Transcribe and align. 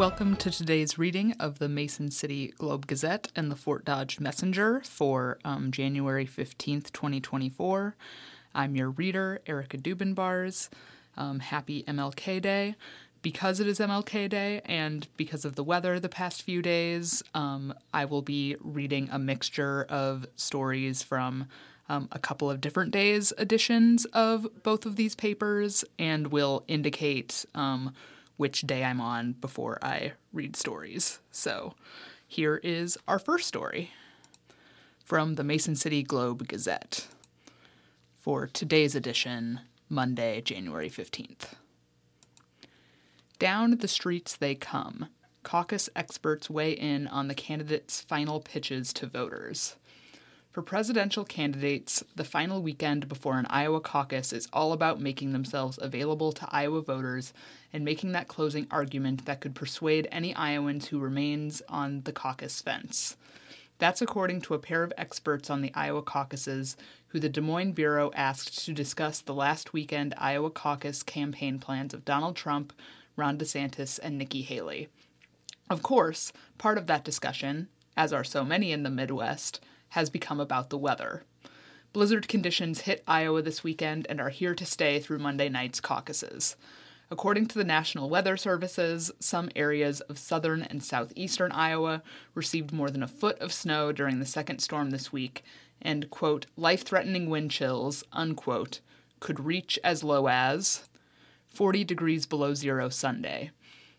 Welcome 0.00 0.36
to 0.36 0.50
today's 0.50 0.96
reading 0.96 1.32
of 1.32 1.58
the 1.58 1.68
Mason 1.68 2.10
City 2.10 2.54
Globe 2.56 2.86
Gazette 2.86 3.28
and 3.36 3.50
the 3.50 3.54
Fort 3.54 3.84
Dodge 3.84 4.18
Messenger 4.18 4.80
for 4.86 5.38
um, 5.44 5.70
January 5.70 6.24
15th, 6.24 6.90
2024. 6.90 7.94
I'm 8.54 8.76
your 8.76 8.88
reader, 8.88 9.42
Erica 9.46 9.76
Dubin 9.76 10.14
Um, 11.18 11.40
happy 11.40 11.82
MLK 11.82 12.40
Day. 12.40 12.76
Because 13.20 13.60
it 13.60 13.66
is 13.66 13.78
MLK 13.78 14.30
Day 14.30 14.62
and 14.64 15.06
because 15.18 15.44
of 15.44 15.54
the 15.54 15.62
weather 15.62 16.00
the 16.00 16.08
past 16.08 16.44
few 16.44 16.62
days, 16.62 17.22
um, 17.34 17.74
I 17.92 18.06
will 18.06 18.22
be 18.22 18.56
reading 18.60 19.10
a 19.12 19.18
mixture 19.18 19.84
of 19.90 20.26
stories 20.34 21.02
from 21.02 21.46
um, 21.90 22.08
a 22.10 22.18
couple 22.18 22.50
of 22.50 22.62
different 22.62 22.92
days 22.92 23.34
editions 23.36 24.06
of 24.14 24.48
both 24.62 24.86
of 24.86 24.96
these 24.96 25.14
papers 25.14 25.84
and 25.98 26.28
will 26.28 26.64
indicate 26.68 27.44
um, 27.54 27.92
which 28.40 28.62
day 28.62 28.82
I'm 28.82 29.02
on 29.02 29.32
before 29.32 29.78
I 29.82 30.12
read 30.32 30.56
stories. 30.56 31.20
So 31.30 31.74
here 32.26 32.58
is 32.64 32.96
our 33.06 33.18
first 33.18 33.46
story 33.46 33.90
from 35.04 35.34
the 35.34 35.44
Mason 35.44 35.76
City 35.76 36.02
Globe 36.02 36.48
Gazette 36.48 37.06
for 38.18 38.46
today's 38.46 38.94
edition, 38.94 39.60
Monday, 39.90 40.40
January 40.40 40.88
15th. 40.88 41.52
Down 43.38 43.76
the 43.76 43.86
streets 43.86 44.36
they 44.36 44.54
come. 44.54 45.08
Caucus 45.42 45.90
experts 45.94 46.48
weigh 46.48 46.72
in 46.72 47.08
on 47.08 47.28
the 47.28 47.34
candidates' 47.34 48.00
final 48.00 48.40
pitches 48.40 48.94
to 48.94 49.06
voters. 49.06 49.76
For 50.52 50.62
presidential 50.62 51.24
candidates, 51.24 52.02
the 52.16 52.24
final 52.24 52.60
weekend 52.60 53.08
before 53.08 53.38
an 53.38 53.46
Iowa 53.48 53.80
caucus 53.80 54.32
is 54.32 54.48
all 54.52 54.72
about 54.72 55.00
making 55.00 55.32
themselves 55.32 55.78
available 55.80 56.32
to 56.32 56.48
Iowa 56.50 56.82
voters 56.82 57.32
and 57.72 57.84
making 57.84 58.10
that 58.12 58.26
closing 58.26 58.66
argument 58.68 59.26
that 59.26 59.40
could 59.40 59.54
persuade 59.54 60.08
any 60.10 60.34
Iowans 60.34 60.88
who 60.88 60.98
remains 60.98 61.62
on 61.68 62.02
the 62.02 62.12
caucus 62.12 62.60
fence. 62.60 63.16
That's 63.78 64.02
according 64.02 64.40
to 64.42 64.54
a 64.54 64.58
pair 64.58 64.82
of 64.82 64.92
experts 64.98 65.50
on 65.50 65.60
the 65.60 65.72
Iowa 65.72 66.02
caucuses 66.02 66.76
who 67.08 67.20
the 67.20 67.28
Des 67.28 67.40
Moines 67.40 67.72
Bureau 67.72 68.10
asked 68.16 68.64
to 68.64 68.72
discuss 68.72 69.20
the 69.20 69.32
last 69.32 69.72
weekend 69.72 70.14
Iowa 70.18 70.50
caucus 70.50 71.04
campaign 71.04 71.60
plans 71.60 71.94
of 71.94 72.04
Donald 72.04 72.34
Trump, 72.34 72.72
Ron 73.14 73.38
DeSantis, 73.38 74.00
and 74.02 74.18
Nikki 74.18 74.42
Haley. 74.42 74.88
Of 75.70 75.84
course, 75.84 76.32
part 76.58 76.76
of 76.76 76.88
that 76.88 77.04
discussion, 77.04 77.68
as 77.96 78.12
are 78.12 78.24
so 78.24 78.44
many 78.44 78.72
in 78.72 78.82
the 78.82 78.90
Midwest, 78.90 79.60
has 79.90 80.10
become 80.10 80.40
about 80.40 80.70
the 80.70 80.78
weather. 80.78 81.24
Blizzard 81.92 82.28
conditions 82.28 82.82
hit 82.82 83.02
Iowa 83.06 83.42
this 83.42 83.64
weekend 83.64 84.06
and 84.08 84.20
are 84.20 84.28
here 84.28 84.54
to 84.54 84.64
stay 84.64 85.00
through 85.00 85.18
Monday 85.18 85.48
night's 85.48 85.80
caucuses. 85.80 86.56
According 87.10 87.46
to 87.46 87.58
the 87.58 87.64
National 87.64 88.08
Weather 88.08 88.36
Services, 88.36 89.10
some 89.18 89.50
areas 89.56 90.00
of 90.02 90.16
southern 90.16 90.62
and 90.62 90.82
southeastern 90.82 91.50
Iowa 91.50 92.02
received 92.34 92.72
more 92.72 92.88
than 92.88 93.02
a 93.02 93.08
foot 93.08 93.36
of 93.40 93.52
snow 93.52 93.90
during 93.90 94.20
the 94.20 94.26
second 94.26 94.60
storm 94.60 94.90
this 94.90 95.12
week, 95.12 95.42
and, 95.82 96.08
quote, 96.10 96.46
life 96.56 96.84
threatening 96.84 97.28
wind 97.28 97.50
chills, 97.50 98.04
unquote, 98.12 98.78
could 99.18 99.40
reach 99.40 99.76
as 99.82 100.04
low 100.04 100.28
as 100.28 100.88
40 101.48 101.82
degrees 101.82 102.26
below 102.26 102.54
zero 102.54 102.88
Sunday. 102.88 103.50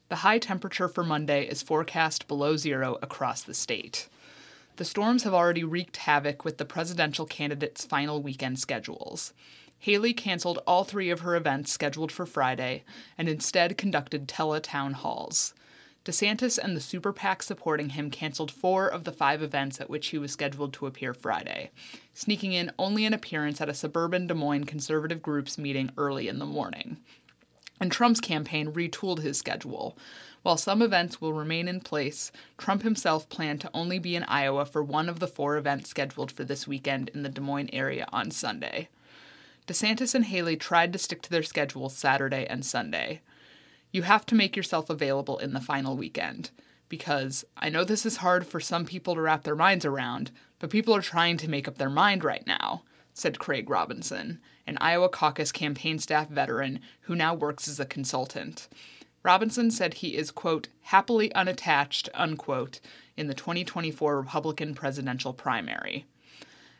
The 0.07 0.17
high 0.17 0.39
temperature 0.39 0.87
for 0.87 1.03
Monday 1.03 1.45
is 1.45 1.61
forecast 1.61 2.29
below 2.29 2.55
zero 2.55 2.97
across 3.01 3.41
the 3.41 3.53
state. 3.53 4.07
The 4.77 4.85
storms 4.85 5.23
have 5.23 5.33
already 5.33 5.63
wreaked 5.63 5.97
havoc 5.97 6.45
with 6.45 6.57
the 6.57 6.65
presidential 6.65 7.25
candidates' 7.25 7.85
final 7.85 8.21
weekend 8.21 8.59
schedules. 8.59 9.33
Haley 9.79 10.13
canceled 10.13 10.59
all 10.67 10.83
three 10.83 11.09
of 11.09 11.21
her 11.21 11.35
events 11.35 11.71
scheduled 11.71 12.11
for 12.11 12.25
Friday 12.25 12.83
and 13.17 13.27
instead 13.27 13.77
conducted 13.77 14.27
tele 14.27 14.59
town 14.59 14.93
halls. 14.93 15.53
DeSantis 16.05 16.57
and 16.57 16.75
the 16.75 16.81
super 16.81 17.13
PAC 17.13 17.43
supporting 17.43 17.89
him 17.89 18.09
canceled 18.09 18.51
four 18.51 18.87
of 18.87 19.03
the 19.03 19.11
five 19.11 19.43
events 19.43 19.79
at 19.79 19.89
which 19.89 20.07
he 20.07 20.17
was 20.17 20.31
scheduled 20.31 20.73
to 20.73 20.87
appear 20.87 21.13
Friday, 21.13 21.69
sneaking 22.13 22.53
in 22.53 22.71
only 22.79 23.05
an 23.05 23.13
appearance 23.13 23.61
at 23.61 23.69
a 23.69 23.73
suburban 23.73 24.25
Des 24.25 24.33
Moines 24.33 24.65
conservative 24.65 25.21
group's 25.21 25.59
meeting 25.59 25.91
early 25.97 26.27
in 26.27 26.39
the 26.39 26.45
morning. 26.45 26.97
And 27.79 27.91
Trump's 27.91 28.19
campaign 28.19 28.73
retooled 28.73 29.19
his 29.19 29.37
schedule, 29.37 29.97
while 30.43 30.57
some 30.57 30.81
events 30.81 31.21
will 31.21 31.33
remain 31.33 31.67
in 31.67 31.79
place, 31.81 32.31
Trump 32.57 32.81
himself 32.83 33.29
planned 33.29 33.61
to 33.61 33.69
only 33.73 33.99
be 33.99 34.15
in 34.15 34.23
Iowa 34.23 34.65
for 34.65 34.83
one 34.83 35.07
of 35.07 35.19
the 35.19 35.27
four 35.27 35.57
events 35.57 35.89
scheduled 35.89 36.31
for 36.31 36.43
this 36.43 36.67
weekend 36.67 37.09
in 37.09 37.23
the 37.23 37.29
Des 37.29 37.41
Moines 37.41 37.69
area 37.71 38.07
on 38.11 38.31
Sunday. 38.31 38.89
DeSantis 39.67 40.15
and 40.15 40.25
Haley 40.25 40.57
tried 40.57 40.91
to 40.93 40.99
stick 40.99 41.21
to 41.21 41.29
their 41.29 41.43
schedules 41.43 41.95
Saturday 41.95 42.47
and 42.47 42.65
Sunday. 42.65 43.21
You 43.91 44.01
have 44.03 44.25
to 44.27 44.35
make 44.35 44.55
yourself 44.55 44.89
available 44.89 45.37
in 45.37 45.53
the 45.53 45.61
final 45.61 45.95
weekend, 45.95 46.49
because 46.89 47.45
I 47.55 47.69
know 47.69 47.83
this 47.83 48.05
is 48.05 48.17
hard 48.17 48.47
for 48.47 48.59
some 48.59 48.85
people 48.85 49.15
to 49.15 49.21
wrap 49.21 49.43
their 49.43 49.55
minds 49.55 49.85
around, 49.85 50.31
but 50.59 50.71
people 50.71 50.95
are 50.95 51.01
trying 51.01 51.37
to 51.37 51.49
make 51.49 51.67
up 51.67 51.77
their 51.77 51.89
mind 51.89 52.23
right 52.23 52.45
now, 52.47 52.83
said 53.13 53.37
Craig 53.37 53.69
Robinson, 53.69 54.39
an 54.65 54.77
Iowa 54.81 55.09
caucus 55.09 55.51
campaign 55.51 55.99
staff 55.99 56.29
veteran 56.29 56.79
who 57.01 57.15
now 57.15 57.33
works 57.33 57.67
as 57.67 57.79
a 57.79 57.85
consultant. 57.85 58.67
Robinson 59.23 59.69
said 59.69 59.95
he 59.95 60.15
is, 60.15 60.31
quote, 60.31 60.67
happily 60.81 61.33
unattached, 61.33 62.09
unquote, 62.13 62.79
in 63.15 63.27
the 63.27 63.33
2024 63.33 64.17
Republican 64.17 64.73
presidential 64.73 65.33
primary. 65.33 66.05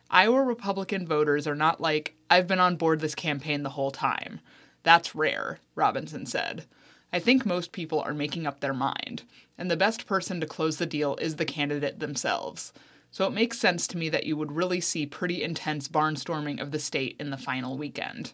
Iowa 0.10 0.42
Republican 0.42 1.08
voters 1.08 1.48
are 1.48 1.56
not 1.56 1.80
like, 1.80 2.16
I've 2.30 2.48
been 2.48 2.60
on 2.60 2.76
board 2.76 3.00
this 3.00 3.16
campaign 3.16 3.64
the 3.64 3.70
whole 3.70 3.92
time. 3.92 4.42
That's 4.84 5.16
rare, 5.16 5.60
Robinson 5.76 6.26
said. 6.26 6.66
I 7.14 7.20
think 7.20 7.46
most 7.46 7.72
people 7.72 8.00
are 8.00 8.14
making 8.14 8.48
up 8.48 8.60
their 8.60 8.74
mind, 8.74 9.24
and 9.58 9.70
the 9.70 9.78
best 9.78 10.06
person 10.08 10.40
to 10.42 10.48
close 10.48 10.78
the 10.78 10.86
deal 10.86 11.16
is 11.18 11.36
the 11.36 11.46
candidate 11.46 12.00
themselves. 12.00 12.74
So 13.12 13.28
it 13.28 13.34
makes 13.34 13.60
sense 13.60 13.86
to 13.88 13.98
me 13.98 14.10
that 14.10 14.26
you 14.26 14.38
would 14.38 14.54
really 14.54 14.80
see 14.80 15.06
pretty 15.06 15.44
intense 15.44 15.88
barnstorming 15.90 16.62
of 16.62 16.72
the 16.72 16.80
state 16.80 17.18
in 17.20 17.30
the 17.30 17.38
final 17.38 17.78
weekend. 17.78 18.32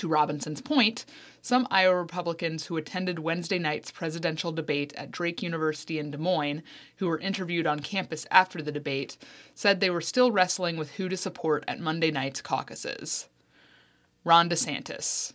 To 0.00 0.08
Robinson's 0.08 0.62
point, 0.62 1.04
some 1.42 1.68
Iowa 1.70 1.94
Republicans 1.94 2.64
who 2.64 2.78
attended 2.78 3.18
Wednesday 3.18 3.58
night's 3.58 3.90
presidential 3.90 4.50
debate 4.50 4.94
at 4.94 5.10
Drake 5.10 5.42
University 5.42 5.98
in 5.98 6.10
Des 6.10 6.16
Moines, 6.16 6.62
who 6.96 7.06
were 7.06 7.18
interviewed 7.18 7.66
on 7.66 7.80
campus 7.80 8.26
after 8.30 8.62
the 8.62 8.72
debate, 8.72 9.18
said 9.54 9.78
they 9.78 9.90
were 9.90 10.00
still 10.00 10.32
wrestling 10.32 10.78
with 10.78 10.92
who 10.92 11.10
to 11.10 11.18
support 11.18 11.64
at 11.68 11.80
Monday 11.80 12.10
night's 12.10 12.40
caucuses. 12.40 13.28
Ron 14.24 14.48
DeSantis. 14.48 15.34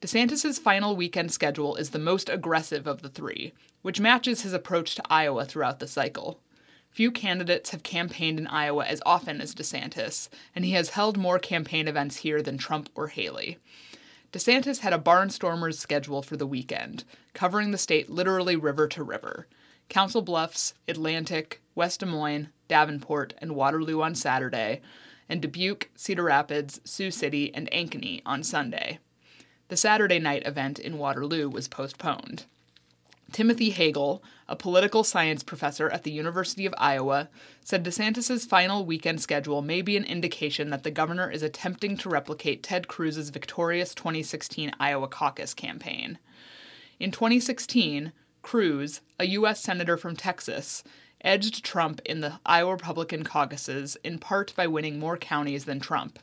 DeSantis' 0.00 0.58
final 0.58 0.96
weekend 0.96 1.30
schedule 1.30 1.76
is 1.76 1.90
the 1.90 2.00
most 2.00 2.28
aggressive 2.28 2.88
of 2.88 3.02
the 3.02 3.08
three, 3.08 3.52
which 3.82 4.00
matches 4.00 4.40
his 4.40 4.52
approach 4.52 4.96
to 4.96 5.02
Iowa 5.08 5.44
throughout 5.44 5.78
the 5.78 5.86
cycle. 5.86 6.40
Few 6.96 7.10
candidates 7.10 7.72
have 7.72 7.82
campaigned 7.82 8.40
in 8.40 8.46
Iowa 8.46 8.86
as 8.86 9.02
often 9.04 9.42
as 9.42 9.54
DeSantis, 9.54 10.30
and 10.54 10.64
he 10.64 10.70
has 10.70 10.88
held 10.88 11.18
more 11.18 11.38
campaign 11.38 11.88
events 11.88 12.16
here 12.16 12.40
than 12.40 12.56
Trump 12.56 12.88
or 12.94 13.08
Haley. 13.08 13.58
DeSantis 14.32 14.78
had 14.78 14.94
a 14.94 14.98
barnstormers 14.98 15.74
schedule 15.74 16.22
for 16.22 16.38
the 16.38 16.46
weekend, 16.46 17.04
covering 17.34 17.70
the 17.70 17.76
state 17.76 18.08
literally 18.08 18.56
river 18.56 18.88
to 18.88 19.02
river. 19.02 19.46
Council 19.90 20.22
Bluffs, 20.22 20.72
Atlantic, 20.88 21.60
West 21.74 22.00
Des 22.00 22.06
Moines, 22.06 22.48
Davenport, 22.66 23.34
and 23.42 23.54
Waterloo 23.54 24.00
on 24.00 24.14
Saturday, 24.14 24.80
and 25.28 25.42
Dubuque, 25.42 25.90
Cedar 25.96 26.22
Rapids, 26.22 26.80
Sioux 26.84 27.10
City, 27.10 27.52
and 27.54 27.70
Ankeny 27.72 28.22
on 28.24 28.42
Sunday. 28.42 29.00
The 29.68 29.76
Saturday 29.76 30.18
night 30.18 30.46
event 30.46 30.78
in 30.78 30.96
Waterloo 30.96 31.50
was 31.50 31.68
postponed. 31.68 32.46
Timothy 33.36 33.70
Hagle, 33.70 34.22
a 34.48 34.56
political 34.56 35.04
science 35.04 35.42
professor 35.42 35.90
at 35.90 36.04
the 36.04 36.10
University 36.10 36.64
of 36.64 36.74
Iowa, 36.78 37.28
said 37.62 37.84
DeSantis' 37.84 38.48
final 38.48 38.86
weekend 38.86 39.20
schedule 39.20 39.60
may 39.60 39.82
be 39.82 39.94
an 39.94 40.04
indication 40.04 40.70
that 40.70 40.84
the 40.84 40.90
governor 40.90 41.30
is 41.30 41.42
attempting 41.42 41.98
to 41.98 42.08
replicate 42.08 42.62
Ted 42.62 42.88
Cruz's 42.88 43.28
victorious 43.28 43.94
2016 43.94 44.72
Iowa 44.80 45.06
caucus 45.06 45.52
campaign. 45.52 46.18
In 46.98 47.10
2016, 47.10 48.14
Cruz, 48.40 49.02
a 49.20 49.26
U.S. 49.26 49.60
Senator 49.60 49.98
from 49.98 50.16
Texas, 50.16 50.82
edged 51.20 51.62
Trump 51.62 52.00
in 52.06 52.22
the 52.22 52.40
Iowa 52.46 52.72
Republican 52.72 53.22
caucuses 53.22 53.98
in 54.02 54.18
part 54.18 54.54
by 54.56 54.66
winning 54.66 54.98
more 54.98 55.18
counties 55.18 55.66
than 55.66 55.78
Trump 55.78 56.18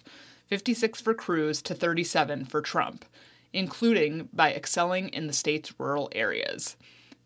56 0.47 0.99
for 0.99 1.13
Cruz 1.13 1.61
to 1.61 1.75
37 1.75 2.45
for 2.45 2.63
Trump, 2.63 3.05
including 3.53 4.29
by 4.33 4.51
excelling 4.51 5.09
in 5.09 5.27
the 5.27 5.33
state's 5.33 5.79
rural 5.79 6.09
areas. 6.13 6.75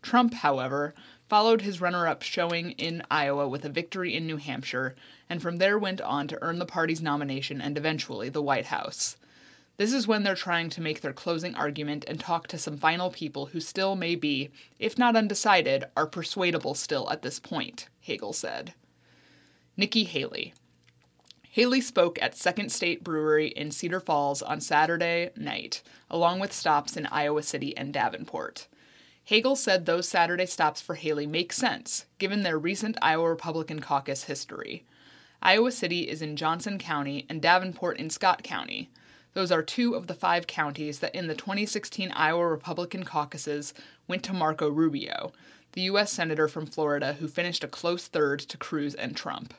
Trump, 0.02 0.34
however, 0.34 0.94
followed 1.28 1.62
his 1.62 1.80
runner 1.80 2.06
up 2.06 2.22
showing 2.22 2.72
in 2.72 3.02
Iowa 3.10 3.48
with 3.48 3.64
a 3.64 3.68
victory 3.68 4.14
in 4.14 4.26
New 4.26 4.38
Hampshire, 4.38 4.94
and 5.28 5.42
from 5.42 5.58
there 5.58 5.78
went 5.78 6.00
on 6.00 6.28
to 6.28 6.42
earn 6.42 6.58
the 6.58 6.66
party's 6.66 7.02
nomination 7.02 7.60
and 7.60 7.76
eventually 7.76 8.28
the 8.28 8.42
White 8.42 8.66
House. 8.66 9.16
This 9.76 9.92
is 9.92 10.08
when 10.08 10.24
they're 10.24 10.34
trying 10.34 10.70
to 10.70 10.80
make 10.80 11.02
their 11.02 11.12
closing 11.12 11.54
argument 11.54 12.04
and 12.08 12.18
talk 12.18 12.48
to 12.48 12.58
some 12.58 12.78
final 12.78 13.10
people 13.10 13.46
who 13.46 13.60
still 13.60 13.94
may 13.94 14.16
be, 14.16 14.50
if 14.80 14.98
not 14.98 15.14
undecided, 15.14 15.84
are 15.96 16.06
persuadable 16.06 16.74
still 16.74 17.08
at 17.10 17.22
this 17.22 17.38
point, 17.38 17.88
Hagle 18.00 18.34
said. 18.34 18.74
Nikki 19.76 20.02
Haley. 20.02 20.52
Haley 21.50 21.80
spoke 21.80 22.20
at 22.20 22.36
Second 22.36 22.72
State 22.72 23.04
Brewery 23.04 23.48
in 23.48 23.70
Cedar 23.70 24.00
Falls 24.00 24.42
on 24.42 24.60
Saturday 24.60 25.30
night, 25.36 25.82
along 26.10 26.40
with 26.40 26.52
stops 26.52 26.96
in 26.96 27.06
Iowa 27.06 27.42
City 27.42 27.76
and 27.76 27.92
Davenport. 27.92 28.66
Hagle 29.28 29.58
said 29.58 29.84
those 29.84 30.08
Saturday 30.08 30.46
stops 30.46 30.80
for 30.80 30.94
Haley 30.94 31.26
make 31.26 31.52
sense, 31.52 32.06
given 32.18 32.44
their 32.44 32.58
recent 32.58 32.96
Iowa 33.02 33.28
Republican 33.28 33.80
caucus 33.80 34.24
history. 34.24 34.86
Iowa 35.42 35.70
City 35.70 36.08
is 36.08 36.22
in 36.22 36.34
Johnson 36.34 36.78
County 36.78 37.26
and 37.28 37.42
Davenport 37.42 37.98
in 37.98 38.08
Scott 38.08 38.42
County. 38.42 38.88
Those 39.34 39.52
are 39.52 39.62
two 39.62 39.94
of 39.94 40.06
the 40.06 40.14
five 40.14 40.46
counties 40.46 41.00
that 41.00 41.14
in 41.14 41.26
the 41.26 41.34
2016 41.34 42.10
Iowa 42.12 42.48
Republican 42.48 43.04
caucuses 43.04 43.74
went 44.06 44.22
to 44.22 44.32
Marco 44.32 44.70
Rubio, 44.70 45.32
the 45.72 45.82
U.S. 45.82 46.10
Senator 46.10 46.48
from 46.48 46.64
Florida 46.64 47.12
who 47.20 47.28
finished 47.28 47.62
a 47.62 47.68
close 47.68 48.06
third 48.06 48.40
to 48.40 48.56
Cruz 48.56 48.94
and 48.94 49.14
Trump. 49.14 49.52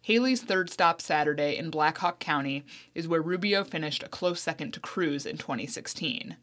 Haley's 0.00 0.40
third 0.40 0.70
stop 0.70 1.02
Saturday 1.02 1.58
in 1.58 1.68
Black 1.68 1.98
Hawk 1.98 2.20
County 2.20 2.64
is 2.94 3.06
where 3.06 3.20
Rubio 3.20 3.64
finished 3.64 4.02
a 4.02 4.08
close 4.08 4.40
second 4.40 4.72
to 4.72 4.80
Cruz 4.80 5.26
in 5.26 5.36
2016. 5.36 6.36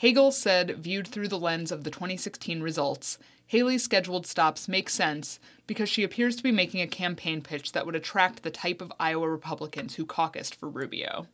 Hagle 0.00 0.32
said, 0.32 0.78
viewed 0.78 1.08
through 1.08 1.28
the 1.28 1.38
lens 1.38 1.72
of 1.72 1.82
the 1.82 1.90
2016 1.90 2.62
results, 2.62 3.18
Haley's 3.48 3.82
scheduled 3.82 4.26
stops 4.26 4.68
make 4.68 4.88
sense 4.88 5.40
because 5.66 5.88
she 5.88 6.04
appears 6.04 6.36
to 6.36 6.42
be 6.42 6.52
making 6.52 6.80
a 6.80 6.86
campaign 6.86 7.42
pitch 7.42 7.72
that 7.72 7.84
would 7.84 7.96
attract 7.96 8.42
the 8.42 8.50
type 8.50 8.80
of 8.80 8.92
Iowa 9.00 9.28
Republicans 9.28 9.96
who 9.96 10.06
caucused 10.06 10.54
for 10.54 10.68
Rubio. 10.68 11.26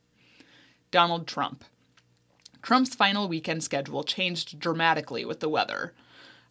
Donald 0.91 1.27
Trump. 1.27 1.65
Trump's 2.63 2.95
final 2.95 3.29
weekend 3.29 3.63
schedule 3.63 4.03
changed 4.03 4.59
dramatically 4.59 5.25
with 5.25 5.41
the 5.41 5.49
weather. 5.51 5.93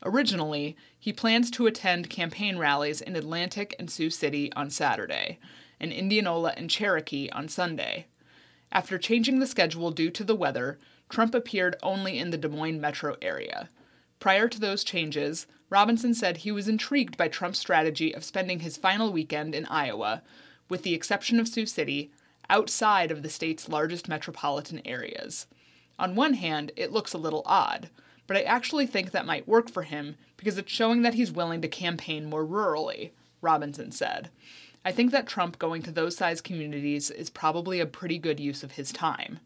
Originally, 0.03 0.75
he 0.99 1.11
plans 1.13 1.49
to 1.49 1.65
attend 1.65 2.09
campaign 2.09 2.59
rallies 2.59 3.01
in 3.01 3.15
Atlantic 3.15 3.75
and 3.79 3.89
Sioux 3.89 4.11
City 4.11 4.53
on 4.53 4.69
Saturday, 4.69 5.39
and 5.79 5.91
Indianola 5.91 6.53
and 6.55 6.69
Cherokee 6.69 7.29
on 7.31 7.47
Sunday. 7.47 8.05
After 8.71 8.99
changing 8.99 9.39
the 9.39 9.47
schedule 9.47 9.89
due 9.89 10.11
to 10.11 10.23
the 10.23 10.35
weather, 10.35 10.77
Trump 11.13 11.35
appeared 11.35 11.75
only 11.83 12.17
in 12.17 12.31
the 12.31 12.39
Des 12.39 12.47
Moines 12.47 12.81
metro 12.81 13.15
area. 13.21 13.69
Prior 14.19 14.47
to 14.47 14.59
those 14.59 14.83
changes, 14.83 15.45
Robinson 15.69 16.15
said 16.15 16.37
he 16.37 16.51
was 16.51 16.67
intrigued 16.67 17.17
by 17.17 17.27
Trump's 17.27 17.59
strategy 17.59 18.11
of 18.15 18.23
spending 18.23 18.61
his 18.61 18.77
final 18.77 19.11
weekend 19.11 19.53
in 19.53 19.67
Iowa, 19.67 20.23
with 20.69 20.81
the 20.81 20.95
exception 20.95 21.39
of 21.39 21.47
Sioux 21.47 21.67
City, 21.67 22.11
outside 22.49 23.11
of 23.11 23.21
the 23.21 23.29
state's 23.29 23.69
largest 23.69 24.07
metropolitan 24.07 24.81
areas. 24.85 25.45
On 25.99 26.15
one 26.15 26.33
hand, 26.33 26.71
it 26.75 26.91
looks 26.91 27.13
a 27.13 27.19
little 27.19 27.43
odd, 27.45 27.91
but 28.25 28.35
I 28.35 28.41
actually 28.41 28.87
think 28.87 29.11
that 29.11 29.27
might 29.27 29.47
work 29.47 29.69
for 29.69 29.83
him 29.83 30.15
because 30.35 30.57
it's 30.57 30.71
showing 30.71 31.03
that 31.03 31.13
he's 31.13 31.31
willing 31.31 31.61
to 31.61 31.67
campaign 31.67 32.27
more 32.27 32.43
rurally, 32.43 33.11
Robinson 33.39 33.91
said. 33.91 34.31
I 34.83 34.91
think 34.91 35.11
that 35.11 35.27
Trump 35.27 35.59
going 35.59 35.83
to 35.83 35.91
those 35.91 36.17
size 36.17 36.41
communities 36.41 37.11
is 37.11 37.29
probably 37.29 37.79
a 37.79 37.85
pretty 37.85 38.17
good 38.17 38.39
use 38.39 38.63
of 38.63 38.71
his 38.71 38.91
time. 38.91 39.39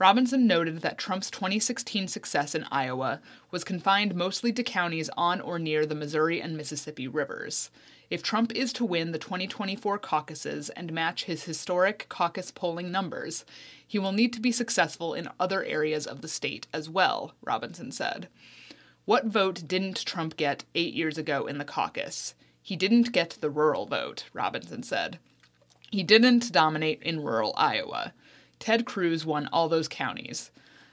Robinson 0.00 0.46
noted 0.46 0.80
that 0.80 0.96
Trump's 0.96 1.30
2016 1.30 2.08
success 2.08 2.54
in 2.54 2.64
Iowa 2.70 3.20
was 3.50 3.64
confined 3.64 4.14
mostly 4.14 4.50
to 4.54 4.62
counties 4.62 5.10
on 5.14 5.42
or 5.42 5.58
near 5.58 5.84
the 5.84 5.94
Missouri 5.94 6.40
and 6.40 6.56
Mississippi 6.56 7.06
rivers. 7.06 7.70
If 8.08 8.22
Trump 8.22 8.50
is 8.56 8.72
to 8.72 8.84
win 8.86 9.12
the 9.12 9.18
2024 9.18 9.98
caucuses 9.98 10.70
and 10.70 10.90
match 10.90 11.24
his 11.24 11.44
historic 11.44 12.06
caucus 12.08 12.50
polling 12.50 12.90
numbers, 12.90 13.44
he 13.86 13.98
will 13.98 14.12
need 14.12 14.32
to 14.32 14.40
be 14.40 14.50
successful 14.50 15.12
in 15.12 15.28
other 15.38 15.62
areas 15.64 16.06
of 16.06 16.22
the 16.22 16.28
state 16.28 16.66
as 16.72 16.88
well, 16.88 17.34
Robinson 17.42 17.92
said. 17.92 18.28
What 19.04 19.26
vote 19.26 19.68
didn't 19.68 20.06
Trump 20.06 20.38
get 20.38 20.64
eight 20.74 20.94
years 20.94 21.18
ago 21.18 21.46
in 21.46 21.58
the 21.58 21.64
caucus? 21.66 22.34
He 22.62 22.74
didn't 22.74 23.12
get 23.12 23.36
the 23.42 23.50
rural 23.50 23.84
vote, 23.84 24.24
Robinson 24.32 24.82
said. 24.82 25.18
He 25.90 26.02
didn't 26.02 26.52
dominate 26.52 27.02
in 27.02 27.22
rural 27.22 27.52
Iowa. 27.54 28.14
Ted 28.60 28.84
Cruz 28.84 29.26
won 29.26 29.48
all 29.52 29.68
those 29.68 29.88
counties. 29.88 30.50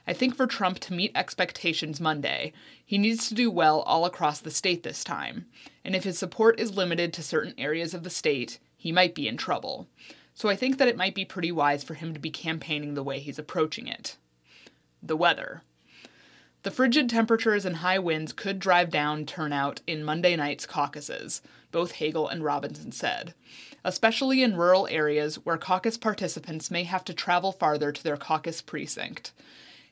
I 0.07 0.13
think 0.13 0.35
for 0.35 0.47
Trump 0.47 0.79
to 0.79 0.93
meet 0.93 1.11
expectations 1.13 1.99
Monday, 1.99 2.53
he 2.83 2.97
needs 2.97 3.27
to 3.27 3.35
do 3.35 3.51
well 3.51 3.81
all 3.81 4.05
across 4.05 4.39
the 4.39 4.49
state 4.49 4.83
this 4.83 5.03
time. 5.03 5.45
And 5.83 5.93
if 5.93 6.05
his 6.05 6.17
support 6.17 6.59
is 6.61 6.77
limited 6.77 7.13
to 7.13 7.21
certain 7.21 7.53
areas 7.57 7.93
of 7.93 8.03
the 8.03 8.09
state, 8.09 8.57
he 8.77 8.93
might 8.93 9.13
be 9.13 9.27
in 9.27 9.35
trouble. 9.35 9.87
So 10.33 10.47
I 10.47 10.55
think 10.55 10.77
that 10.77 10.87
it 10.87 10.95
might 10.95 11.13
be 11.13 11.25
pretty 11.25 11.51
wise 11.51 11.83
for 11.83 11.95
him 11.95 12.13
to 12.13 12.19
be 12.19 12.31
campaigning 12.31 12.93
the 12.93 13.03
way 13.03 13.19
he's 13.19 13.37
approaching 13.37 13.87
it. 13.87 14.15
The 15.03 15.17
weather. 15.17 15.63
The 16.63 16.71
frigid 16.71 17.09
temperatures 17.09 17.65
and 17.65 17.77
high 17.77 17.99
winds 17.99 18.31
could 18.31 18.59
drive 18.59 18.89
down 18.89 19.25
turnout 19.25 19.81
in 19.85 20.05
Monday 20.05 20.37
night's 20.37 20.65
caucuses, 20.65 21.41
both 21.71 21.93
Hagle 21.93 22.29
and 22.29 22.43
Robinson 22.43 22.93
said 22.93 23.33
especially 23.87 24.43
in 24.43 24.57
rural 24.57 24.85
areas 24.91 25.37
where 25.45 25.57
caucus 25.57 25.97
participants 25.97 26.69
may 26.69 26.83
have 26.83 27.05
to 27.05 27.13
travel 27.13 27.53
farther 27.53 27.89
to 27.89 28.03
their 28.03 28.17
caucus 28.17 28.61
precinct. 28.61 29.31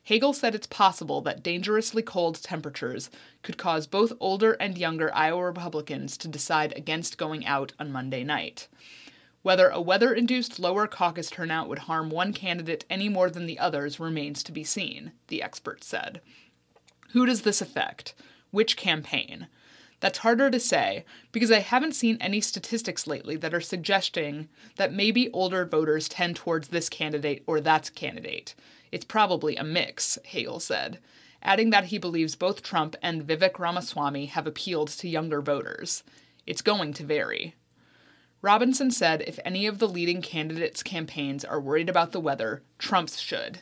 Hagle 0.10 0.36
said 0.36 0.54
it's 0.54 0.68
possible 0.68 1.22
that 1.22 1.42
dangerously 1.42 2.02
cold 2.04 2.44
temperatures 2.44 3.10
could 3.42 3.58
cause 3.58 3.88
both 3.88 4.12
older 4.20 4.52
and 4.60 4.78
younger 4.78 5.16
Iowa 5.16 5.46
Republicans 5.46 6.18
to 6.18 6.28
decide 6.28 6.74
against 6.76 7.18
going 7.18 7.46
out 7.46 7.72
on 7.80 7.90
Monday 7.90 8.26
night. 8.26 8.68
Whether 9.44 9.70
a 9.70 9.80
weather 9.80 10.14
induced 10.14 10.60
lower 10.60 10.88
caucus 10.88 11.30
turnout 11.30 11.70
would 11.70 11.80
harm 11.80 12.10
one 12.10 12.34
candidate 12.34 12.84
any 12.90 13.08
more 13.08 13.30
than 13.30 13.46
the 13.46 13.60
others 13.60 13.98
remains 13.98 14.44
to 14.44 14.52
be 14.52 14.66
seen, 14.66 15.14
the 15.30 15.42
expert 15.42 15.86
said. 15.86 16.20
Who 17.14 17.26
does 17.26 17.44
this 17.44 17.62
affect? 17.62 18.14
Which 18.52 18.76
campaign? 18.76 19.48
That's 20.00 20.20
harder 20.20 20.50
to 20.50 20.60
say 20.60 21.06
because 21.32 21.52
I 21.52 21.60
haven't 21.60 21.96
seen 21.96 22.18
any 22.20 22.42
statistics 22.42 23.08
lately 23.08 23.36
that 23.38 23.54
are 23.54 23.62
suggesting 23.62 24.50
that 24.76 24.94
maybe 24.94 25.32
older 25.32 25.66
voters 25.66 26.10
tend 26.10 26.36
towards 26.36 26.68
this 26.68 26.90
candidate 26.90 27.44
or 27.48 27.62
that 27.62 27.92
candidate. 27.96 28.56
It's 28.92 29.06
probably 29.06 29.56
a 29.56 29.64
mix, 29.64 30.20
Hagle 30.26 30.62
said, 30.62 31.00
adding 31.42 31.70
that 31.70 31.86
he 31.86 31.98
believes 31.98 32.36
both 32.36 32.62
Trump 32.62 32.96
and 33.02 33.26
Vivek 33.26 33.58
Ramaswamy 33.58 34.28
have 34.28 34.48
appealed 34.48 34.90
to 34.90 35.10
younger 35.10 35.42
voters. 35.42 36.04
It's 36.46 36.62
going 36.62 36.94
to 36.94 37.04
vary. 37.04 37.56
Robinson 38.42 38.92
said 38.92 39.24
if 39.26 39.40
any 39.44 39.66
of 39.66 39.80
the 39.80 39.88
leading 39.88 40.22
candidates' 40.22 40.84
campaigns 40.84 41.44
are 41.44 41.60
worried 41.60 41.90
about 41.90 42.12
the 42.12 42.20
weather, 42.20 42.62
Trump's 42.78 43.20
should. 43.20 43.62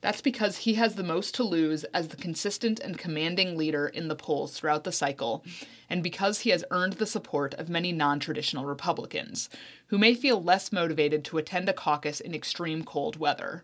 That's 0.00 0.22
because 0.22 0.58
he 0.58 0.74
has 0.74 0.94
the 0.94 1.02
most 1.02 1.34
to 1.34 1.44
lose 1.44 1.84
as 1.84 2.08
the 2.08 2.16
consistent 2.16 2.80
and 2.80 2.96
commanding 2.96 3.56
leader 3.56 3.86
in 3.86 4.08
the 4.08 4.16
polls 4.16 4.52
throughout 4.52 4.84
the 4.84 4.92
cycle, 4.92 5.44
and 5.90 6.02
because 6.02 6.40
he 6.40 6.50
has 6.50 6.64
earned 6.70 6.94
the 6.94 7.06
support 7.06 7.52
of 7.54 7.68
many 7.68 7.92
non 7.92 8.18
traditional 8.18 8.64
Republicans, 8.64 9.50
who 9.88 9.98
may 9.98 10.14
feel 10.14 10.42
less 10.42 10.72
motivated 10.72 11.24
to 11.24 11.38
attend 11.38 11.68
a 11.68 11.74
caucus 11.74 12.20
in 12.20 12.34
extreme 12.34 12.82
cold 12.82 13.16
weather. 13.16 13.62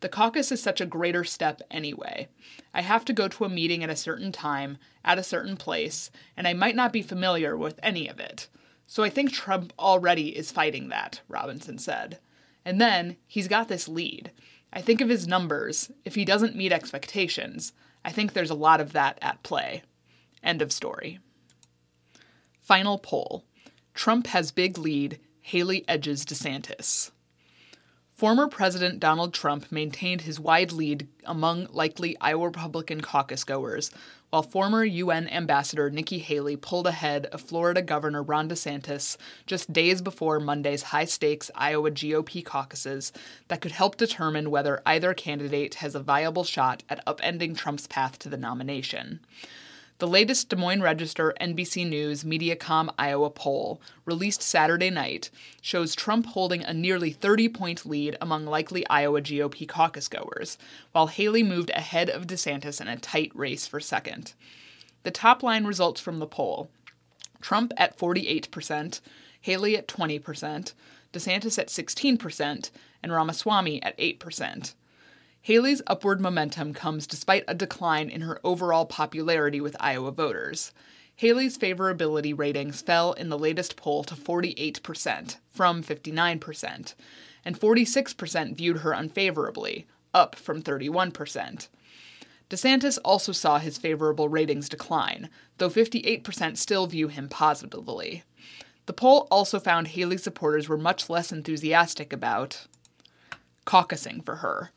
The 0.00 0.08
caucus 0.08 0.50
is 0.50 0.60
such 0.60 0.80
a 0.80 0.86
greater 0.86 1.22
step 1.22 1.62
anyway. 1.70 2.26
I 2.74 2.82
have 2.82 3.04
to 3.04 3.12
go 3.12 3.28
to 3.28 3.44
a 3.44 3.48
meeting 3.48 3.84
at 3.84 3.90
a 3.90 3.94
certain 3.94 4.32
time, 4.32 4.78
at 5.04 5.18
a 5.18 5.22
certain 5.22 5.56
place, 5.56 6.10
and 6.36 6.48
I 6.48 6.54
might 6.54 6.74
not 6.74 6.92
be 6.92 7.02
familiar 7.02 7.56
with 7.56 7.78
any 7.84 8.08
of 8.08 8.18
it. 8.18 8.48
So 8.88 9.04
I 9.04 9.10
think 9.10 9.32
Trump 9.32 9.72
already 9.78 10.36
is 10.36 10.50
fighting 10.50 10.88
that, 10.88 11.20
Robinson 11.28 11.78
said. 11.78 12.18
And 12.64 12.80
then 12.80 13.16
he's 13.28 13.46
got 13.46 13.68
this 13.68 13.88
lead. 13.88 14.32
I 14.72 14.80
think 14.80 15.00
of 15.00 15.08
his 15.08 15.28
numbers. 15.28 15.90
If 16.04 16.14
he 16.14 16.24
doesn't 16.24 16.56
meet 16.56 16.72
expectations, 16.72 17.72
I 18.04 18.10
think 18.10 18.32
there's 18.32 18.50
a 18.50 18.54
lot 18.54 18.80
of 18.80 18.92
that 18.92 19.18
at 19.20 19.42
play. 19.42 19.82
End 20.42 20.62
of 20.62 20.72
story. 20.72 21.18
Final 22.58 22.98
poll 22.98 23.44
Trump 23.94 24.28
has 24.28 24.50
big 24.50 24.78
lead, 24.78 25.20
Haley 25.40 25.84
edges 25.86 26.24
DeSantis. 26.24 27.10
Former 28.22 28.46
President 28.46 29.00
Donald 29.00 29.34
Trump 29.34 29.72
maintained 29.72 30.20
his 30.20 30.38
wide 30.38 30.70
lead 30.70 31.08
among 31.24 31.66
likely 31.72 32.16
Iowa 32.20 32.46
Republican 32.46 33.00
caucus 33.00 33.42
goers, 33.42 33.90
while 34.30 34.44
former 34.44 34.84
UN 34.84 35.26
Ambassador 35.26 35.90
Nikki 35.90 36.20
Haley 36.20 36.54
pulled 36.54 36.86
ahead 36.86 37.26
of 37.26 37.40
Florida 37.40 37.82
Governor 37.82 38.22
Ron 38.22 38.48
DeSantis 38.48 39.16
just 39.44 39.72
days 39.72 40.00
before 40.00 40.38
Monday's 40.38 40.84
high 40.84 41.04
stakes 41.04 41.50
Iowa 41.56 41.90
GOP 41.90 42.44
caucuses 42.44 43.12
that 43.48 43.60
could 43.60 43.72
help 43.72 43.96
determine 43.96 44.52
whether 44.52 44.82
either 44.86 45.14
candidate 45.14 45.74
has 45.74 45.96
a 45.96 46.00
viable 46.00 46.44
shot 46.44 46.84
at 46.88 47.04
upending 47.04 47.56
Trump's 47.56 47.88
path 47.88 48.20
to 48.20 48.28
the 48.28 48.36
nomination. 48.36 49.18
The 50.02 50.08
latest 50.08 50.48
Des 50.48 50.56
Moines 50.56 50.82
Register 50.82 51.32
NBC 51.40 51.88
News 51.88 52.24
Mediacom 52.24 52.92
Iowa 52.98 53.30
poll, 53.30 53.80
released 54.04 54.42
Saturday 54.42 54.90
night, 54.90 55.30
shows 55.60 55.94
Trump 55.94 56.26
holding 56.26 56.64
a 56.64 56.74
nearly 56.74 57.12
30 57.12 57.48
point 57.50 57.86
lead 57.86 58.16
among 58.20 58.44
likely 58.44 58.84
Iowa 58.88 59.20
GOP 59.20 59.68
caucus 59.68 60.08
goers, 60.08 60.58
while 60.90 61.06
Haley 61.06 61.44
moved 61.44 61.70
ahead 61.70 62.10
of 62.10 62.26
DeSantis 62.26 62.80
in 62.80 62.88
a 62.88 62.96
tight 62.96 63.30
race 63.32 63.68
for 63.68 63.78
second. 63.78 64.32
The 65.04 65.12
top 65.12 65.40
line 65.44 65.66
results 65.66 66.00
from 66.00 66.18
the 66.18 66.26
poll 66.26 66.68
Trump 67.40 67.72
at 67.76 67.96
48%, 67.96 69.00
Haley 69.40 69.76
at 69.76 69.86
20%, 69.86 70.72
DeSantis 71.12 71.58
at 71.60 71.68
16%, 71.68 72.70
and 73.04 73.12
Ramaswamy 73.12 73.80
at 73.84 73.96
8%. 73.98 74.74
Haley's 75.44 75.82
upward 75.88 76.20
momentum 76.20 76.72
comes 76.72 77.04
despite 77.04 77.42
a 77.48 77.54
decline 77.54 78.08
in 78.08 78.20
her 78.20 78.40
overall 78.44 78.86
popularity 78.86 79.60
with 79.60 79.74
Iowa 79.80 80.12
voters. 80.12 80.72
Haley's 81.16 81.58
favorability 81.58 82.32
ratings 82.36 82.80
fell 82.80 83.12
in 83.12 83.28
the 83.28 83.38
latest 83.38 83.74
poll 83.74 84.04
to 84.04 84.14
48%, 84.14 85.38
from 85.50 85.82
59%, 85.82 86.94
and 87.44 87.58
46% 87.58 88.56
viewed 88.56 88.78
her 88.78 88.92
unfavorably, 88.92 89.88
up 90.14 90.36
from 90.36 90.62
31%. 90.62 91.66
DeSantis 92.48 92.98
also 93.04 93.32
saw 93.32 93.58
his 93.58 93.78
favorable 93.78 94.28
ratings 94.28 94.68
decline, 94.68 95.28
though 95.58 95.70
58% 95.70 96.56
still 96.56 96.86
view 96.86 97.08
him 97.08 97.28
positively. 97.28 98.22
The 98.86 98.92
poll 98.92 99.26
also 99.28 99.58
found 99.58 99.88
Haley 99.88 100.18
supporters 100.18 100.68
were 100.68 100.78
much 100.78 101.10
less 101.10 101.32
enthusiastic 101.32 102.12
about 102.12 102.68
caucusing 103.66 104.24
for 104.24 104.36
her. 104.36 104.70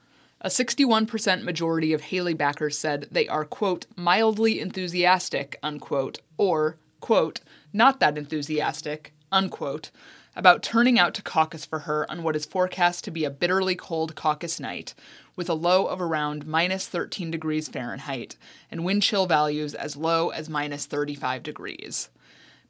A 0.46 0.50
61% 0.50 1.42
majority 1.42 1.92
of 1.92 2.02
Haley 2.02 2.36
backers 2.36 2.78
said 2.78 3.08
they 3.10 3.28
are, 3.28 3.46
quote, 3.46 3.88
mildly 3.96 4.60
enthusiastic, 4.60 5.58
unquote, 5.64 6.20
or, 6.38 6.78
quote, 7.00 7.40
not 7.74 8.00
that 8.00 8.16
enthusiastic, 8.16 9.12
unquote, 9.32 9.90
about 10.36 10.62
turning 10.62 11.00
out 11.00 11.16
to 11.16 11.24
caucus 11.24 11.66
for 11.66 11.80
her 11.80 12.06
on 12.12 12.22
what 12.22 12.36
is 12.36 12.46
forecast 12.46 13.04
to 13.06 13.10
be 13.10 13.26
a 13.26 13.32
bitterly 13.32 13.74
cold 13.74 14.14
caucus 14.14 14.60
night, 14.60 14.94
with 15.36 15.50
a 15.50 15.56
low 15.56 15.88
of 15.88 16.00
around 16.00 16.46
minus 16.46 16.88
13 16.88 17.32
degrees 17.32 17.68
Fahrenheit 17.68 18.36
and 18.70 18.86
wind 18.86 19.02
chill 19.02 19.26
values 19.26 19.74
as 19.74 19.98
low 19.98 20.30
as 20.30 20.48
minus 20.48 20.86
35 20.86 21.42
degrees. 21.42 22.10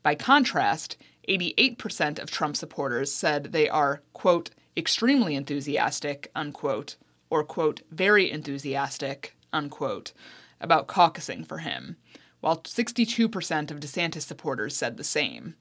By 0.01 0.15
contrast, 0.15 0.95
88% 1.27 2.19
of 2.19 2.31
Trump 2.31 2.55
supporters 2.55 3.11
said 3.11 3.51
they 3.51 3.67
are, 3.67 4.01
quote, 4.13 4.51
extremely 4.77 5.35
enthusiastic, 5.35 6.31
unquote, 6.33 6.95
or, 7.35 7.43
quote, 7.43 7.81
very 7.91 8.31
enthusiastic, 8.31 9.35
unquote, 9.51 10.13
about 10.61 10.87
caucusing 10.87 11.45
for 11.45 11.57
him, 11.57 11.97
while 12.39 12.61
62% 12.61 13.71
of 13.71 13.81
DeSantis 13.81 14.21
supporters 14.21 14.73
said 14.73 14.95
the 14.95 15.03
same. 15.03 15.55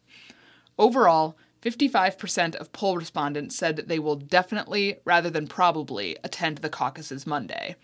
Overall, 0.78 1.36
55% 1.62 2.54
of 2.54 2.70
poll 2.70 2.96
respondents 2.96 3.56
said 3.56 3.74
that 3.74 3.88
they 3.88 3.98
will 3.98 4.14
definitely, 4.14 4.98
rather 5.04 5.30
than 5.30 5.48
probably, 5.48 6.16
attend 6.22 6.58
the 6.58 6.68
caucuses 6.68 7.26
Monday. 7.26 7.74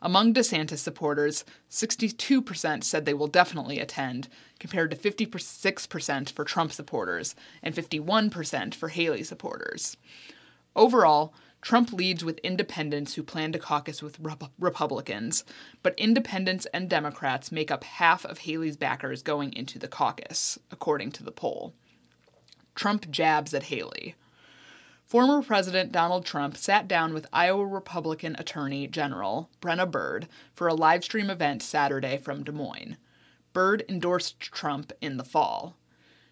Among 0.00 0.32
DeSantis 0.32 0.78
supporters, 0.78 1.44
62% 1.70 2.82
said 2.82 3.04
they 3.04 3.12
will 3.12 3.26
definitely 3.26 3.78
attend, 3.78 4.28
compared 4.58 4.90
to 4.90 4.96
56% 4.96 6.32
for 6.32 6.44
Trump 6.44 6.72
supporters 6.72 7.34
and 7.62 7.74
51% 7.74 8.74
for 8.74 8.88
Haley 8.88 9.22
supporters. 9.22 9.98
Overall, 10.74 11.34
Trump 11.64 11.94
leads 11.94 12.22
with 12.22 12.40
independents 12.40 13.14
who 13.14 13.22
plan 13.22 13.50
to 13.50 13.58
caucus 13.58 14.02
with 14.02 14.20
Rep- 14.20 14.52
Republicans, 14.58 15.44
but 15.82 15.98
independents 15.98 16.66
and 16.74 16.90
Democrats 16.90 17.50
make 17.50 17.70
up 17.70 17.84
half 17.84 18.26
of 18.26 18.40
Haley's 18.40 18.76
backers 18.76 19.22
going 19.22 19.50
into 19.54 19.78
the 19.78 19.88
caucus, 19.88 20.58
according 20.70 21.12
to 21.12 21.24
the 21.24 21.32
poll. 21.32 21.72
Trump 22.74 23.10
jabs 23.10 23.54
at 23.54 23.64
Haley. 23.64 24.14
Former 25.06 25.42
President 25.42 25.90
Donald 25.90 26.26
Trump 26.26 26.58
sat 26.58 26.86
down 26.86 27.14
with 27.14 27.26
Iowa 27.32 27.64
Republican 27.64 28.36
Attorney 28.38 28.86
General 28.86 29.48
Brenna 29.62 29.90
Bird 29.90 30.28
for 30.52 30.68
a 30.68 30.74
live 30.74 31.02
stream 31.02 31.30
event 31.30 31.62
Saturday 31.62 32.18
from 32.18 32.44
Des 32.44 32.52
Moines. 32.52 32.98
Bird 33.54 33.86
endorsed 33.88 34.38
Trump 34.38 34.92
in 35.00 35.16
the 35.16 35.24
fall. 35.24 35.76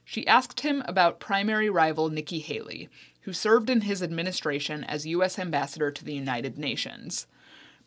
She 0.04 0.26
asked 0.26 0.60
him 0.60 0.82
about 0.86 1.20
primary 1.20 1.70
rival 1.70 2.10
Nikki 2.10 2.40
Haley, 2.40 2.90
who 3.22 3.32
served 3.32 3.70
in 3.70 3.82
his 3.82 4.02
administration 4.02 4.84
as 4.84 5.06
U.S. 5.06 5.38
Ambassador 5.38 5.90
to 5.90 6.04
the 6.04 6.14
United 6.14 6.58
Nations. 6.58 7.26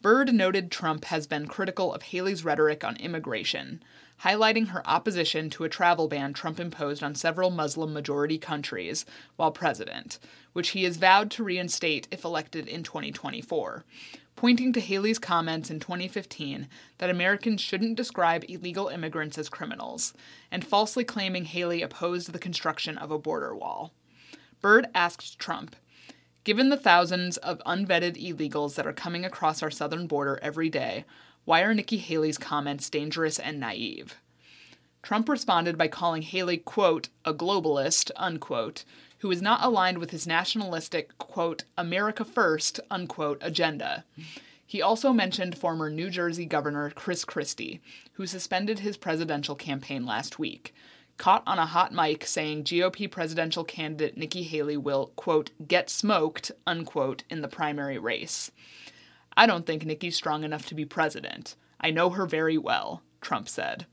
Bird 0.02 0.34
noted 0.34 0.72
Trump 0.72 1.06
has 1.06 1.26
been 1.26 1.48
critical 1.48 1.94
of 1.94 2.04
Haley's 2.04 2.46
rhetoric 2.46 2.84
on 2.84 2.96
immigration, 2.98 3.82
highlighting 4.24 4.68
her 4.68 4.88
opposition 4.88 5.50
to 5.50 5.64
a 5.64 5.70
travel 5.70 6.08
ban 6.08 6.34
Trump 6.34 6.60
imposed 6.60 7.02
on 7.02 7.16
several 7.16 7.50
Muslim 7.50 7.92
majority 7.92 8.38
countries 8.38 9.06
while 9.36 9.52
president, 9.52 10.20
which 10.54 10.70
he 10.70 10.84
has 10.84 10.98
vowed 10.98 11.32
to 11.32 11.44
reinstate 11.44 12.08
if 12.12 12.24
elected 12.24 12.68
in 12.68 12.84
2024, 12.84 13.84
pointing 14.36 14.72
to 14.74 14.80
Haley's 14.80 15.20
comments 15.20 15.70
in 15.70 15.80
2015 15.80 16.68
that 17.00 17.10
Americans 17.10 17.62
shouldn't 17.62 17.98
describe 17.98 18.46
illegal 18.48 18.90
immigrants 18.90 19.38
as 19.38 19.50
criminals, 19.50 20.14
and 20.52 20.64
falsely 20.64 21.04
claiming 21.04 21.46
Haley 21.46 21.82
opposed 21.82 22.32
the 22.32 22.40
construction 22.40 22.98
of 22.98 23.12
a 23.12 23.18
border 23.20 23.56
wall. 23.56 23.92
Bird 24.66 24.88
asked 24.96 25.38
Trump, 25.38 25.76
Given 26.44 26.70
the 26.70 26.76
thousands 26.76 27.38
of 27.38 27.62
unvetted 27.68 28.18
illegals 28.18 28.74
that 28.74 28.88
are 28.88 28.94
coming 28.94 29.24
across 29.24 29.62
our 29.62 29.70
southern 29.70 30.08
border 30.08 30.40
every 30.42 30.70
day, 30.70 31.06
why 31.44 31.62
are 31.62 31.76
Nikki 31.76 31.98
Haley's 31.98 32.40
comments 32.40 32.90
dangerous 32.90 33.38
and 33.38 33.60
naive? 33.60 34.16
Trump 35.04 35.30
responded 35.30 35.78
by 35.78 35.88
calling 35.88 36.24
Haley, 36.24 36.58
quote, 36.58 37.10
a 37.24 37.32
globalist, 37.32 38.10
unquote, 38.16 38.86
who 39.20 39.30
is 39.30 39.40
not 39.40 39.64
aligned 39.64 40.00
with 40.00 40.10
his 40.10 40.26
nationalistic, 40.26 41.16
quote, 41.20 41.66
America 41.78 42.26
first, 42.26 42.80
unquote, 42.90 43.38
agenda. 43.42 44.04
He 44.66 44.82
also 44.82 45.14
mentioned 45.14 45.60
former 45.60 45.92
New 45.92 46.10
Jersey 46.10 46.48
Governor 46.48 46.90
Chris 46.90 47.24
Christie, 47.24 47.82
who 48.14 48.26
suspended 48.26 48.80
his 48.80 48.98
presidential 48.98 49.54
campaign 49.54 50.08
last 50.08 50.40
week, 50.40 50.74
caught 51.18 51.44
on 51.48 51.60
a 51.60 51.66
hot 51.66 51.94
mic 51.94 52.26
saying 52.26 52.64
GOP 52.64 53.10
presidential 53.10 53.64
candidate 53.64 54.18
Nikki 54.18 54.44
Haley 54.44 54.78
will, 54.78 55.08
quote, 55.16 55.52
get 55.68 55.90
smoked, 55.90 56.52
unquote, 56.68 57.24
in 57.30 57.42
the 57.42 57.48
primary 57.48 57.98
race. 57.98 58.52
I 59.38 59.46
don't 59.46 59.66
think 59.66 59.86
Nikki's 59.86 60.16
strong 60.16 60.44
enough 60.44 60.66
to 60.68 60.76
be 60.76 60.86
president. 60.86 61.56
I 61.80 61.92
know 61.92 62.10
her 62.12 62.26
very 62.26 62.58
well, 62.58 63.02
Trump 63.22 63.50
said. 63.50 63.86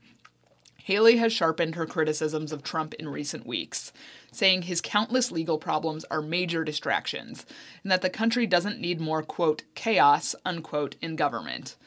Haley 0.83 1.15
has 1.15 1.31
sharpened 1.31 1.75
her 1.75 1.85
criticisms 1.85 2.51
of 2.51 2.61
Trump 2.61 2.93
in 2.95 3.07
recent 3.07 3.45
weeks, 3.45 3.93
saying 4.33 4.63
his 4.63 4.81
countless 4.81 5.31
legal 5.31 5.57
problems 5.57 6.03
are 6.11 6.21
major 6.21 6.65
distractions, 6.65 7.45
and 7.83 7.91
that 7.91 8.01
the 8.01 8.09
country 8.09 8.45
doesn't 8.45 8.81
need 8.81 8.99
more, 8.99 9.23
quote, 9.23 9.63
chaos, 9.75 10.35
unquote, 10.45 10.97
in 11.01 11.15
government. 11.15 11.77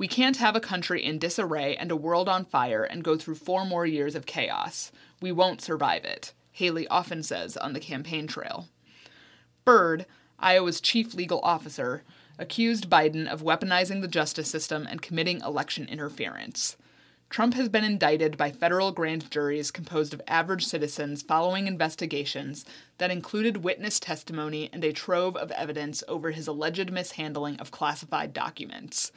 We 0.00 0.08
can't 0.08 0.38
have 0.38 0.56
a 0.56 0.60
country 0.60 1.04
in 1.04 1.18
disarray 1.18 1.76
and 1.76 1.90
a 1.90 1.94
world 1.94 2.26
on 2.26 2.46
fire 2.46 2.84
and 2.84 3.04
go 3.04 3.18
through 3.18 3.34
four 3.34 3.66
more 3.66 3.84
years 3.84 4.14
of 4.14 4.24
chaos. 4.24 4.90
We 5.20 5.30
won't 5.30 5.60
survive 5.60 6.06
it, 6.06 6.32
Haley 6.52 6.88
often 6.88 7.22
says 7.22 7.54
on 7.58 7.74
the 7.74 7.80
campaign 7.80 8.26
trail. 8.26 8.68
Bird, 9.66 10.06
Iowa's 10.38 10.80
chief 10.80 11.12
legal 11.12 11.38
officer, 11.42 12.02
accused 12.38 12.88
Biden 12.88 13.28
of 13.28 13.42
weaponizing 13.42 14.00
the 14.00 14.08
justice 14.08 14.50
system 14.50 14.86
and 14.88 15.02
committing 15.02 15.42
election 15.42 15.86
interference. 15.86 16.78
Trump 17.28 17.52
has 17.52 17.68
been 17.68 17.84
indicted 17.84 18.38
by 18.38 18.50
federal 18.50 18.92
grand 18.92 19.30
juries 19.30 19.70
composed 19.70 20.14
of 20.14 20.22
average 20.26 20.64
citizens 20.64 21.20
following 21.20 21.66
investigations 21.66 22.64
that 22.96 23.10
included 23.10 23.58
witness 23.58 24.00
testimony 24.00 24.70
and 24.72 24.82
a 24.82 24.94
trove 24.94 25.36
of 25.36 25.50
evidence 25.50 26.02
over 26.08 26.30
his 26.30 26.48
alleged 26.48 26.90
mishandling 26.90 27.60
of 27.60 27.70
classified 27.70 28.32
documents. 28.32 29.12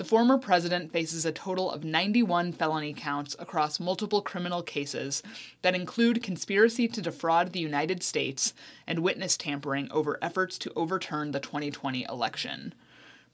The 0.00 0.06
former 0.06 0.38
president 0.38 0.92
faces 0.92 1.26
a 1.26 1.30
total 1.30 1.70
of 1.70 1.84
91 1.84 2.52
felony 2.52 2.94
counts 2.94 3.36
across 3.38 3.78
multiple 3.78 4.22
criminal 4.22 4.62
cases 4.62 5.22
that 5.60 5.74
include 5.74 6.22
conspiracy 6.22 6.88
to 6.88 7.02
defraud 7.02 7.52
the 7.52 7.60
United 7.60 8.02
States 8.02 8.54
and 8.86 9.00
witness 9.00 9.36
tampering 9.36 9.92
over 9.92 10.18
efforts 10.22 10.56
to 10.60 10.72
overturn 10.74 11.32
the 11.32 11.38
2020 11.38 12.06
election. 12.08 12.72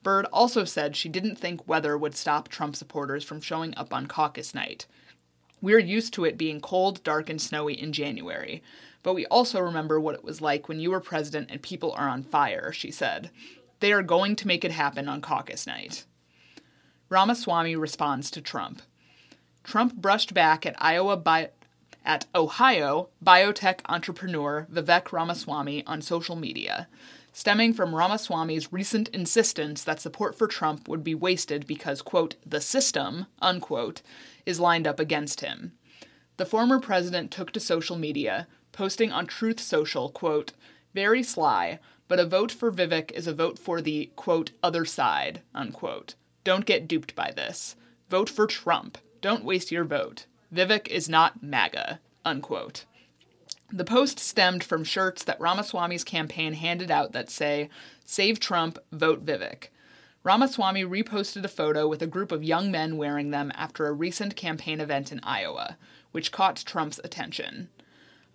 Bird 0.02 0.26
also 0.32 0.64
said 0.64 0.96
she 0.96 1.08
didn't 1.08 1.36
think 1.36 1.68
weather 1.68 1.96
would 1.96 2.16
stop 2.16 2.48
Trump 2.48 2.74
supporters 2.74 3.22
from 3.22 3.40
showing 3.40 3.72
up 3.76 3.94
on 3.94 4.08
caucus 4.08 4.52
night. 4.52 4.86
We're 5.62 5.78
used 5.78 6.12
to 6.14 6.24
it 6.24 6.36
being 6.36 6.60
cold, 6.60 7.00
dark, 7.04 7.30
and 7.30 7.40
snowy 7.40 7.80
in 7.80 7.92
January, 7.92 8.60
but 9.04 9.14
we 9.14 9.24
also 9.26 9.60
remember 9.60 10.00
what 10.00 10.16
it 10.16 10.24
was 10.24 10.40
like 10.40 10.68
when 10.68 10.80
you 10.80 10.90
were 10.90 10.98
president 10.98 11.48
and 11.48 11.62
people 11.62 11.92
are 11.92 12.08
on 12.08 12.24
fire, 12.24 12.72
she 12.72 12.90
said. 12.90 13.30
They 13.78 13.92
are 13.92 14.02
going 14.02 14.34
to 14.34 14.48
make 14.48 14.64
it 14.64 14.72
happen 14.72 15.08
on 15.08 15.20
caucus 15.20 15.64
night. 15.64 16.04
Ramaswamy 17.08 17.76
responds 17.76 18.30
to 18.32 18.40
Trump. 18.40 18.82
Trump 19.62 19.94
brushed 19.94 20.34
back 20.34 20.66
at 20.66 20.74
Iowa 20.78 21.16
bi- 21.16 21.50
at 22.04 22.26
Ohio 22.34 23.08
biotech 23.24 23.80
entrepreneur 23.86 24.66
Vivek 24.72 25.12
Ramaswamy 25.12 25.84
on 25.86 26.02
social 26.02 26.36
media, 26.36 26.88
stemming 27.32 27.74
from 27.74 27.94
Ramaswamy's 27.94 28.72
recent 28.72 29.08
insistence 29.08 29.84
that 29.84 30.00
support 30.00 30.36
for 30.36 30.46
Trump 30.46 30.88
would 30.88 31.04
be 31.04 31.14
wasted 31.14 31.66
because, 31.66 32.02
quote, 32.02 32.36
the 32.44 32.60
system, 32.60 33.26
unquote, 33.40 34.02
is 34.44 34.60
lined 34.60 34.86
up 34.86 34.98
against 34.98 35.40
him. 35.42 35.72
The 36.38 36.46
former 36.46 36.80
president 36.80 37.30
took 37.30 37.52
to 37.52 37.60
social 37.60 37.96
media, 37.96 38.46
posting 38.72 39.10
on 39.12 39.26
Truth 39.26 39.60
Social, 39.60 40.10
quote, 40.10 40.52
very 40.94 41.22
sly, 41.22 41.78
but 42.08 42.20
a 42.20 42.26
vote 42.26 42.52
for 42.52 42.72
Vivek 42.72 43.10
is 43.12 43.26
a 43.26 43.34
vote 43.34 43.58
for 43.58 43.80
the, 43.80 44.10
quote, 44.16 44.52
other 44.62 44.84
side, 44.84 45.42
unquote. 45.54 46.14
Don't 46.46 46.64
get 46.64 46.86
duped 46.86 47.16
by 47.16 47.32
this. 47.34 47.74
Vote 48.08 48.30
for 48.30 48.46
Trump. 48.46 48.98
Don't 49.20 49.42
waste 49.42 49.72
your 49.72 49.82
vote. 49.82 50.26
Vivek 50.54 50.86
is 50.86 51.08
not 51.08 51.42
MAGA. 51.42 51.98
Unquote. 52.24 52.84
The 53.72 53.82
post 53.82 54.20
stemmed 54.20 54.62
from 54.62 54.84
shirts 54.84 55.24
that 55.24 55.40
Ramaswamy's 55.40 56.04
campaign 56.04 56.52
handed 56.52 56.88
out 56.88 57.10
that 57.10 57.30
say, 57.30 57.68
Save 58.04 58.38
Trump, 58.38 58.78
vote 58.92 59.26
Vivek. 59.26 59.70
Ramaswamy 60.22 60.84
reposted 60.84 61.42
a 61.42 61.48
photo 61.48 61.88
with 61.88 62.00
a 62.00 62.06
group 62.06 62.30
of 62.30 62.44
young 62.44 62.70
men 62.70 62.96
wearing 62.96 63.32
them 63.32 63.50
after 63.56 63.88
a 63.88 63.92
recent 63.92 64.36
campaign 64.36 64.80
event 64.80 65.10
in 65.10 65.18
Iowa, 65.24 65.76
which 66.12 66.30
caught 66.30 66.62
Trump's 66.64 67.00
attention. 67.02 67.70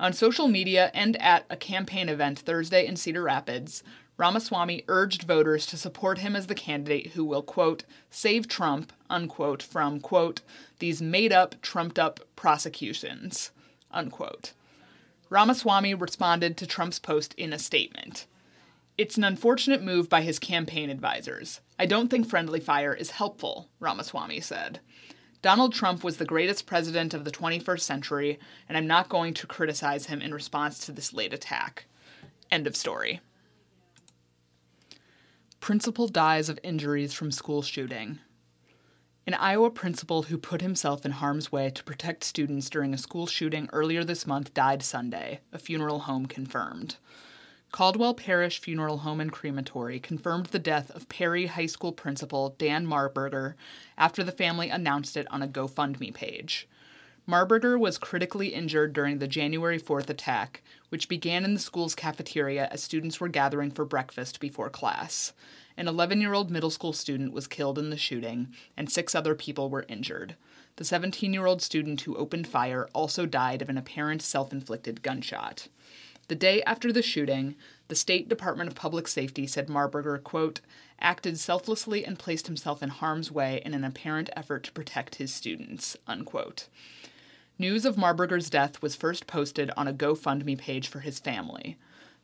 On 0.01 0.11
social 0.11 0.49
media 0.49 0.91
and 0.93 1.15
at 1.21 1.45
a 1.49 1.55
campaign 1.55 2.09
event 2.09 2.39
Thursday 2.39 2.85
in 2.85 2.97
Cedar 2.97 3.23
Rapids, 3.23 3.83
Ramaswamy 4.21 4.83
urged 4.87 5.23
voters 5.23 5.65
to 5.65 5.77
support 5.77 6.19
him 6.19 6.35
as 6.35 6.45
the 6.45 6.53
candidate 6.53 7.13
who 7.13 7.25
will, 7.25 7.41
quote, 7.41 7.85
save 8.11 8.47
Trump, 8.47 8.93
unquote, 9.09 9.63
from, 9.63 9.99
quote, 9.99 10.41
these 10.77 11.01
made 11.01 11.33
up, 11.33 11.59
trumped 11.63 11.97
up 11.97 12.19
prosecutions, 12.35 13.49
unquote. 13.89 14.53
Ramaswamy 15.31 15.95
responded 15.95 16.55
to 16.57 16.67
Trump's 16.67 16.99
post 16.99 17.33
in 17.33 17.51
a 17.51 17.57
statement. 17.57 18.27
It's 18.95 19.17
an 19.17 19.23
unfortunate 19.23 19.81
move 19.81 20.07
by 20.07 20.21
his 20.21 20.37
campaign 20.37 20.91
advisors. 20.91 21.59
I 21.79 21.87
don't 21.87 22.09
think 22.09 22.29
friendly 22.29 22.59
fire 22.59 22.93
is 22.93 23.09
helpful, 23.09 23.69
Ramaswamy 23.79 24.41
said. 24.41 24.81
Donald 25.41 25.73
Trump 25.73 26.03
was 26.03 26.17
the 26.17 26.25
greatest 26.25 26.67
president 26.67 27.15
of 27.15 27.25
the 27.25 27.31
21st 27.31 27.81
century, 27.81 28.37
and 28.69 28.77
I'm 28.77 28.85
not 28.85 29.09
going 29.09 29.33
to 29.33 29.47
criticize 29.47 30.05
him 30.05 30.21
in 30.21 30.31
response 30.31 30.77
to 30.85 30.91
this 30.91 31.11
late 31.11 31.33
attack. 31.33 31.85
End 32.51 32.67
of 32.67 32.75
story. 32.75 33.19
Principal 35.61 36.07
dies 36.07 36.49
of 36.49 36.59
injuries 36.63 37.13
from 37.13 37.31
school 37.31 37.61
shooting. 37.61 38.17
An 39.27 39.35
Iowa 39.35 39.69
principal 39.69 40.23
who 40.23 40.39
put 40.39 40.59
himself 40.59 41.05
in 41.05 41.11
harm's 41.11 41.51
way 41.51 41.69
to 41.69 41.83
protect 41.83 42.23
students 42.23 42.67
during 42.67 42.95
a 42.95 42.97
school 42.97 43.27
shooting 43.27 43.69
earlier 43.71 44.03
this 44.03 44.25
month 44.25 44.55
died 44.55 44.81
Sunday, 44.81 45.41
a 45.53 45.59
funeral 45.59 45.99
home 45.99 46.25
confirmed. 46.25 46.95
Caldwell 47.71 48.15
Parrish 48.15 48.59
Funeral 48.59 48.97
Home 48.97 49.21
and 49.21 49.31
Crematory 49.31 49.99
confirmed 49.99 50.47
the 50.47 50.57
death 50.57 50.89
of 50.95 51.07
Perry 51.09 51.45
High 51.45 51.67
School 51.67 51.91
principal 51.91 52.55
Dan 52.57 52.87
Marburger 52.87 53.53
after 53.99 54.23
the 54.23 54.31
family 54.31 54.71
announced 54.71 55.15
it 55.15 55.27
on 55.29 55.43
a 55.43 55.47
GoFundMe 55.47 56.11
page. 56.11 56.67
Marburger 57.27 57.79
was 57.79 57.99
critically 57.99 58.47
injured 58.47 58.93
during 58.93 59.19
the 59.19 59.27
January 59.27 59.79
4th 59.79 60.09
attack, 60.09 60.63
which 60.91 61.07
began 61.07 61.45
in 61.45 61.53
the 61.53 61.59
school's 61.59 61.95
cafeteria 61.95 62.67
as 62.69 62.83
students 62.83 63.21
were 63.21 63.29
gathering 63.29 63.71
for 63.71 63.85
breakfast 63.85 64.41
before 64.41 64.69
class. 64.69 65.31
An 65.77 65.87
11 65.87 66.19
year 66.19 66.33
old 66.33 66.51
middle 66.51 66.69
school 66.69 66.91
student 66.91 67.31
was 67.31 67.47
killed 67.47 67.79
in 67.79 67.91
the 67.91 67.97
shooting, 67.97 68.53
and 68.75 68.91
six 68.91 69.15
other 69.15 69.33
people 69.33 69.69
were 69.69 69.85
injured. 69.87 70.35
The 70.75 70.83
17 70.83 71.33
year 71.33 71.45
old 71.45 71.61
student 71.61 72.01
who 72.01 72.17
opened 72.17 72.45
fire 72.45 72.89
also 72.93 73.25
died 73.25 73.61
of 73.61 73.69
an 73.69 73.77
apparent 73.77 74.21
self 74.21 74.51
inflicted 74.51 75.01
gunshot. 75.01 75.69
The 76.27 76.35
day 76.35 76.61
after 76.63 76.91
the 76.91 77.01
shooting, 77.01 77.55
the 77.87 77.95
State 77.95 78.27
Department 78.27 78.69
of 78.69 78.75
Public 78.75 79.07
Safety 79.07 79.47
said 79.47 79.67
Marburger, 79.67 80.21
quote, 80.21 80.59
acted 80.99 81.39
selflessly 81.39 82.05
and 82.05 82.19
placed 82.19 82.47
himself 82.47 82.83
in 82.83 82.89
harm's 82.89 83.31
way 83.31 83.61
in 83.63 83.73
an 83.73 83.85
apparent 83.85 84.29
effort 84.35 84.63
to 84.63 84.71
protect 84.73 85.15
his 85.15 85.33
students, 85.33 85.95
unquote. 86.05 86.67
News 87.57 87.85
of 87.85 87.95
Marburger's 87.95 88.49
death 88.49 88.81
was 88.81 88.95
first 88.95 89.27
posted 89.27 89.71
on 89.77 89.87
a 89.87 89.93
GoFundMe 89.93 90.57
page 90.57 90.87
for 90.87 91.01
his 91.01 91.19
family. 91.19 91.77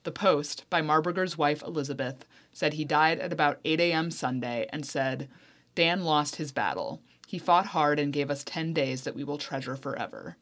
The 0.04 0.12
post, 0.12 0.66
by 0.70 0.82
Marburger's 0.82 1.38
wife 1.38 1.62
Elizabeth, 1.62 2.26
said 2.52 2.74
he 2.74 2.86
died 2.86 3.20
at 3.20 3.34
about 3.34 3.60
8 3.64 3.80
a.m. 3.80 4.10
Sunday 4.10 4.68
and 4.72 4.86
said, 4.86 5.30
Dan 5.76 6.04
lost 6.04 6.38
his 6.38 6.52
battle. 6.52 7.02
He 7.28 7.38
fought 7.38 7.68
hard 7.68 8.00
and 8.00 8.14
gave 8.14 8.32
us 8.32 8.44
10 8.44 8.74
days 8.74 9.04
that 9.04 9.16
we 9.16 9.24
will 9.24 9.38
treasure 9.38 9.76
forever. 9.76 10.38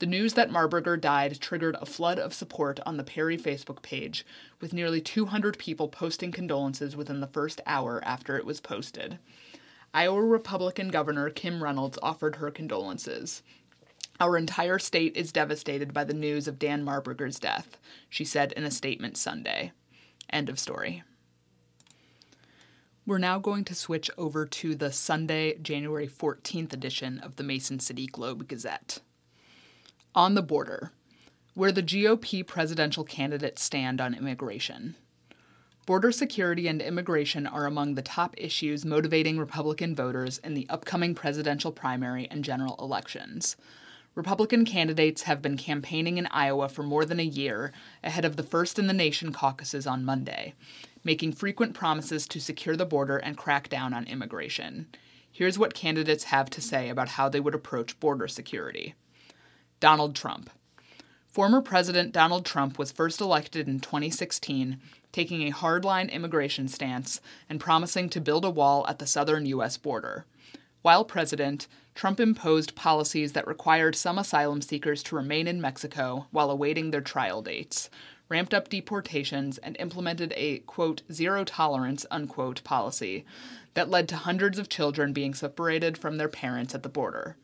The 0.00 0.06
news 0.06 0.34
that 0.34 0.50
Marburger 0.50 1.00
died 1.00 1.40
triggered 1.40 1.76
a 1.80 1.86
flood 1.86 2.18
of 2.18 2.32
support 2.32 2.78
on 2.86 2.96
the 2.96 3.04
Perry 3.04 3.36
Facebook 3.36 3.82
page, 3.82 4.24
with 4.60 4.72
nearly 4.72 5.00
200 5.00 5.58
people 5.58 5.88
posting 5.88 6.30
condolences 6.30 6.96
within 6.96 7.20
the 7.20 7.26
first 7.26 7.60
hour 7.66 8.00
after 8.04 8.36
it 8.36 8.46
was 8.46 8.60
posted. 8.60 9.18
Iowa 9.92 10.22
Republican 10.22 10.88
Governor 10.88 11.30
Kim 11.30 11.62
Reynolds 11.62 11.98
offered 12.02 12.36
her 12.36 12.50
condolences. 12.50 13.42
Our 14.20 14.36
entire 14.36 14.78
state 14.78 15.16
is 15.16 15.32
devastated 15.32 15.94
by 15.94 16.04
the 16.04 16.12
news 16.12 16.46
of 16.46 16.58
Dan 16.58 16.84
Marburger's 16.84 17.38
death, 17.38 17.78
she 18.10 18.26
said 18.26 18.52
in 18.52 18.64
a 18.64 18.70
statement 18.70 19.16
Sunday. 19.16 19.72
End 20.28 20.50
of 20.50 20.58
story. 20.58 21.02
We're 23.06 23.16
now 23.16 23.38
going 23.38 23.64
to 23.64 23.74
switch 23.74 24.10
over 24.18 24.44
to 24.44 24.74
the 24.74 24.92
Sunday, 24.92 25.56
January 25.56 26.06
14th 26.06 26.74
edition 26.74 27.18
of 27.20 27.36
the 27.36 27.42
Mason 27.42 27.80
City 27.80 28.06
Globe 28.06 28.46
Gazette. 28.46 28.98
On 30.14 30.34
the 30.34 30.42
border, 30.42 30.92
where 31.54 31.72
the 31.72 31.82
GOP 31.82 32.46
presidential 32.46 33.04
candidates 33.04 33.62
stand 33.62 34.02
on 34.02 34.14
immigration. 34.14 34.96
Border 35.86 36.12
security 36.12 36.68
and 36.68 36.82
immigration 36.82 37.46
are 37.46 37.64
among 37.64 37.94
the 37.94 38.02
top 38.02 38.34
issues 38.36 38.84
motivating 38.84 39.38
Republican 39.38 39.94
voters 39.94 40.36
in 40.38 40.52
the 40.52 40.66
upcoming 40.68 41.14
presidential 41.14 41.72
primary 41.72 42.28
and 42.30 42.44
general 42.44 42.76
elections. 42.78 43.56
Republican 44.20 44.66
candidates 44.66 45.22
have 45.22 45.40
been 45.40 45.56
campaigning 45.56 46.18
in 46.18 46.26
Iowa 46.26 46.68
for 46.68 46.82
more 46.82 47.06
than 47.06 47.18
a 47.18 47.22
year 47.22 47.72
ahead 48.04 48.26
of 48.26 48.36
the 48.36 48.42
first 48.42 48.78
in 48.78 48.86
the 48.86 48.92
nation 48.92 49.32
caucuses 49.32 49.86
on 49.86 50.04
Monday, 50.04 50.52
making 51.02 51.32
frequent 51.32 51.72
promises 51.72 52.28
to 52.28 52.38
secure 52.38 52.76
the 52.76 52.84
border 52.84 53.16
and 53.16 53.38
crack 53.38 53.70
down 53.70 53.94
on 53.94 54.04
immigration. 54.04 54.88
Here's 55.32 55.58
what 55.58 55.72
candidates 55.72 56.24
have 56.24 56.50
to 56.50 56.60
say 56.60 56.90
about 56.90 57.08
how 57.08 57.30
they 57.30 57.40
would 57.40 57.54
approach 57.54 57.98
border 57.98 58.28
security. 58.28 58.94
Donald 59.80 60.14
Trump. 60.14 60.50
Former 61.26 61.62
President 61.62 62.12
Donald 62.12 62.44
Trump 62.44 62.78
was 62.78 62.92
first 62.92 63.22
elected 63.22 63.68
in 63.68 63.80
2016, 63.80 64.78
taking 65.12 65.48
a 65.48 65.50
hardline 65.50 66.12
immigration 66.12 66.68
stance 66.68 67.22
and 67.48 67.58
promising 67.58 68.10
to 68.10 68.20
build 68.20 68.44
a 68.44 68.50
wall 68.50 68.84
at 68.86 68.98
the 68.98 69.06
southern 69.06 69.46
U.S. 69.46 69.78
border. 69.78 70.26
While 70.82 71.06
president, 71.06 71.68
Trump 72.00 72.18
imposed 72.18 72.74
policies 72.74 73.34
that 73.34 73.46
required 73.46 73.94
some 73.94 74.16
asylum 74.16 74.62
seekers 74.62 75.02
to 75.02 75.14
remain 75.14 75.46
in 75.46 75.60
Mexico 75.60 76.26
while 76.30 76.50
awaiting 76.50 76.90
their 76.90 77.02
trial 77.02 77.42
dates, 77.42 77.90
ramped 78.30 78.54
up 78.54 78.70
deportations, 78.70 79.58
and 79.58 79.76
implemented 79.78 80.32
a, 80.34 80.60
quote, 80.60 81.02
zero 81.12 81.44
tolerance, 81.44 82.06
unquote, 82.10 82.64
policy 82.64 83.26
that 83.74 83.90
led 83.90 84.08
to 84.08 84.16
hundreds 84.16 84.58
of 84.58 84.70
children 84.70 85.12
being 85.12 85.34
separated 85.34 85.98
from 85.98 86.16
their 86.16 86.30
parents 86.30 86.74
at 86.74 86.82
the 86.82 86.88
border. 86.88 87.36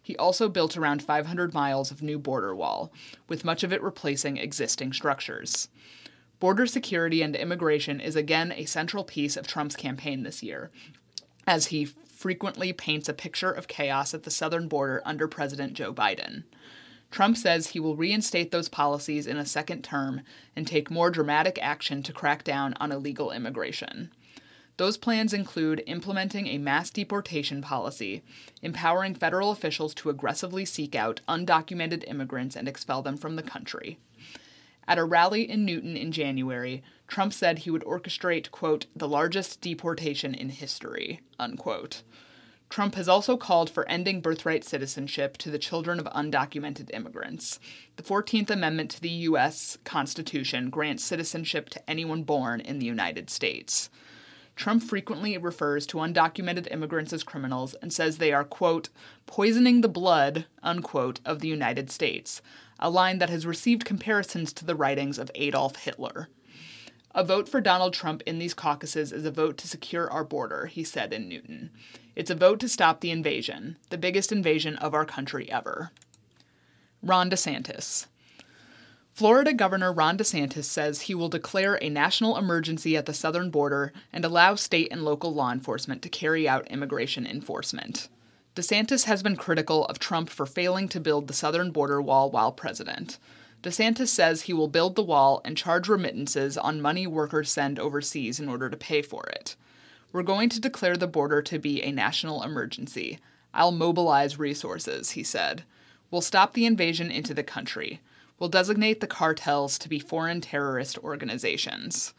He 0.00 0.16
also 0.16 0.48
built 0.48 0.74
around 0.74 1.02
500 1.02 1.52
miles 1.52 1.90
of 1.90 2.00
new 2.00 2.18
border 2.18 2.56
wall, 2.56 2.90
with 3.28 3.44
much 3.44 3.62
of 3.62 3.74
it 3.74 3.82
replacing 3.82 4.38
existing 4.38 4.94
structures. 4.94 5.68
Border 6.40 6.64
security 6.64 7.20
and 7.20 7.36
immigration 7.36 8.00
is 8.00 8.16
again 8.16 8.52
a 8.52 8.64
central 8.64 9.04
piece 9.04 9.36
of 9.36 9.46
Trump's 9.46 9.76
campaign 9.76 10.22
this 10.22 10.42
year, 10.42 10.70
as 11.46 11.66
he 11.66 11.90
frequently 12.18 12.72
paints 12.72 13.08
a 13.08 13.14
picture 13.14 13.52
of 13.52 13.68
chaos 13.68 14.12
at 14.12 14.24
the 14.24 14.30
southern 14.30 14.66
border 14.66 15.00
under 15.04 15.28
President 15.28 15.72
Joe 15.72 15.94
Biden. 15.94 16.42
Trump 17.12 17.36
says 17.36 17.68
he 17.68 17.78
will 17.78 17.94
reinstate 17.94 18.50
those 18.50 18.68
policies 18.68 19.28
in 19.28 19.36
a 19.36 19.46
second 19.46 19.84
term 19.84 20.22
and 20.56 20.66
take 20.66 20.90
more 20.90 21.12
dramatic 21.12 21.60
action 21.62 22.02
to 22.02 22.12
crack 22.12 22.42
down 22.42 22.74
on 22.80 22.90
illegal 22.90 23.30
immigration. 23.30 24.10
Those 24.78 24.96
plans 24.96 25.32
include 25.32 25.84
implementing 25.86 26.48
a 26.48 26.58
mass 26.58 26.90
deportation 26.90 27.62
policy, 27.62 28.24
empowering 28.62 29.14
federal 29.14 29.52
officials 29.52 29.94
to 29.94 30.10
aggressively 30.10 30.64
seek 30.64 30.96
out 30.96 31.20
undocumented 31.28 32.02
immigrants 32.08 32.56
and 32.56 32.66
expel 32.66 33.00
them 33.00 33.16
from 33.16 33.36
the 33.36 33.44
country. 33.44 33.96
At 34.88 34.96
a 34.96 35.04
rally 35.04 35.48
in 35.48 35.66
Newton 35.66 35.98
in 35.98 36.12
January, 36.12 36.82
Trump 37.06 37.34
said 37.34 37.58
he 37.58 37.70
would 37.70 37.84
orchestrate, 37.84 38.50
quote, 38.50 38.86
the 38.96 39.06
largest 39.06 39.60
deportation 39.60 40.34
in 40.34 40.48
history, 40.48 41.20
unquote. 41.38 42.02
Trump 42.70 42.94
has 42.94 43.06
also 43.06 43.36
called 43.36 43.68
for 43.68 43.86
ending 43.86 44.22
birthright 44.22 44.64
citizenship 44.64 45.36
to 45.38 45.50
the 45.50 45.58
children 45.58 46.00
of 46.00 46.06
undocumented 46.06 46.88
immigrants. 46.94 47.60
The 47.96 48.02
14th 48.02 48.48
Amendment 48.48 48.90
to 48.92 49.00
the 49.02 49.08
U.S. 49.10 49.76
Constitution 49.84 50.70
grants 50.70 51.04
citizenship 51.04 51.68
to 51.70 51.90
anyone 51.90 52.22
born 52.22 52.60
in 52.60 52.78
the 52.78 52.86
United 52.86 53.28
States. 53.28 53.90
Trump 54.56 54.82
frequently 54.82 55.36
refers 55.38 55.86
to 55.86 55.98
undocumented 55.98 56.66
immigrants 56.72 57.12
as 57.12 57.22
criminals 57.22 57.74
and 57.74 57.92
says 57.92 58.18
they 58.18 58.32
are, 58.32 58.44
quote, 58.44 58.88
poisoning 59.26 59.82
the 59.82 59.88
blood, 59.88 60.46
unquote, 60.62 61.20
of 61.24 61.40
the 61.40 61.48
United 61.48 61.90
States, 61.90 62.42
a 62.78 62.90
line 62.90 63.18
that 63.18 63.30
has 63.30 63.46
received 63.46 63.84
comparisons 63.84 64.52
to 64.52 64.64
the 64.64 64.74
writings 64.74 65.18
of 65.18 65.30
Adolf 65.34 65.76
Hitler. 65.76 66.28
A 67.14 67.24
vote 67.24 67.48
for 67.48 67.60
Donald 67.60 67.94
Trump 67.94 68.22
in 68.26 68.38
these 68.38 68.54
caucuses 68.54 69.12
is 69.12 69.24
a 69.24 69.30
vote 69.30 69.56
to 69.58 69.68
secure 69.68 70.10
our 70.10 70.24
border, 70.24 70.66
he 70.66 70.84
said 70.84 71.12
in 71.12 71.28
Newton. 71.28 71.70
It's 72.14 72.30
a 72.30 72.34
vote 72.34 72.60
to 72.60 72.68
stop 72.68 73.00
the 73.00 73.10
invasion, 73.10 73.76
the 73.90 73.98
biggest 73.98 74.30
invasion 74.30 74.76
of 74.76 74.94
our 74.94 75.04
country 75.04 75.50
ever. 75.50 75.90
Ron 77.02 77.30
DeSantis. 77.30 78.06
Florida 79.14 79.52
Governor 79.52 79.92
Ron 79.92 80.16
DeSantis 80.16 80.64
says 80.64 81.02
he 81.02 81.14
will 81.14 81.28
declare 81.28 81.76
a 81.82 81.88
national 81.88 82.36
emergency 82.36 82.96
at 82.96 83.06
the 83.06 83.14
southern 83.14 83.50
border 83.50 83.92
and 84.12 84.24
allow 84.24 84.54
state 84.54 84.88
and 84.92 85.04
local 85.04 85.34
law 85.34 85.50
enforcement 85.50 86.02
to 86.02 86.08
carry 86.08 86.48
out 86.48 86.70
immigration 86.70 87.26
enforcement. 87.26 88.08
DeSantis 88.58 89.04
has 89.04 89.22
been 89.22 89.36
critical 89.36 89.84
of 89.84 90.00
Trump 90.00 90.28
for 90.28 90.44
failing 90.44 90.88
to 90.88 90.98
build 90.98 91.28
the 91.28 91.32
southern 91.32 91.70
border 91.70 92.02
wall 92.02 92.28
while 92.28 92.50
president. 92.50 93.16
DeSantis 93.62 94.08
says 94.08 94.42
he 94.42 94.52
will 94.52 94.66
build 94.66 94.96
the 94.96 95.02
wall 95.04 95.40
and 95.44 95.56
charge 95.56 95.88
remittances 95.88 96.58
on 96.58 96.82
money 96.82 97.06
workers 97.06 97.52
send 97.52 97.78
overseas 97.78 98.40
in 98.40 98.48
order 98.48 98.68
to 98.68 98.76
pay 98.76 99.00
for 99.00 99.22
it. 99.28 99.54
We're 100.10 100.24
going 100.24 100.48
to 100.48 100.60
declare 100.60 100.96
the 100.96 101.06
border 101.06 101.40
to 101.40 101.60
be 101.60 101.80
a 101.84 101.92
national 101.92 102.42
emergency. 102.42 103.20
I'll 103.54 103.70
mobilize 103.70 104.40
resources, 104.40 105.10
he 105.10 105.22
said. 105.22 105.62
We'll 106.10 106.20
stop 106.20 106.54
the 106.54 106.66
invasion 106.66 107.12
into 107.12 107.34
the 107.34 107.44
country. 107.44 108.00
We'll 108.40 108.48
designate 108.48 108.98
the 108.98 109.06
cartels 109.06 109.78
to 109.78 109.88
be 109.88 110.00
foreign 110.00 110.40
terrorist 110.40 110.98
organizations. 110.98 112.12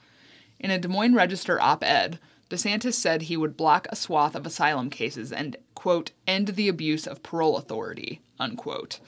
In 0.57 0.71
a 0.71 0.79
Des 0.79 0.87
Moines 0.87 1.15
Register 1.15 1.59
op 1.59 1.83
ed, 1.83 2.17
DeSantis 2.49 2.95
said 2.95 3.23
he 3.23 3.37
would 3.37 3.55
block 3.55 3.87
a 3.89 3.95
swath 3.95 4.35
of 4.35 4.45
asylum 4.45 4.89
cases 4.89 5.31
and, 5.31 5.55
quote, 5.75 6.11
end 6.27 6.49
the 6.49 6.67
abuse 6.67 7.05
of 7.05 7.21
parole 7.21 7.57
authority, 7.57 8.21
unquote. 8.39 8.99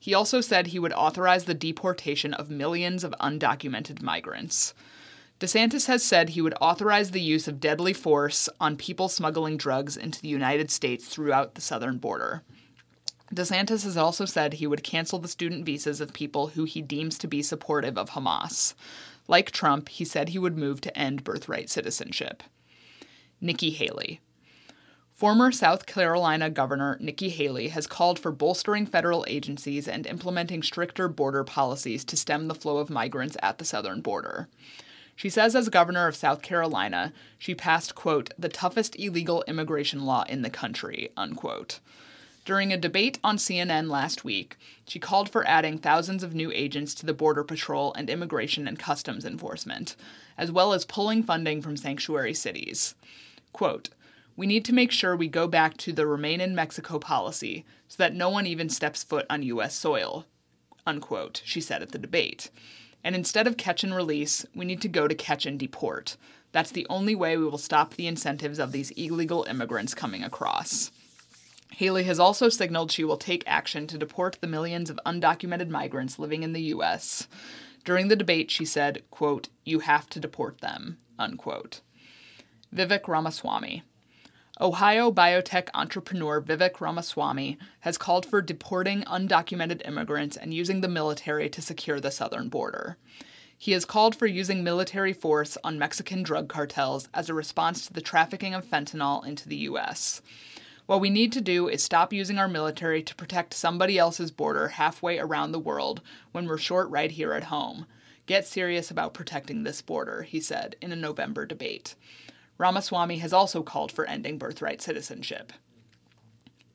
He 0.00 0.14
also 0.14 0.40
said 0.40 0.68
he 0.68 0.78
would 0.78 0.92
authorize 0.92 1.44
the 1.44 1.54
deportation 1.54 2.34
of 2.34 2.50
millions 2.50 3.04
of 3.04 3.14
undocumented 3.20 4.02
migrants. 4.02 4.74
DeSantis 5.38 5.86
has 5.86 6.02
said 6.02 6.30
he 6.30 6.40
would 6.40 6.54
authorize 6.60 7.12
the 7.12 7.20
use 7.20 7.46
of 7.46 7.60
deadly 7.60 7.92
force 7.92 8.48
on 8.60 8.76
people 8.76 9.08
smuggling 9.08 9.56
drugs 9.56 9.96
into 9.96 10.20
the 10.20 10.28
United 10.28 10.70
States 10.70 11.06
throughout 11.06 11.54
the 11.54 11.60
southern 11.60 11.98
border. 11.98 12.42
DeSantis 13.32 13.84
has 13.84 13.96
also 13.96 14.24
said 14.24 14.54
he 14.54 14.66
would 14.66 14.82
cancel 14.82 15.20
the 15.20 15.28
student 15.28 15.64
visas 15.64 16.00
of 16.00 16.12
people 16.12 16.48
who 16.48 16.64
he 16.64 16.82
deems 16.82 17.18
to 17.18 17.28
be 17.28 17.42
supportive 17.42 17.96
of 17.96 18.10
Hamas. 18.10 18.74
Like 19.28 19.52
Trump, 19.52 19.90
he 19.90 20.04
said 20.04 20.30
he 20.30 20.38
would 20.38 20.56
move 20.56 20.80
to 20.80 20.98
end 20.98 21.22
birthright 21.22 21.70
citizenship. 21.70 22.42
Nikki 23.40 23.70
Haley. 23.70 24.20
Former 25.14 25.50
South 25.52 25.86
Carolina 25.86 26.50
Governor 26.50 26.96
Nikki 27.00 27.28
Haley 27.28 27.68
has 27.68 27.86
called 27.86 28.18
for 28.18 28.32
bolstering 28.32 28.86
federal 28.86 29.24
agencies 29.28 29.86
and 29.88 30.06
implementing 30.06 30.62
stricter 30.62 31.08
border 31.08 31.44
policies 31.44 32.04
to 32.04 32.16
stem 32.16 32.48
the 32.48 32.54
flow 32.54 32.78
of 32.78 32.90
migrants 32.90 33.36
at 33.42 33.58
the 33.58 33.64
southern 33.64 34.00
border. 34.00 34.48
She 35.14 35.28
says, 35.28 35.56
as 35.56 35.68
governor 35.68 36.06
of 36.06 36.14
South 36.14 36.42
Carolina, 36.42 37.12
she 37.38 37.54
passed, 37.54 37.96
quote, 37.96 38.32
the 38.38 38.48
toughest 38.48 38.94
illegal 38.96 39.44
immigration 39.48 40.04
law 40.04 40.24
in 40.28 40.42
the 40.42 40.50
country, 40.50 41.10
unquote. 41.16 41.80
During 42.44 42.72
a 42.72 42.78
debate 42.78 43.18
on 43.22 43.36
CNN 43.36 43.90
last 43.90 44.24
week, 44.24 44.56
she 44.86 44.98
called 44.98 45.28
for 45.28 45.46
adding 45.46 45.78
thousands 45.78 46.22
of 46.22 46.34
new 46.34 46.50
agents 46.50 46.94
to 46.94 47.04
the 47.04 47.12
Border 47.12 47.44
Patrol 47.44 47.92
and 47.94 48.08
Immigration 48.08 48.66
and 48.66 48.78
Customs 48.78 49.24
Enforcement, 49.24 49.96
as 50.38 50.50
well 50.50 50.72
as 50.72 50.84
pulling 50.84 51.22
funding 51.22 51.60
from 51.60 51.76
sanctuary 51.76 52.32
cities. 52.32 52.94
Quote, 53.58 53.88
we 54.36 54.46
need 54.46 54.64
to 54.66 54.72
make 54.72 54.92
sure 54.92 55.16
we 55.16 55.26
go 55.26 55.48
back 55.48 55.76
to 55.78 55.92
the 55.92 56.06
remain 56.06 56.40
in 56.40 56.54
Mexico 56.54 57.00
policy 57.00 57.64
so 57.88 57.96
that 57.98 58.14
no 58.14 58.30
one 58.30 58.46
even 58.46 58.68
steps 58.68 59.02
foot 59.02 59.26
on 59.28 59.42
U.S. 59.42 59.74
soil, 59.74 60.26
unquote, 60.86 61.42
she 61.44 61.60
said 61.60 61.82
at 61.82 61.90
the 61.90 61.98
debate. 61.98 62.52
And 63.02 63.16
instead 63.16 63.48
of 63.48 63.56
catch 63.56 63.82
and 63.82 63.92
release, 63.92 64.46
we 64.54 64.64
need 64.64 64.80
to 64.82 64.88
go 64.88 65.08
to 65.08 65.14
catch 65.16 65.44
and 65.44 65.58
deport. 65.58 66.16
That's 66.52 66.70
the 66.70 66.86
only 66.88 67.16
way 67.16 67.36
we 67.36 67.46
will 67.46 67.58
stop 67.58 67.94
the 67.94 68.06
incentives 68.06 68.60
of 68.60 68.70
these 68.70 68.92
illegal 68.92 69.42
immigrants 69.50 69.92
coming 69.92 70.22
across. 70.22 70.92
Haley 71.72 72.04
has 72.04 72.20
also 72.20 72.48
signaled 72.48 72.92
she 72.92 73.02
will 73.02 73.16
take 73.16 73.42
action 73.44 73.88
to 73.88 73.98
deport 73.98 74.38
the 74.40 74.46
millions 74.46 74.88
of 74.88 75.00
undocumented 75.04 75.68
migrants 75.68 76.16
living 76.16 76.44
in 76.44 76.52
the 76.52 76.62
U.S. 76.74 77.26
During 77.84 78.06
the 78.06 78.14
debate, 78.14 78.52
she 78.52 78.64
said, 78.64 79.02
quote, 79.10 79.48
You 79.64 79.80
have 79.80 80.08
to 80.10 80.20
deport 80.20 80.60
them, 80.60 80.98
unquote. 81.18 81.80
Vivek 82.74 83.08
Ramaswamy. 83.08 83.82
Ohio 84.60 85.10
biotech 85.10 85.68
entrepreneur 85.72 86.40
Vivek 86.42 86.80
Ramaswamy 86.80 87.56
has 87.80 87.96
called 87.96 88.26
for 88.26 88.42
deporting 88.42 89.02
undocumented 89.04 89.86
immigrants 89.86 90.36
and 90.36 90.52
using 90.52 90.80
the 90.80 90.88
military 90.88 91.48
to 91.48 91.62
secure 91.62 91.98
the 91.98 92.10
southern 92.10 92.48
border. 92.48 92.98
He 93.56 93.72
has 93.72 93.84
called 93.84 94.14
for 94.14 94.26
using 94.26 94.62
military 94.62 95.12
force 95.12 95.56
on 95.64 95.78
Mexican 95.78 96.22
drug 96.22 96.48
cartels 96.48 97.08
as 97.14 97.28
a 97.28 97.34
response 97.34 97.86
to 97.86 97.92
the 97.92 98.02
trafficking 98.02 98.52
of 98.52 98.66
fentanyl 98.66 99.24
into 99.26 99.48
the 99.48 99.56
U.S. 99.56 100.20
What 100.86 101.00
we 101.00 101.10
need 101.10 101.32
to 101.32 101.40
do 101.40 101.68
is 101.68 101.82
stop 101.82 102.12
using 102.12 102.38
our 102.38 102.48
military 102.48 103.02
to 103.02 103.14
protect 103.14 103.54
somebody 103.54 103.98
else's 103.98 104.30
border 104.30 104.68
halfway 104.68 105.18
around 105.18 105.52
the 105.52 105.58
world 105.58 106.02
when 106.32 106.46
we're 106.46 106.58
short 106.58 106.90
right 106.90 107.10
here 107.10 107.32
at 107.32 107.44
home. 107.44 107.86
Get 108.26 108.46
serious 108.46 108.90
about 108.90 109.14
protecting 109.14 109.62
this 109.62 109.80
border, 109.80 110.22
he 110.22 110.40
said 110.40 110.76
in 110.82 110.92
a 110.92 110.96
November 110.96 111.46
debate. 111.46 111.94
Ramaswamy 112.58 113.18
has 113.18 113.32
also 113.32 113.62
called 113.62 113.92
for 113.92 114.04
ending 114.06 114.36
birthright 114.36 114.82
citizenship. 114.82 115.52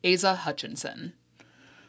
Asa 0.04 0.36
Hutchinson. 0.36 1.14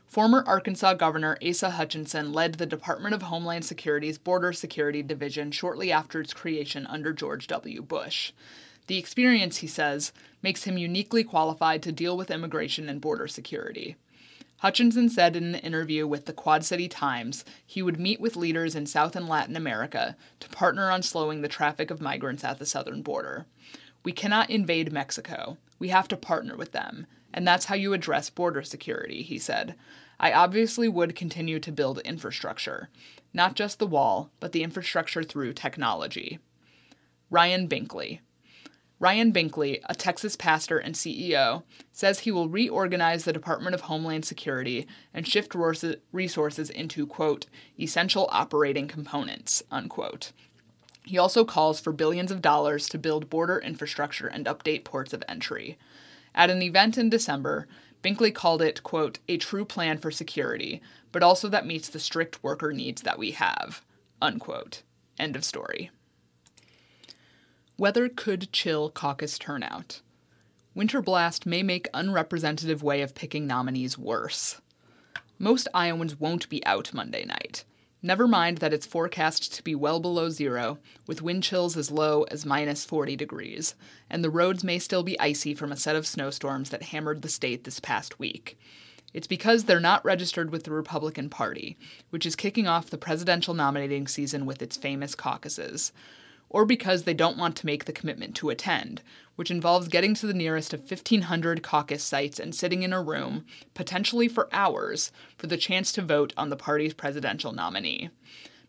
Former 0.07 0.45
Arkansas 0.47 0.95
Governor 0.95 1.39
Asa 1.45 1.71
Hutchinson 1.71 2.33
led 2.33 2.55
the 2.55 2.67
Department 2.67 3.15
of 3.15 3.23
Homeland 3.23 3.65
Security's 3.65 4.19
Border 4.19 4.53
Security 4.53 5.03
Division 5.03 5.51
shortly 5.51 5.91
after 5.91 6.21
its 6.21 6.35
creation 6.35 6.87
under 6.87 7.13
George 7.13 7.47
W. 7.47 7.83
Bush. 7.83 8.33
The 8.87 8.99
experience, 8.99 9.59
he 9.59 9.67
says, 9.67 10.13
makes 10.43 10.65
him 10.65 10.77
uniquely 10.77 11.25
qualified 11.25 11.83
to 11.83 11.93
deal 11.93 12.17
with 12.17 12.31
immigration 12.31 12.89
and 12.89 13.01
border 13.01 13.27
security. 13.27 13.97
Hutchinson 14.59 15.09
said 15.09 15.37
in 15.37 15.55
an 15.55 15.61
interview 15.61 16.07
with 16.07 16.27
the 16.27 16.33
Quad 16.33 16.65
City 16.65 16.89
Times 16.89 17.45
he 17.67 17.83
would 17.83 17.99
meet 17.99 18.21
with 18.21 18.37
leaders 18.37 18.75
in 18.75 18.87
South 18.87 19.17
and 19.17 19.29
Latin 19.29 19.57
America 19.57 20.17
to 20.41 20.49
partner 20.49 20.91
on 20.91 21.03
slowing 21.03 21.43
the 21.43 21.49
traffic 21.49 21.91
of 21.91 22.01
migrants 22.01 22.45
at 22.45 22.59
the 22.59 22.67
southern 22.67 23.03
border. 23.03 23.47
We 24.05 24.13
cannot 24.13 24.51
invade 24.51 24.93
Mexico. 24.93 25.59
We 25.79 25.89
have 25.89 26.07
to 26.09 26.17
partner 26.17 26.57
with 26.57 26.73
them. 26.73 27.07
And 27.33 27.47
that's 27.47 27.65
how 27.65 27.75
you 27.75 27.93
address 27.95 28.31
border 28.31 28.63
security, 28.63 29.23
he 29.23 29.39
said. 29.39 29.75
I 30.21 30.33
obviously 30.33 30.89
would 30.89 31.17
continue 31.17 31.59
to 31.59 31.73
build 31.73 31.99
infrastructure, 32.01 32.91
not 33.33 33.57
just 33.57 33.81
the 33.81 33.87
wall, 33.87 34.31
but 34.39 34.53
the 34.53 34.63
infrastructure 34.63 35.25
through 35.25 35.55
technology. 35.55 36.39
Ryan 37.31 37.69
Binkley. 37.69 38.21
Ryan 39.01 39.33
Binkley, 39.33 39.81
a 39.87 39.95
Texas 39.95 40.37
pastor 40.37 40.79
and 40.79 40.95
CEO, 40.95 41.65
says 41.91 42.21
he 42.21 42.31
will 42.31 42.49
reorganize 42.49 43.25
the 43.25 43.33
Department 43.33 43.75
of 43.75 43.83
Homeland 43.83 44.25
Security 44.25 44.87
and 45.13 45.27
shift 45.27 45.55
resources 46.13 46.71
into, 46.71 47.07
quote, 47.07 47.47
essential 47.79 48.29
operating 48.31 48.87
components, 48.87 49.65
unquote, 49.71 50.31
he 51.05 51.19
also 51.19 51.45
calls 51.45 51.81
for 51.81 51.93
billions 51.93 52.31
of 52.31 52.43
dollars 52.43 52.89
to 52.89 52.99
build 52.99 53.31
border 53.31 53.59
infrastructure 53.59 54.27
and 54.27 54.47
update 54.47 54.85
ports 54.85 55.13
of 55.13 55.23
entry. 55.29 55.79
At 56.35 56.51
an 56.51 56.63
event 56.63 56.99
in 56.99 57.11
December, 57.11 57.69
Binkley 58.03 58.35
called 58.35 58.61
it, 58.61 58.83
quote, 58.83 59.19
a 59.29 59.37
true 59.37 59.65
plan 59.65 59.99
for 59.99 60.11
security, 60.11 60.83
but 61.13 61.23
also 61.23 61.49
that 61.49 61.67
meets 61.67 61.89
the 61.89 62.01
strict 62.01 62.43
worker 62.43 62.73
needs 62.73 63.03
that 63.03 63.19
we 63.19 63.31
have, 63.33 63.83
unquote. 64.21 64.83
End 65.19 65.37
of 65.37 65.45
story. 65.45 65.91
Weather 67.79 68.09
could 68.09 68.53
chill 68.53 68.91
caucus 68.91 69.39
turnout. 69.39 70.01
Winter 70.75 71.01
blast 71.01 71.47
may 71.47 71.63
make 71.63 71.89
unrepresentative 71.95 72.83
way 72.83 73.01
of 73.01 73.15
picking 73.15 73.47
nominees 73.47 73.97
worse. 73.97 74.61
Most 75.39 75.69
Iowans 75.75 76.19
won't 76.19 76.49
be 76.49 76.65
out 76.67 76.93
Monday 76.93 77.25
night. 77.25 77.65
Never 78.07 78.29
mind 78.29 78.59
that 78.59 78.75
it's 78.75 78.85
forecast 78.85 79.55
to 79.55 79.63
be 79.65 79.75
well 79.75 79.99
below 79.99 80.29
zero, 80.29 80.77
with 81.07 81.23
wind 81.23 81.43
chills 81.43 81.75
as 81.75 81.91
low 81.91 82.25
as 82.25 82.45
minus 82.45 82.85
40 82.85 83.17
degrees, 83.17 83.75
and 84.11 84.23
the 84.23 84.29
roads 84.29 84.63
may 84.63 84.79
still 84.79 85.03
be 85.03 85.19
icy 85.19 85.55
from 85.55 85.73
a 85.73 85.77
set 85.77 85.97
of 85.97 86.07
snowstorms 86.07 86.69
that 86.69 86.83
hammered 86.83 87.23
the 87.23 87.31
state 87.31 87.65
this 87.65 87.81
past 87.81 88.19
week. 88.19 88.59
It's 89.15 89.27
because 89.27 89.65
they're 89.65 89.81
not 89.81 90.05
registered 90.05 90.51
with 90.51 90.65
the 90.65 90.71
Republican 90.71 91.31
Party, 91.31 91.79
which 92.11 92.27
is 92.27 92.37
kicking 92.37 92.67
off 92.67 92.91
the 92.91 92.99
presidential 92.99 93.55
nominating 93.55 94.07
season 94.07 94.45
with 94.45 94.61
its 94.61 94.77
famous 94.77 95.15
caucuses 95.15 95.91
or 96.55 96.65
because 96.65 97.03
they 97.03 97.13
don't 97.13 97.37
want 97.37 97.57
to 97.57 97.67
make 97.67 97.85
the 97.85 97.93
commitment 97.93 98.37
to 98.37 98.49
attend, 98.49 99.03
which 99.35 99.51
involves 99.51 99.89
getting 99.89 100.15
to 100.15 100.25
the 100.25 100.33
nearest 100.33 100.73
of 100.73 100.79
1,500 100.89 101.65
caucus 101.65 102.05
sites 102.05 102.39
and 102.39 102.55
sitting 102.55 102.85
in 102.85 102.93
a 102.93 103.03
room, 103.03 103.45
potentially 103.75 104.29
for 104.29 104.49
hours, 104.53 105.11
for 105.37 105.49
the 105.49 105.57
chance 105.57 105.91
to 105.91 106.01
vote 106.01 106.33
on 106.37 106.51
the 106.51 106.57
party's 106.57 106.95
presidential 106.95 107.51
nominee. 107.51 108.09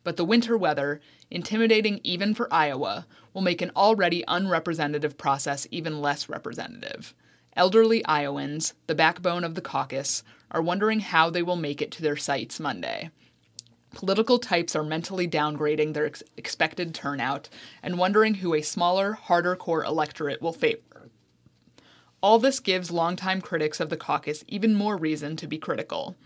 But 0.04 0.18
the 0.18 0.26
winter 0.26 0.58
weather, 0.58 1.00
intimidating 1.30 2.00
even 2.04 2.34
for 2.34 2.52
Iowa, 2.52 3.06
will 3.36 3.44
make 3.44 3.62
an 3.62 3.72
already 3.76 4.24
unrepresentative 4.28 5.16
process 5.16 5.68
even 5.70 6.02
less 6.02 6.28
representative. 6.28 7.14
Elderly 7.56 8.04
Iowans, 8.08 8.74
the 8.88 8.96
backbone 8.96 9.44
of 9.44 9.54
the 9.54 9.62
caucus, 9.62 10.24
are 10.50 10.62
wondering 10.64 11.02
how 11.02 11.30
they 11.30 11.44
will 11.44 11.56
make 11.56 11.84
it 11.84 11.92
to 11.92 12.02
their 12.02 12.18
sites 12.18 12.60
Monday. 12.60 13.12
Political 13.96 14.40
types 14.40 14.76
are 14.76 14.84
mentally 14.84 15.26
downgrading 15.26 15.94
their 15.94 16.06
ex- 16.06 16.22
expected 16.36 16.94
turnout 16.94 17.48
and 17.82 17.98
wondering 17.98 18.36
who 18.36 18.54
a 18.54 18.62
smaller, 18.62 19.14
harder 19.14 19.56
core 19.56 19.86
electorate 19.86 20.42
will 20.42 20.52
favor. 20.52 21.10
All 22.22 22.38
this 22.38 22.60
gives 22.60 22.92
longtime 22.92 23.40
critics 23.40 23.80
of 23.80 23.90
the 23.90 23.96
caucus 23.96 24.44
even 24.50 24.76
more 24.76 24.98
reason 24.98 25.38
to 25.38 25.48
be 25.48 25.58
critical. 25.58 26.18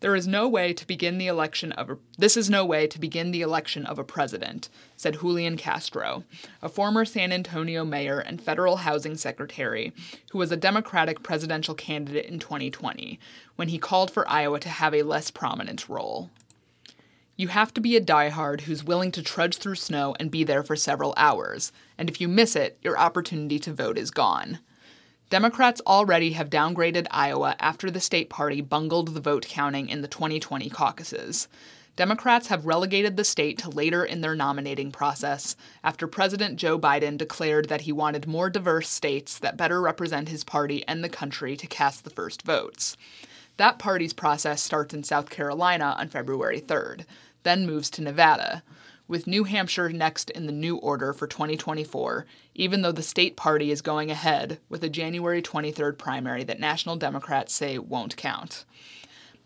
There 0.00 0.16
is 0.16 0.26
no 0.26 0.48
way 0.48 0.72
to 0.72 0.86
begin 0.86 1.18
the 1.18 1.28
election 1.28 1.70
of 1.72 1.90
a, 1.90 1.98
this 2.18 2.36
is 2.36 2.50
no 2.50 2.64
way 2.64 2.88
to 2.88 2.98
begin 2.98 3.30
the 3.30 3.40
election 3.40 3.86
of 3.86 4.00
a 4.00 4.04
president, 4.04 4.68
said 4.96 5.20
Julian 5.20 5.56
Castro, 5.56 6.24
a 6.60 6.68
former 6.68 7.04
San 7.04 7.30
Antonio 7.30 7.84
mayor 7.84 8.18
and 8.18 8.42
federal 8.42 8.78
housing 8.78 9.16
secretary 9.16 9.92
who 10.32 10.38
was 10.38 10.50
a 10.50 10.56
Democratic 10.56 11.22
presidential 11.22 11.74
candidate 11.74 12.26
in 12.26 12.40
2020 12.40 13.20
when 13.54 13.68
he 13.68 13.78
called 13.78 14.10
for 14.10 14.28
Iowa 14.28 14.58
to 14.58 14.68
have 14.68 14.92
a 14.92 15.04
less 15.04 15.30
prominent 15.30 15.88
role. 15.88 16.30
You 17.38 17.48
have 17.48 17.74
to 17.74 17.82
be 17.82 17.96
a 17.96 18.00
diehard 18.00 18.62
who's 18.62 18.82
willing 18.82 19.12
to 19.12 19.22
trudge 19.22 19.58
through 19.58 19.74
snow 19.74 20.16
and 20.18 20.30
be 20.30 20.42
there 20.42 20.62
for 20.62 20.74
several 20.74 21.12
hours, 21.18 21.70
and 21.98 22.08
if 22.08 22.18
you 22.18 22.28
miss 22.28 22.56
it, 22.56 22.78
your 22.80 22.98
opportunity 22.98 23.58
to 23.58 23.74
vote 23.74 23.98
is 23.98 24.10
gone. 24.10 24.60
Democrats 25.28 25.82
already 25.86 26.32
have 26.32 26.48
downgraded 26.48 27.06
Iowa 27.10 27.54
after 27.58 27.90
the 27.90 28.00
state 28.00 28.30
party 28.30 28.62
bungled 28.62 29.12
the 29.12 29.20
vote 29.20 29.46
counting 29.48 29.90
in 29.90 30.00
the 30.00 30.08
2020 30.08 30.70
caucuses. 30.70 31.46
Democrats 31.94 32.46
have 32.46 32.64
relegated 32.64 33.18
the 33.18 33.24
state 33.24 33.58
to 33.58 33.70
later 33.70 34.02
in 34.02 34.22
their 34.22 34.34
nominating 34.34 34.90
process 34.90 35.56
after 35.84 36.06
President 36.06 36.56
Joe 36.56 36.78
Biden 36.78 37.18
declared 37.18 37.68
that 37.68 37.82
he 37.82 37.92
wanted 37.92 38.26
more 38.26 38.48
diverse 38.48 38.88
states 38.88 39.38
that 39.38 39.58
better 39.58 39.82
represent 39.82 40.30
his 40.30 40.44
party 40.44 40.84
and 40.88 41.04
the 41.04 41.08
country 41.10 41.54
to 41.56 41.66
cast 41.66 42.04
the 42.04 42.10
first 42.10 42.42
votes. 42.42 42.96
That 43.56 43.78
party's 43.78 44.12
process 44.12 44.62
starts 44.62 44.92
in 44.92 45.02
South 45.02 45.30
Carolina 45.30 45.96
on 45.98 46.08
February 46.08 46.60
3rd, 46.60 47.06
then 47.42 47.66
moves 47.66 47.88
to 47.90 48.02
Nevada, 48.02 48.62
with 49.08 49.26
New 49.26 49.44
Hampshire 49.44 49.88
next 49.88 50.30
in 50.30 50.46
the 50.46 50.52
new 50.52 50.76
order 50.76 51.12
for 51.12 51.26
2024, 51.26 52.26
even 52.54 52.82
though 52.82 52.92
the 52.92 53.02
state 53.02 53.36
party 53.36 53.70
is 53.70 53.80
going 53.80 54.10
ahead 54.10 54.58
with 54.68 54.84
a 54.84 54.88
January 54.88 55.40
23rd 55.40 55.96
primary 55.96 56.44
that 56.44 56.60
national 56.60 56.96
Democrats 56.96 57.54
say 57.54 57.78
won't 57.78 58.16
count. 58.16 58.64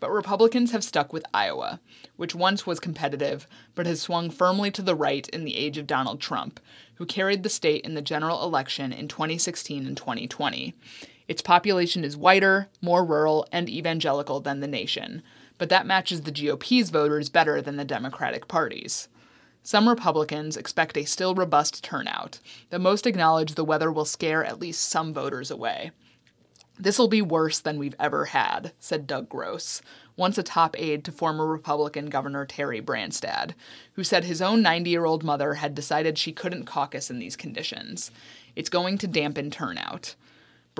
But 0.00 0.10
Republicans 0.10 0.72
have 0.72 0.82
stuck 0.82 1.12
with 1.12 1.26
Iowa, 1.34 1.78
which 2.16 2.34
once 2.34 2.66
was 2.66 2.80
competitive 2.80 3.46
but 3.74 3.86
has 3.86 4.00
swung 4.00 4.30
firmly 4.30 4.70
to 4.72 4.82
the 4.82 4.94
right 4.94 5.28
in 5.28 5.44
the 5.44 5.56
age 5.56 5.76
of 5.76 5.86
Donald 5.86 6.20
Trump, 6.20 6.58
who 6.94 7.04
carried 7.04 7.42
the 7.42 7.50
state 7.50 7.84
in 7.84 7.94
the 7.94 8.02
general 8.02 8.42
election 8.42 8.92
in 8.92 9.08
2016 9.08 9.86
and 9.86 9.96
2020. 9.96 10.74
Its 11.30 11.42
population 11.42 12.02
is 12.02 12.16
whiter, 12.16 12.68
more 12.82 13.04
rural, 13.04 13.46
and 13.52 13.68
evangelical 13.68 14.40
than 14.40 14.58
the 14.58 14.66
nation, 14.66 15.22
but 15.58 15.68
that 15.68 15.86
matches 15.86 16.22
the 16.22 16.32
GOP's 16.32 16.90
voters 16.90 17.28
better 17.28 17.62
than 17.62 17.76
the 17.76 17.84
Democratic 17.84 18.48
Party's. 18.48 19.06
Some 19.62 19.88
Republicans 19.88 20.56
expect 20.56 20.96
a 20.96 21.04
still 21.04 21.36
robust 21.36 21.84
turnout, 21.84 22.40
though 22.70 22.80
most 22.80 23.06
acknowledge 23.06 23.54
the 23.54 23.64
weather 23.64 23.92
will 23.92 24.04
scare 24.04 24.44
at 24.44 24.58
least 24.58 24.88
some 24.88 25.14
voters 25.14 25.52
away. 25.52 25.92
This'll 26.76 27.06
be 27.06 27.22
worse 27.22 27.60
than 27.60 27.78
we've 27.78 27.94
ever 28.00 28.24
had, 28.24 28.72
said 28.80 29.06
Doug 29.06 29.28
Gross, 29.28 29.82
once 30.16 30.36
a 30.36 30.42
top 30.42 30.74
aide 30.80 31.04
to 31.04 31.12
former 31.12 31.46
Republican 31.46 32.06
Governor 32.06 32.44
Terry 32.44 32.82
Branstad, 32.82 33.54
who 33.92 34.02
said 34.02 34.24
his 34.24 34.42
own 34.42 34.62
90 34.62 34.90
year 34.90 35.04
old 35.04 35.22
mother 35.22 35.54
had 35.54 35.76
decided 35.76 36.18
she 36.18 36.32
couldn't 36.32 36.64
caucus 36.64 37.08
in 37.08 37.20
these 37.20 37.36
conditions. 37.36 38.10
It's 38.56 38.68
going 38.68 38.98
to 38.98 39.06
dampen 39.06 39.52
turnout. 39.52 40.16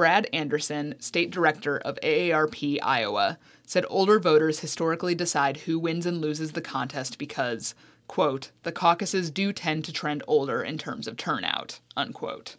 Brad 0.00 0.28
Anderson, 0.32 0.94
state 0.98 1.30
director 1.30 1.76
of 1.76 1.98
AARP 2.02 2.78
Iowa, 2.82 3.38
said 3.66 3.84
older 3.90 4.18
voters 4.18 4.60
historically 4.60 5.14
decide 5.14 5.58
who 5.58 5.78
wins 5.78 6.06
and 6.06 6.22
loses 6.22 6.52
the 6.52 6.62
contest 6.62 7.18
because, 7.18 7.74
quote, 8.08 8.50
the 8.62 8.72
caucuses 8.72 9.30
do 9.30 9.52
tend 9.52 9.84
to 9.84 9.92
trend 9.92 10.22
older 10.26 10.62
in 10.62 10.78
terms 10.78 11.06
of 11.06 11.18
turnout, 11.18 11.80
unquote. 11.98 12.56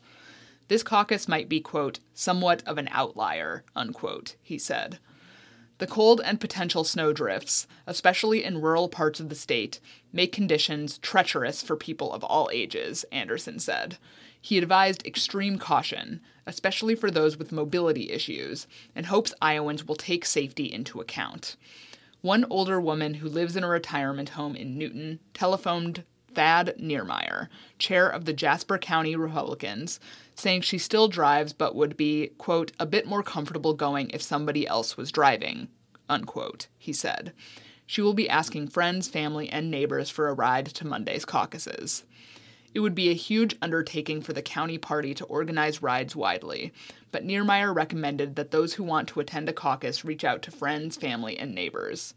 This 0.67 0.83
caucus 0.83 1.27
might 1.27 1.49
be, 1.49 1.59
quote, 1.59 1.97
somewhat 2.13 2.61
of 2.67 2.77
an 2.77 2.87
outlier, 2.91 3.63
unquote, 3.75 4.35
he 4.43 4.59
said. 4.59 4.99
The 5.79 5.87
cold 5.87 6.21
and 6.23 6.39
potential 6.39 6.83
snowdrifts, 6.83 7.65
especially 7.87 8.43
in 8.43 8.61
rural 8.61 8.87
parts 8.87 9.19
of 9.19 9.29
the 9.29 9.33
state, 9.35 9.79
make 10.13 10.31
conditions 10.31 10.99
treacherous 10.99 11.63
for 11.63 11.75
people 11.75 12.13
of 12.13 12.23
all 12.23 12.51
ages, 12.53 13.03
Anderson 13.11 13.57
said. 13.57 13.97
He 14.39 14.59
advised 14.59 15.07
extreme 15.07 15.57
caution, 15.57 16.21
especially 16.45 16.95
for 16.95 17.11
those 17.11 17.37
with 17.37 17.51
mobility 17.51 18.09
issues, 18.11 18.67
and 18.95 19.05
hopes 19.05 19.33
Iowans 19.41 19.85
will 19.85 19.95
take 19.95 20.25
safety 20.25 20.71
into 20.71 20.99
account. 20.99 21.55
One 22.21 22.45
older 22.49 22.79
woman 22.79 23.15
who 23.15 23.27
lives 23.27 23.55
in 23.55 23.63
a 23.63 23.67
retirement 23.67 24.29
home 24.29 24.55
in 24.55 24.77
Newton 24.77 25.19
telephoned 25.33 26.03
Thad 26.33 26.75
Nearmyer, 26.79 27.47
chair 27.77 28.07
of 28.07 28.25
the 28.25 28.33
Jasper 28.33 28.77
County 28.77 29.15
Republicans, 29.15 29.99
saying 30.35 30.61
she 30.61 30.77
still 30.77 31.07
drives 31.07 31.53
but 31.53 31.75
would 31.75 31.97
be, 31.97 32.31
quote, 32.37 32.71
a 32.79 32.85
bit 32.85 33.05
more 33.05 33.23
comfortable 33.23 33.73
going 33.73 34.09
if 34.11 34.21
somebody 34.21 34.67
else 34.67 34.95
was 34.97 35.11
driving, 35.11 35.67
unquote, 36.07 36.67
he 36.77 36.93
said. 36.93 37.33
She 37.85 38.01
will 38.01 38.13
be 38.13 38.29
asking 38.29 38.69
friends, 38.69 39.09
family, 39.09 39.49
and 39.49 39.69
neighbors 39.69 40.09
for 40.09 40.29
a 40.29 40.33
ride 40.33 40.67
to 40.67 40.87
Monday's 40.87 41.25
caucuses. 41.25 42.05
It 42.73 42.79
would 42.79 42.95
be 42.95 43.09
a 43.09 43.13
huge 43.13 43.55
undertaking 43.61 44.21
for 44.21 44.33
the 44.33 44.41
county 44.41 44.77
party 44.77 45.13
to 45.15 45.25
organize 45.25 45.81
rides 45.81 46.15
widely, 46.15 46.71
but 47.11 47.25
Nearmyer 47.25 47.75
recommended 47.75 48.35
that 48.35 48.51
those 48.51 48.75
who 48.75 48.83
want 48.83 49.09
to 49.09 49.19
attend 49.19 49.49
a 49.49 49.53
caucus 49.53 50.05
reach 50.05 50.23
out 50.23 50.41
to 50.43 50.51
friends, 50.51 50.95
family, 50.95 51.37
and 51.37 51.53
neighbors. 51.53 52.13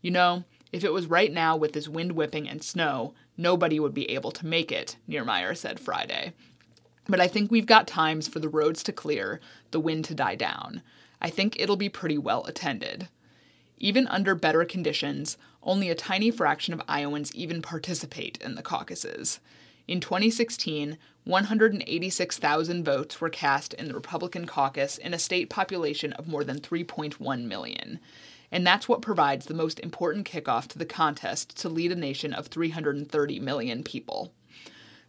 You 0.00 0.12
know, 0.12 0.44
if 0.72 0.84
it 0.84 0.92
was 0.92 1.06
right 1.06 1.32
now 1.32 1.56
with 1.56 1.72
this 1.72 1.88
wind 1.88 2.12
whipping 2.12 2.48
and 2.48 2.62
snow, 2.62 3.14
nobody 3.36 3.80
would 3.80 3.94
be 3.94 4.10
able 4.10 4.30
to 4.32 4.46
make 4.46 4.70
it, 4.70 4.96
Nearmyer 5.08 5.56
said 5.56 5.80
Friday. 5.80 6.32
But 7.08 7.20
I 7.20 7.26
think 7.26 7.50
we've 7.50 7.66
got 7.66 7.88
times 7.88 8.28
for 8.28 8.38
the 8.38 8.48
roads 8.48 8.82
to 8.84 8.92
clear, 8.92 9.40
the 9.70 9.80
wind 9.80 10.04
to 10.06 10.14
die 10.14 10.36
down. 10.36 10.82
I 11.20 11.30
think 11.30 11.58
it'll 11.58 11.76
be 11.76 11.88
pretty 11.88 12.18
well 12.18 12.44
attended. 12.44 13.08
Even 13.78 14.06
under 14.08 14.34
better 14.34 14.64
conditions, 14.64 15.38
only 15.62 15.88
a 15.88 15.94
tiny 15.94 16.30
fraction 16.30 16.74
of 16.74 16.82
Iowans 16.86 17.34
even 17.34 17.62
participate 17.62 18.38
in 18.38 18.54
the 18.54 18.62
caucuses. 18.62 19.40
In 19.88 20.00
2016, 20.00 20.98
186,000 21.24 22.84
votes 22.84 23.22
were 23.22 23.30
cast 23.30 23.72
in 23.72 23.88
the 23.88 23.94
Republican 23.94 24.46
caucus 24.46 24.98
in 24.98 25.14
a 25.14 25.18
state 25.18 25.48
population 25.48 26.12
of 26.12 26.28
more 26.28 26.44
than 26.44 26.60
3.1 26.60 27.44
million. 27.46 27.98
And 28.52 28.66
that's 28.66 28.86
what 28.86 29.00
provides 29.00 29.46
the 29.46 29.54
most 29.54 29.80
important 29.80 30.28
kickoff 30.28 30.68
to 30.68 30.78
the 30.78 30.84
contest 30.84 31.56
to 31.62 31.70
lead 31.70 31.90
a 31.90 31.96
nation 31.96 32.34
of 32.34 32.48
330 32.48 33.40
million 33.40 33.82
people. 33.82 34.30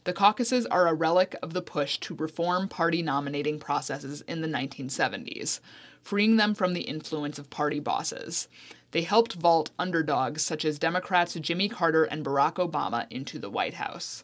The 0.06 0.14
caucuses 0.14 0.66
are 0.68 0.88
a 0.88 0.94
relic 0.94 1.36
of 1.44 1.54
the 1.54 1.62
push 1.62 1.98
to 1.98 2.16
reform 2.16 2.70
party 2.70 3.02
nominating 3.02 3.60
processes 3.60 4.22
in 4.30 4.40
the 4.40 4.48
1970s, 4.48 5.60
freeing 6.02 6.38
them 6.38 6.56
from 6.56 6.72
the 6.72 6.84
influence 6.84 7.38
of 7.38 7.50
party 7.50 7.82
bosses. 7.82 8.48
They 8.92 9.02
helped 9.02 9.34
vault 9.34 9.72
underdogs 9.78 10.42
such 10.42 10.64
as 10.64 10.80
Democrats 10.80 11.34
Jimmy 11.34 11.68
Carter 11.68 12.06
and 12.06 12.24
Barack 12.24 12.54
Obama 12.56 13.08
into 13.10 13.40
the 13.40 13.50
White 13.50 13.74
House. 13.74 14.24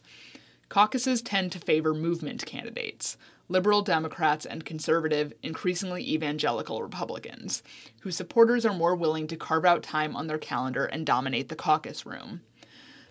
Caucuses 0.68 1.22
tend 1.22 1.52
to 1.52 1.58
favor 1.58 1.94
movement 1.94 2.44
candidates, 2.44 3.16
liberal 3.48 3.82
Democrats 3.82 4.44
and 4.44 4.64
conservative, 4.64 5.32
increasingly 5.42 6.02
evangelical 6.02 6.82
Republicans, 6.82 7.62
whose 8.00 8.16
supporters 8.16 8.66
are 8.66 8.74
more 8.74 8.96
willing 8.96 9.28
to 9.28 9.36
carve 9.36 9.64
out 9.64 9.82
time 9.82 10.16
on 10.16 10.26
their 10.26 10.38
calendar 10.38 10.84
and 10.84 11.06
dominate 11.06 11.48
the 11.48 11.56
caucus 11.56 12.04
room. 12.04 12.40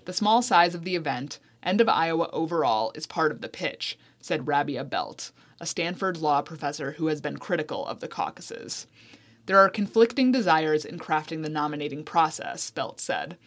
The 0.03 0.13
small 0.13 0.41
size 0.41 0.75
of 0.75 0.83
the 0.83 0.95
event, 0.95 1.39
and 1.63 1.79
of 1.79 1.89
Iowa 1.89 2.29
overall, 2.31 2.91
is 2.93 3.07
part 3.07 3.31
of 3.31 3.41
the 3.41 3.49
pitch, 3.49 3.97
said 4.19 4.47
Rabia 4.47 4.83
Belt, 4.83 5.31
a 5.59 5.65
Stanford 5.65 6.17
law 6.17 6.41
professor 6.41 6.93
who 6.93 7.07
has 7.07 7.21
been 7.21 7.37
critical 7.37 7.85
of 7.85 8.01
the 8.01 8.07
caucuses. 8.07 8.85
There 9.45 9.59
are 9.59 9.69
conflicting 9.69 10.31
desires 10.31 10.85
in 10.85 10.99
crafting 10.99 11.43
the 11.43 11.49
nominating 11.49 12.03
process, 12.03 12.69
Belt 12.69 12.99
said, 12.99 13.37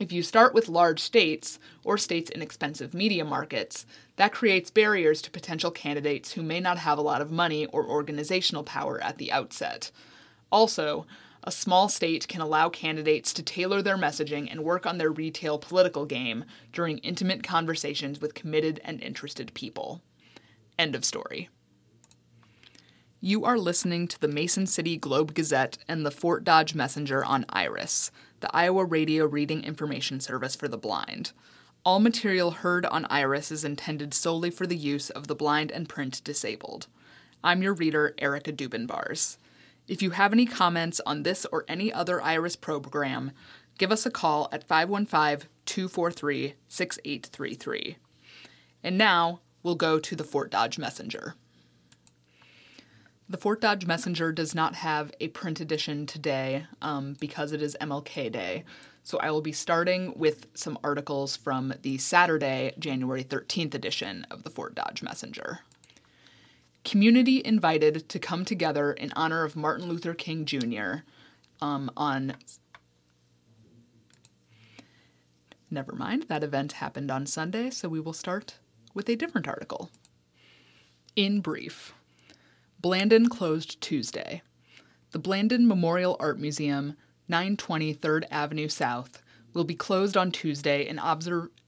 if 0.00 0.10
you 0.10 0.22
start 0.22 0.54
with 0.54 0.68
large 0.68 0.98
states, 0.98 1.58
or 1.84 1.98
states 1.98 2.30
in 2.30 2.40
expensive 2.40 2.94
media 2.94 3.24
markets, 3.24 3.84
that 4.16 4.32
creates 4.32 4.70
barriers 4.70 5.20
to 5.22 5.30
potential 5.30 5.70
candidates 5.70 6.32
who 6.32 6.42
may 6.42 6.58
not 6.58 6.78
have 6.78 6.96
a 6.96 7.02
lot 7.02 7.20
of 7.20 7.30
money 7.30 7.66
or 7.66 7.86
organizational 7.86 8.64
power 8.64 8.98
at 9.02 9.18
the 9.18 9.30
outset. 9.30 9.90
Also, 10.50 11.06
a 11.44 11.52
small 11.52 11.88
state 11.88 12.26
can 12.28 12.40
allow 12.40 12.70
candidates 12.70 13.32
to 13.34 13.42
tailor 13.42 13.82
their 13.82 13.98
messaging 13.98 14.50
and 14.50 14.64
work 14.64 14.86
on 14.86 14.96
their 14.96 15.10
retail 15.10 15.58
political 15.58 16.06
game 16.06 16.44
during 16.72 16.98
intimate 16.98 17.42
conversations 17.42 18.20
with 18.20 18.34
committed 18.34 18.80
and 18.84 19.02
interested 19.02 19.52
people. 19.52 20.00
End 20.78 20.94
of 20.94 21.04
story. 21.04 21.50
You 23.22 23.44
are 23.44 23.58
listening 23.58 24.08
to 24.08 24.18
the 24.18 24.28
Mason 24.28 24.66
City 24.66 24.96
Globe 24.96 25.34
Gazette 25.34 25.76
and 25.86 26.06
the 26.06 26.10
Fort 26.10 26.42
Dodge 26.42 26.74
Messenger 26.74 27.22
on 27.22 27.44
Iris 27.50 28.10
the 28.40 28.48
Iowa 28.56 28.86
Radio 28.86 29.26
Reading 29.26 29.62
Information 29.62 30.20
Service 30.20 30.56
for 30.56 30.68
the 30.68 30.78
Blind. 30.78 31.32
All 31.84 32.00
material 32.00 32.50
heard 32.50 32.86
on 32.86 33.04
Iris 33.10 33.52
is 33.52 33.62
intended 33.62 34.14
solely 34.14 34.48
for 34.48 34.66
the 34.66 34.74
use 34.74 35.10
of 35.10 35.26
the 35.26 35.34
blind 35.34 35.70
and 35.70 35.86
print 35.86 36.24
disabled. 36.24 36.86
I'm 37.44 37.62
your 37.62 37.74
reader, 37.74 38.14
Erica 38.16 38.52
Dubin-Bars. 38.54 39.36
If 39.86 40.00
you 40.00 40.12
have 40.12 40.32
any 40.32 40.46
comments 40.46 41.02
on 41.04 41.22
this 41.22 41.44
or 41.52 41.66
any 41.68 41.92
other 41.92 42.22
Iris 42.22 42.56
program, 42.56 43.32
give 43.76 43.92
us 43.92 44.06
a 44.06 44.10
call 44.10 44.48
at 44.50 44.66
515 44.66 45.46
243 45.66 46.54
6833. 46.68 47.96
And 48.82 48.96
now 48.96 49.40
we'll 49.62 49.74
go 49.74 49.98
to 49.98 50.16
the 50.16 50.24
Fort 50.24 50.50
Dodge 50.50 50.78
Messenger. 50.78 51.34
The 53.30 53.38
Fort 53.38 53.60
Dodge 53.60 53.86
Messenger 53.86 54.32
does 54.32 54.56
not 54.56 54.74
have 54.74 55.12
a 55.20 55.28
print 55.28 55.60
edition 55.60 56.04
today 56.04 56.66
um, 56.82 57.14
because 57.20 57.52
it 57.52 57.62
is 57.62 57.76
MLK 57.80 58.32
Day. 58.32 58.64
So 59.04 59.18
I 59.18 59.30
will 59.30 59.40
be 59.40 59.52
starting 59.52 60.12
with 60.16 60.48
some 60.54 60.76
articles 60.82 61.36
from 61.36 61.72
the 61.82 61.96
Saturday, 61.98 62.74
January 62.76 63.22
13th 63.22 63.72
edition 63.72 64.26
of 64.32 64.42
the 64.42 64.50
Fort 64.50 64.74
Dodge 64.74 65.00
Messenger. 65.04 65.60
Community 66.84 67.40
invited 67.44 68.08
to 68.08 68.18
come 68.18 68.44
together 68.44 68.92
in 68.92 69.12
honor 69.14 69.44
of 69.44 69.54
Martin 69.54 69.88
Luther 69.88 70.12
King 70.12 70.44
Jr. 70.44 71.04
Um, 71.62 71.88
on. 71.96 72.34
Never 75.70 75.92
mind, 75.92 76.24
that 76.24 76.42
event 76.42 76.72
happened 76.72 77.12
on 77.12 77.26
Sunday, 77.26 77.70
so 77.70 77.88
we 77.88 78.00
will 78.00 78.12
start 78.12 78.58
with 78.92 79.08
a 79.08 79.14
different 79.14 79.46
article. 79.46 79.88
In 81.14 81.40
brief, 81.40 81.94
Blanden 82.80 83.28
closed 83.28 83.78
Tuesday. 83.82 84.40
The 85.10 85.20
Blanden 85.20 85.66
Memorial 85.66 86.16
Art 86.18 86.38
Museum, 86.38 86.96
920 87.28 87.94
3rd 87.94 88.24
Avenue 88.30 88.68
South, 88.68 89.22
will 89.52 89.64
be 89.64 89.74
closed 89.74 90.16
on 90.16 90.30
Tuesday 90.30 90.86
in, 90.86 90.98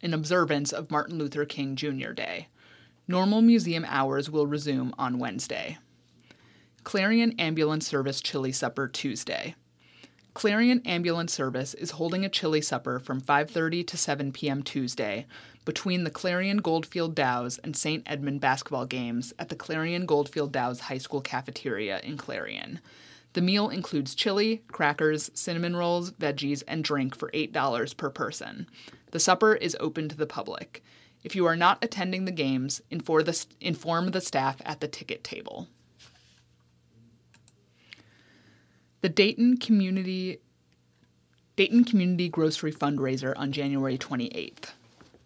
in 0.01 0.14
observance 0.14 0.72
of 0.72 0.90
Martin 0.90 1.18
Luther 1.18 1.44
King 1.44 1.77
Jr. 1.77 2.12
Day. 2.12 2.48
Normal 3.07 3.42
museum 3.42 3.85
hours 3.87 4.31
will 4.31 4.46
resume 4.46 4.94
on 4.96 5.18
Wednesday. 5.18 5.77
Clarion 6.83 7.38
Ambulance 7.38 7.87
Service 7.87 8.22
Chili 8.22 8.53
Supper 8.53 8.88
Tuesday. 8.88 9.55
Clarion 10.35 10.81
Ambulance 10.87 11.33
Service 11.33 11.75
is 11.75 11.92
holding 11.92 12.25
a 12.25 12.29
chili 12.29 12.62
supper 12.62 12.99
from 12.99 13.21
5:30 13.21 13.87
to 13.87 13.99
7 13.99 14.33
p.m. 14.33 14.62
Tuesday 14.62 15.27
between 15.66 16.05
the 16.05 16.11
Clarion 16.11 16.57
Goldfield 16.57 17.14
Dows 17.14 17.59
and 17.59 17.77
St. 17.77 18.03
Edmund 18.07 18.40
basketball 18.40 18.87
games 18.87 19.35
at 19.38 19.51
the 19.51 19.55
Clarion 19.55 20.07
Goldfield 20.07 20.51
Dows 20.51 20.81
High 20.81 20.99
School 20.99 21.21
cafeteria 21.21 22.01
in 22.01 22.16
Clarion. 22.16 22.81
The 23.35 23.42
meal 23.42 23.68
includes 23.68 24.14
chili, 24.14 24.62
crackers, 24.68 25.31
cinnamon 25.35 25.77
rolls, 25.77 26.12
veggies, 26.12 26.62
and 26.66 26.83
drink 26.83 27.14
for 27.14 27.31
$8 27.33 27.97
per 27.99 28.09
person. 28.09 28.66
The 29.11 29.21
supper 29.21 29.55
is 29.55 29.77
open 29.81 30.09
to 30.09 30.16
the 30.16 30.27
public. 30.27 30.83
If 31.23 31.37
you 31.37 31.45
are 31.45 31.57
not 31.57 31.85
attending 31.85 32.25
the 32.25 32.33
games, 32.33 32.81
inform 32.90 33.25
the, 33.25 33.47
inform 33.61 34.11
the 34.11 34.21
staff 34.23 34.62
at 34.64 34.81
the 34.81 34.88
ticket 34.88 35.23
table. 35.23 35.68
The 39.02 39.08
Dayton 39.08 39.56
Community 39.56 40.38
Dayton 41.56 41.82
Community 41.82 42.28
Grocery 42.28 42.72
Fundraiser 42.72 43.32
on 43.36 43.50
January 43.50 43.98
28th. 43.98 44.74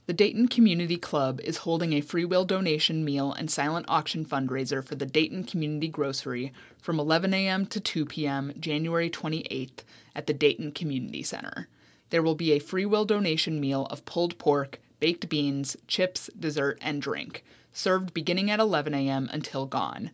The 0.06 0.14
Dayton 0.14 0.48
Community 0.48 0.96
Club 0.96 1.42
is 1.42 1.58
holding 1.58 1.92
a 1.92 2.00
free 2.00 2.24
will 2.24 2.46
donation 2.46 3.04
meal 3.04 3.34
and 3.34 3.50
silent 3.50 3.84
auction 3.86 4.24
fundraiser 4.24 4.82
for 4.82 4.94
the 4.94 5.04
Dayton 5.04 5.44
Community 5.44 5.88
Grocery 5.88 6.54
from 6.80 6.98
11 6.98 7.34
a.m. 7.34 7.66
to 7.66 7.78
2 7.78 8.06
p.m. 8.06 8.54
January 8.58 9.10
28th 9.10 9.80
at 10.14 10.26
the 10.26 10.32
Dayton 10.32 10.72
Community 10.72 11.22
Center. 11.22 11.68
There 12.08 12.22
will 12.22 12.34
be 12.34 12.52
a 12.52 12.58
free 12.58 12.86
will 12.86 13.04
donation 13.04 13.60
meal 13.60 13.84
of 13.90 14.06
pulled 14.06 14.38
pork, 14.38 14.80
baked 15.00 15.28
beans, 15.28 15.76
chips, 15.86 16.30
dessert, 16.40 16.78
and 16.80 17.02
drink, 17.02 17.44
served 17.74 18.14
beginning 18.14 18.50
at 18.50 18.58
11 18.58 18.94
a.m. 18.94 19.28
until 19.30 19.66
gone. 19.66 20.12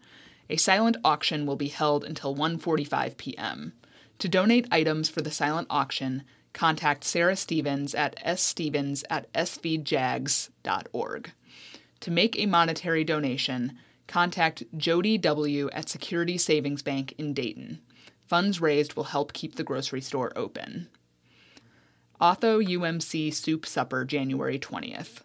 A 0.51 0.57
silent 0.57 0.97
auction 1.05 1.47
will 1.47 1.57
be 1.57 1.69
held 1.69 2.05
until 2.05 2.35
1:45 2.35 3.17
p.m. 3.17 3.73
To 4.19 4.29
donate 4.29 4.69
items 4.71 5.09
for 5.09 5.23
the 5.23 5.31
silent 5.31 5.67
auction, 5.71 6.25
contact 6.53 7.05
Sarah 7.05 7.37
Stevens 7.37 7.95
at 7.95 8.17
sstevens 8.25 9.05
at 9.11 9.33
svjags.org. 9.33 10.53
To 12.01 12.11
make 12.11 12.39
a 12.39 12.47
monetary 12.47 13.05
donation, 13.05 13.79
contact 14.07 14.65
Jody 14.77 15.17
W. 15.19 15.71
at 15.73 15.89
Security 15.89 16.37
Savings 16.37 16.83
Bank 16.83 17.15
in 17.17 17.33
Dayton. 17.33 17.81
Funds 18.27 18.61
raised 18.61 18.95
will 18.95 19.05
help 19.05 19.33
keep 19.33 19.57
the 19.57 19.65
grocery 19.65 20.01
store 20.01 20.33
open. 20.37 20.89
Otho 22.21 22.61
UMC 22.61 23.35
Soup 23.35 23.67
Supper, 23.67 24.05
January 24.05 24.59
20th. 24.59 25.23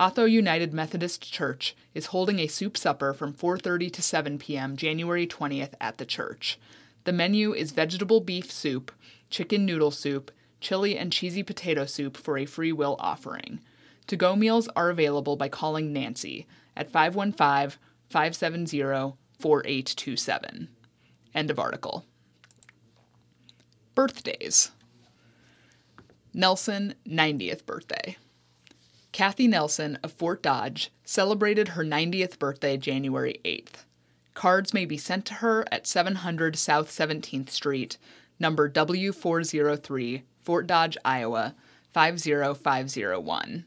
Otho 0.00 0.26
United 0.26 0.72
Methodist 0.72 1.32
Church 1.32 1.74
is 1.92 2.06
holding 2.06 2.38
a 2.38 2.46
soup 2.46 2.76
supper 2.76 3.12
from 3.12 3.34
4:30 3.34 3.92
to 3.94 4.00
7 4.00 4.38
p.m. 4.38 4.76
January 4.76 5.26
20th 5.26 5.72
at 5.80 5.98
the 5.98 6.06
church. 6.06 6.56
The 7.02 7.12
menu 7.12 7.52
is 7.52 7.72
vegetable 7.72 8.20
beef 8.20 8.52
soup, 8.52 8.92
chicken 9.28 9.66
noodle 9.66 9.90
soup, 9.90 10.30
chili 10.60 10.96
and 10.96 11.12
cheesy 11.12 11.42
potato 11.42 11.84
soup 11.84 12.16
for 12.16 12.38
a 12.38 12.46
free 12.46 12.70
will 12.70 12.94
offering. 13.00 13.58
To 14.06 14.16
go 14.16 14.36
meals 14.36 14.68
are 14.76 14.88
available 14.88 15.34
by 15.34 15.48
calling 15.48 15.92
Nancy 15.92 16.46
at 16.76 16.92
515 16.92 17.76
570 18.08 19.16
4827. 19.40 20.68
End 21.34 21.50
of 21.50 21.58
article. 21.58 22.04
Birthdays. 23.96 24.70
Nelson, 26.32 26.94
90th 27.04 27.66
birthday. 27.66 28.16
Kathy 29.12 29.48
Nelson 29.48 29.98
of 30.02 30.12
Fort 30.12 30.42
Dodge 30.42 30.90
celebrated 31.04 31.68
her 31.68 31.84
90th 31.84 32.38
birthday 32.38 32.76
January 32.76 33.40
8th. 33.44 33.84
Cards 34.34 34.72
may 34.72 34.84
be 34.84 34.96
sent 34.96 35.24
to 35.26 35.34
her 35.34 35.64
at 35.72 35.86
700 35.86 36.56
South 36.56 36.90
17th 36.90 37.50
Street, 37.50 37.98
number 38.38 38.70
W403, 38.70 40.22
Fort 40.40 40.66
Dodge, 40.66 40.96
Iowa 41.04 41.54
50501. 41.92 43.64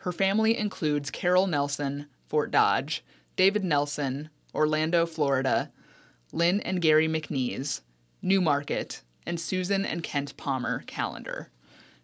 Her 0.00 0.12
family 0.12 0.58
includes 0.58 1.10
Carol 1.10 1.46
Nelson, 1.46 2.06
Fort 2.28 2.50
Dodge, 2.50 3.04
David 3.36 3.64
Nelson, 3.64 4.28
Orlando, 4.54 5.06
Florida, 5.06 5.70
Lynn 6.32 6.60
and 6.60 6.82
Gary 6.82 7.08
McNeese, 7.08 7.80
Newmarket, 8.20 9.02
and 9.24 9.40
Susan 9.40 9.84
and 9.84 10.02
Kent 10.02 10.36
Palmer, 10.36 10.82
Callender. 10.86 11.48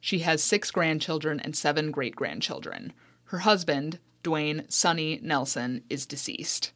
She 0.06 0.20
has 0.20 0.40
six 0.40 0.70
grandchildren 0.70 1.40
and 1.40 1.56
seven 1.56 1.90
great 1.90 2.14
grandchildren. 2.14 2.92
Her 3.24 3.40
husband, 3.40 3.98
Dwayne 4.22 4.70
Sonny 4.70 5.18
Nelson, 5.20 5.82
is 5.90 6.06
deceased. 6.06 6.70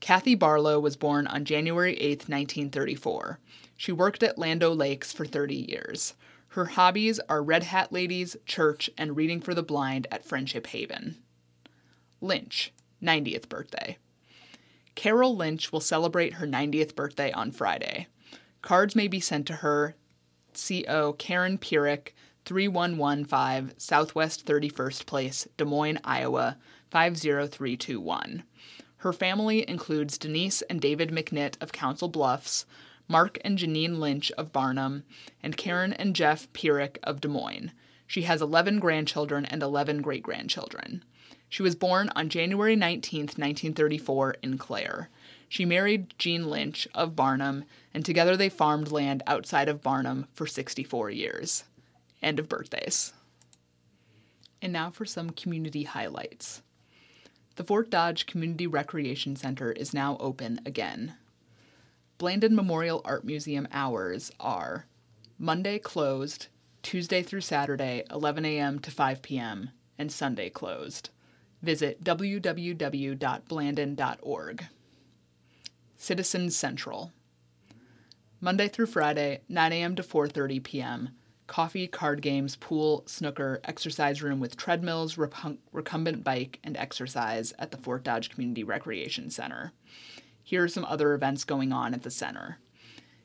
Kathy 0.00 0.34
Barlow 0.34 0.78
was 0.78 0.94
born 0.94 1.26
on 1.26 1.46
January 1.46 1.94
8, 1.94 2.28
1934. 2.28 3.40
She 3.78 3.92
worked 3.92 4.22
at 4.22 4.36
Land 4.36 4.60
Lakes 4.62 5.10
for 5.10 5.24
30 5.24 5.54
years. 5.54 6.12
Her 6.48 6.66
hobbies 6.66 7.18
are 7.30 7.42
Red 7.42 7.62
Hat 7.62 7.94
Ladies, 7.94 8.36
church, 8.44 8.90
and 8.98 9.16
reading 9.16 9.40
for 9.40 9.54
the 9.54 9.62
blind 9.62 10.06
at 10.10 10.26
Friendship 10.26 10.66
Haven. 10.66 11.16
Lynch, 12.20 12.74
90th 13.02 13.48
birthday. 13.48 13.96
Carol 14.94 15.34
Lynch 15.34 15.72
will 15.72 15.80
celebrate 15.80 16.34
her 16.34 16.46
90th 16.46 16.94
birthday 16.94 17.32
on 17.32 17.52
Friday. 17.52 18.08
Cards 18.60 18.94
may 18.94 19.08
be 19.08 19.18
sent 19.18 19.46
to 19.46 19.54
her, 19.54 19.94
CO 20.54 21.14
Karen 21.14 21.56
Purick, 21.56 22.14
3115 22.46 23.76
Southwest 23.76 24.46
31st 24.46 25.04
Place, 25.04 25.48
Des 25.56 25.64
Moines, 25.64 25.98
Iowa 26.04 26.56
50321. 26.92 28.44
Her 28.98 29.12
family 29.12 29.68
includes 29.68 30.16
Denise 30.16 30.62
and 30.62 30.80
David 30.80 31.10
McNitt 31.10 31.60
of 31.60 31.72
Council 31.72 32.06
Bluffs, 32.06 32.64
Mark 33.08 33.38
and 33.44 33.58
Janine 33.58 33.98
Lynch 33.98 34.30
of 34.38 34.52
Barnum, 34.52 35.02
and 35.42 35.56
Karen 35.56 35.92
and 35.92 36.14
Jeff 36.14 36.46
Purick 36.52 37.00
of 37.02 37.20
Des 37.20 37.26
Moines. 37.26 37.72
She 38.06 38.22
has 38.22 38.40
11 38.40 38.78
grandchildren 38.78 39.44
and 39.44 39.60
11 39.60 40.00
great 40.00 40.22
grandchildren. 40.22 41.04
She 41.48 41.64
was 41.64 41.74
born 41.74 42.10
on 42.14 42.28
January 42.28 42.76
19, 42.76 43.22
1934, 43.22 44.36
in 44.42 44.56
Clare. 44.56 45.10
She 45.48 45.64
married 45.64 46.14
Jean 46.16 46.48
Lynch 46.48 46.86
of 46.94 47.16
Barnum, 47.16 47.64
and 47.92 48.04
together 48.04 48.36
they 48.36 48.48
farmed 48.48 48.92
land 48.92 49.24
outside 49.26 49.68
of 49.68 49.82
Barnum 49.82 50.28
for 50.32 50.46
64 50.46 51.10
years. 51.10 51.64
End 52.26 52.38
of 52.40 52.48
birthdays. 52.48 53.12
And 54.60 54.72
now 54.72 54.90
for 54.90 55.04
some 55.04 55.30
community 55.30 55.84
highlights. 55.84 56.60
The 57.54 57.62
Fort 57.62 57.88
Dodge 57.88 58.26
Community 58.26 58.66
Recreation 58.66 59.36
Center 59.36 59.70
is 59.70 59.94
now 59.94 60.16
open 60.18 60.58
again. 60.66 61.14
Blanden 62.18 62.50
Memorial 62.50 63.00
Art 63.04 63.24
Museum 63.24 63.68
hours 63.70 64.32
are 64.40 64.86
Monday 65.38 65.78
closed, 65.78 66.48
Tuesday 66.82 67.22
through 67.22 67.42
Saturday, 67.42 68.02
11 68.10 68.44
a.m. 68.44 68.80
to 68.80 68.90
5 68.90 69.22
p.m., 69.22 69.70
and 69.96 70.10
Sunday 70.10 70.50
closed. 70.50 71.10
Visit 71.62 72.02
www.blanden.org. 72.02 74.66
Citizens 75.96 76.56
Central. 76.56 77.12
Monday 78.40 78.66
through 78.66 78.86
Friday, 78.86 79.42
9 79.48 79.72
a.m. 79.72 79.94
to 79.94 80.02
4:30 80.02 80.64
p.m 80.64 81.10
coffee, 81.46 81.86
card 81.86 82.22
games, 82.22 82.56
pool, 82.56 83.04
snooker, 83.06 83.60
exercise 83.64 84.22
room 84.22 84.40
with 84.40 84.56
treadmills, 84.56 85.16
recumbent 85.16 86.24
bike, 86.24 86.58
and 86.64 86.76
exercise 86.76 87.52
at 87.58 87.70
the 87.70 87.76
Fort 87.76 88.02
Dodge 88.02 88.30
Community 88.30 88.64
Recreation 88.64 89.30
Center. 89.30 89.72
Here 90.42 90.64
are 90.64 90.68
some 90.68 90.84
other 90.84 91.14
events 91.14 91.44
going 91.44 91.72
on 91.72 91.94
at 91.94 92.02
the 92.02 92.10
center. 92.10 92.58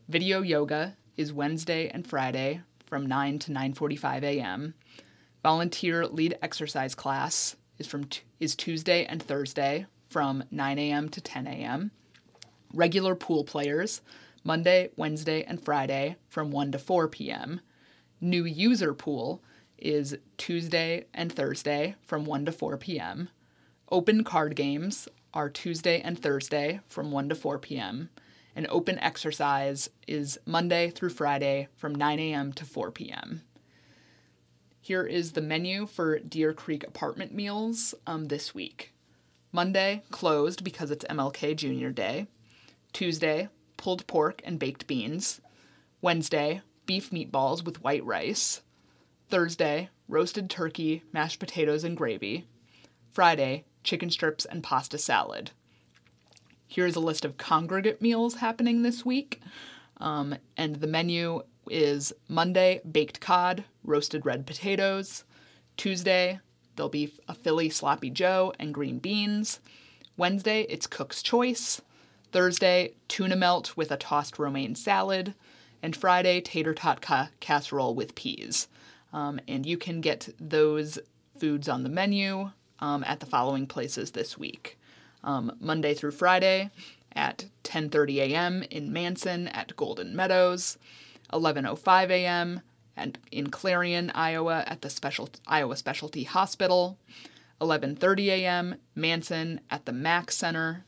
Video 0.08 0.42
yoga 0.42 0.98
is 1.18 1.34
Wednesday 1.34 1.90
and 1.90 2.06
Friday 2.06 2.62
from 2.86 3.06
9 3.06 3.40
to 3.40 3.52
9:45 3.52 4.24
a.m. 4.24 4.74
Volunteer 5.44 6.06
lead 6.06 6.38
exercise 6.42 6.94
class 6.96 7.56
is 7.78 7.88
from 7.88 8.06
t- 8.06 8.22
is 8.40 8.56
Tuesday 8.56 9.06
and 9.06 9.22
Thursday 9.22 9.88
from 10.10 10.44
9 10.52 10.78
a.m. 10.78 11.10
to 11.10 11.22
10 11.22 11.48
a.m. 11.48 11.92
Regular 12.74 13.16
pool 13.16 13.44
players 13.44 14.02
Monday, 14.44 14.90
Wednesday, 14.96 15.44
and 15.44 15.64
Friday 15.64 16.16
from 16.28 16.52
1 16.52 16.72
to 16.72 16.80
4 16.80 17.08
p.m 17.08 17.62
new 18.22 18.46
user 18.46 18.94
pool 18.94 19.44
is 19.78 20.16
Tuesday 20.38 21.06
and 21.14 21.32
Thursday 21.32 21.96
from 22.06 22.24
1 22.24 22.46
to 22.46 22.52
4 22.52 22.78
p.m. 22.78 23.30
Open 23.90 24.24
card 24.24 24.56
games 24.56 25.08
are 25.34 25.50
Tuesday 25.50 26.00
and 26.00 26.18
Thursday 26.18 26.80
from 26.88 27.12
1 27.12 27.30
to 27.30 27.36
4 27.36 27.60
p.m. 27.60 28.10
And 28.56 28.68
open 28.70 29.00
exercise 29.00 29.90
is 30.08 30.38
Monday 30.46 30.90
through 30.90 31.10
Friday 31.10 31.68
from 31.76 31.96
9 31.96 32.20
a.m. 32.20 32.54
to 32.54 32.66
4 32.66 32.92
p.m. 32.92 33.42
Here 34.80 35.04
is 35.04 35.32
the 35.32 35.42
menu 35.42 35.86
for 35.86 36.20
Deer 36.20 36.54
Creek 36.54 36.86
apartment 36.86 37.34
meals 37.34 37.94
um, 38.06 38.26
this 38.26 38.54
week. 38.54 38.94
Monday, 39.52 40.04
closed 40.12 40.64
because 40.64 40.92
it's 40.92 41.06
MLK 41.06 41.56
Jr. 41.56 41.90
Day. 41.90 42.28
Tuesday, 42.94 43.50
pulled 43.78 44.06
pork 44.08 44.42
and 44.44 44.60
baked 44.60 44.88
beans. 44.88 45.42
Wednesday, 46.02 46.62
beef 46.92 47.10
meatballs 47.12 47.64
with 47.64 47.82
white 47.82 48.04
rice. 48.04 48.60
Thursday, 49.30 49.88
roasted 50.10 50.50
turkey, 50.50 51.02
mashed 51.14 51.40
potatoes, 51.40 51.86
and 51.86 51.96
gravy. 51.96 52.46
Friday, 53.14 53.64
chicken 53.82 54.10
strips 54.10 54.44
and 54.44 54.62
pasta 54.62 54.98
salad. 54.98 55.52
Here's 56.68 56.98
a 56.98 57.00
list 57.00 57.24
of 57.24 57.38
congregate 57.38 58.02
meals 58.02 58.36
happening 58.36 58.82
this 58.82 59.06
week. 59.06 59.40
Um, 60.02 60.36
and 60.58 60.82
the 60.82 60.88
menu 60.88 61.44
is 61.70 62.12
Monday, 62.28 62.82
baked 62.92 63.22
cod, 63.22 63.64
roasted 63.86 64.26
red 64.26 64.46
potatoes. 64.46 65.24
Tuesday, 65.78 66.42
there'll 66.76 66.90
be 66.90 67.14
a 67.30 67.34
Philly 67.34 67.70
sloppy 67.70 68.10
joe 68.10 68.52
and 68.60 68.74
green 68.74 69.00
beans. 69.00 69.62
Wednesday, 70.18 70.64
it's 70.64 70.88
cook's 70.88 71.24
choice. 71.24 71.82
Thursday, 72.34 72.96
tuna 73.08 73.38
melt 73.38 73.78
with 73.78 73.92
a 73.92 73.98
tossed 73.98 74.38
romaine 74.38 74.76
salad. 74.76 75.36
And 75.84 75.96
Friday, 75.96 76.42
tater 76.42 76.74
tot 76.74 77.02
ca- 77.02 77.30
casserole 77.40 77.96
with 77.96 78.16
peas. 78.16 78.68
Um, 79.14 79.40
and 79.48 79.66
you 79.66 79.78
can 79.78 80.02
get 80.02 80.30
those 80.40 81.00
foods 81.38 81.68
on 81.68 81.84
the 81.84 81.90
menu 81.90 82.52
um, 82.80 83.04
at 83.06 83.20
the 83.20 83.26
following 83.26 83.68
places 83.68 84.12
this 84.12 84.38
week. 84.38 84.78
Um, 85.24 85.56
Monday 85.60 85.94
through 85.94 86.12
Friday 86.12 86.72
at 87.16 87.46
10:30 87.64 88.18
a.m. 88.18 88.64
in 88.64 88.92
Manson 88.94 89.48
at 89.50 89.76
Golden 89.76 90.16
Meadows, 90.16 90.78
11:05 91.34 92.10
a.m. 92.10 92.62
and 92.96 93.18
in 93.32 93.50
Clarion, 93.50 94.12
Iowa 94.16 94.64
at 94.68 94.82
the 94.82 94.90
special 94.90 95.30
Iowa 95.48 95.76
Specialty 95.76 96.24
Hospital, 96.24 96.98
11:30 97.60 98.28
a.m. 98.28 98.76
Manson 98.96 99.62
at 99.70 99.86
the 99.86 99.94
Mack 99.94 100.32
Center, 100.32 100.86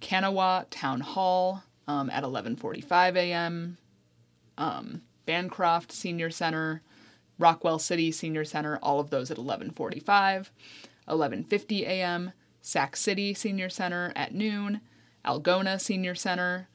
Kanawha 0.00 0.66
Town 0.70 1.00
Hall 1.00 1.62
um, 1.86 2.10
at 2.10 2.24
11:45 2.24 3.16
a.m. 3.16 3.78
Um, 4.62 5.02
Bancroft 5.26 5.90
Senior 5.90 6.30
Center, 6.30 6.82
Rockwell 7.36 7.80
City 7.80 8.12
Senior 8.12 8.44
Center, 8.44 8.76
all 8.76 9.00
of 9.00 9.10
those 9.10 9.28
at 9.28 9.36
11:45, 9.36 10.50
11:50 11.08 11.80
a.m. 11.82 12.32
Sac 12.60 12.94
City 12.94 13.34
Senior 13.34 13.68
Center 13.68 14.12
at 14.14 14.32
noon, 14.32 14.80
Algona 15.24 15.80
Senior 15.80 16.14
Center, 16.14 16.68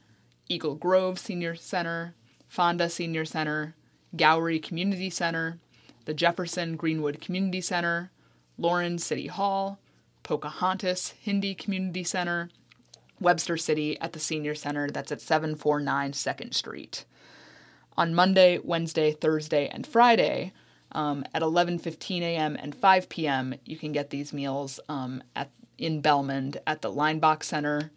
Eagle 0.50 0.74
Grove 0.74 1.18
Senior 1.18 1.54
Center, 1.54 2.14
Fonda 2.46 2.90
Senior 2.90 3.24
Center, 3.24 3.74
Gowrie 4.14 4.62
Community 4.62 5.08
Center, 5.08 5.58
the 6.04 6.12
Jefferson 6.12 6.76
Greenwood 6.76 7.22
Community 7.22 7.62
Center, 7.62 8.10
Lauren 8.58 8.98
City 8.98 9.28
Hall, 9.28 9.78
Pocahontas 10.22 11.14
Hindi 11.18 11.54
Community 11.54 12.04
Center, 12.04 12.50
Webster 13.18 13.56
City 13.56 13.98
at 13.98 14.12
the 14.12 14.20
Senior 14.20 14.54
Center 14.54 14.90
that's 14.90 15.10
at 15.10 15.22
749 15.22 16.12
2nd 16.12 16.52
Street. 16.52 17.06
On 17.98 18.14
Monday, 18.14 18.60
Wednesday, 18.62 19.10
Thursday, 19.10 19.66
and 19.66 19.84
Friday, 19.84 20.52
um, 20.92 21.24
at 21.34 21.42
11:15 21.42 22.20
a.m. 22.20 22.54
and 22.54 22.72
5 22.72 23.08
p.m., 23.08 23.56
you 23.64 23.76
can 23.76 23.90
get 23.90 24.10
these 24.10 24.32
meals 24.32 24.78
um, 24.88 25.20
at 25.34 25.50
in 25.78 26.00
Belmond 26.00 26.58
at 26.64 26.80
the 26.80 26.92
Linebox 26.92 27.42
Center. 27.42 27.90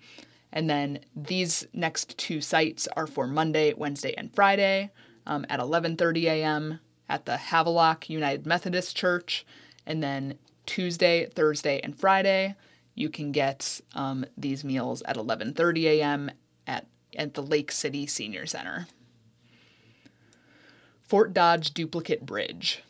And 0.51 0.67
then 0.67 1.01
these 1.15 1.67
next 1.71 2.17
two 2.17 2.41
sites 2.41 2.87
are 2.97 3.05
for 3.05 3.27
Monday, 3.27 3.75
Wednesday, 3.75 4.15
and 4.17 4.33
Friday 4.33 4.89
um, 5.27 5.45
at 5.49 5.59
11:30 5.59 6.23
a.m. 6.23 6.79
at 7.07 7.25
the 7.25 7.37
Havelock 7.37 8.09
United 8.09 8.47
Methodist 8.47 8.97
Church, 8.97 9.45
and 9.85 10.01
then 10.01 10.39
Tuesday, 10.65 11.27
Thursday, 11.27 11.79
and 11.79 11.95
Friday 11.95 12.55
you 12.95 13.09
can 13.09 13.31
get 13.31 13.79
um, 13.93 14.25
these 14.35 14.63
meals 14.63 15.03
at 15.03 15.15
11:30 15.15 15.83
a.m. 15.83 16.31
at 16.65 16.87
at 17.15 17.35
the 17.35 17.43
Lake 17.43 17.71
City 17.71 18.07
Senior 18.07 18.47
Center. 18.47 18.87
Fort 21.11 21.33
Dodge 21.33 21.73
Duplicate 21.73 22.25
Bridge. 22.25 22.83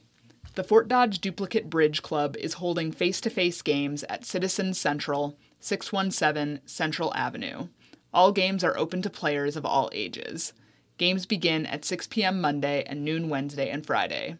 The 0.53 0.63
Fort 0.63 0.87
Dodge 0.87 1.17
Duplicate 1.17 1.71
Bridge 1.71 2.03
Club 2.03 2.37
is 2.37 2.53
holding 2.61 2.91
face 2.91 3.19
to 3.21 3.31
face 3.31 3.63
games 3.63 4.03
at 4.03 4.25
Citizens 4.25 4.77
Central, 4.77 5.39
617 5.59 6.59
Central 6.67 7.11
Avenue. 7.15 7.69
All 8.13 8.31
games 8.31 8.63
are 8.63 8.77
open 8.77 9.01
to 9.01 9.09
players 9.09 9.55
of 9.55 9.65
all 9.65 9.89
ages. 9.91 10.53
Games 10.99 11.25
begin 11.25 11.65
at 11.65 11.83
6 11.83 12.05
p.m. 12.09 12.39
Monday 12.39 12.83
and 12.85 13.03
noon 13.03 13.27
Wednesday 13.27 13.71
and 13.71 13.83
Friday. 13.83 14.37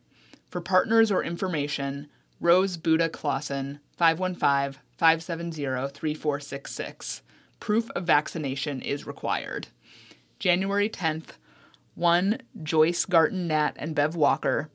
For 0.51 0.61
partners 0.61 1.11
or 1.11 1.23
information, 1.23 2.07
Rose 2.39 2.77
Buddha 2.77 3.09
Clausen, 3.09 3.79
515 3.97 4.79
570 4.95 5.55
3466. 5.89 7.23
Proof 7.59 7.89
of 7.95 8.03
vaccination 8.03 8.79
is 8.79 9.07
required. 9.07 9.69
January 10.37 10.87
10th, 10.87 11.37
1. 11.95 12.41
Joyce 12.63 13.05
Garton 13.05 13.47
Nat 13.47 13.73
and 13.75 13.95
Bev 13.95 14.15
Walker. 14.15 14.69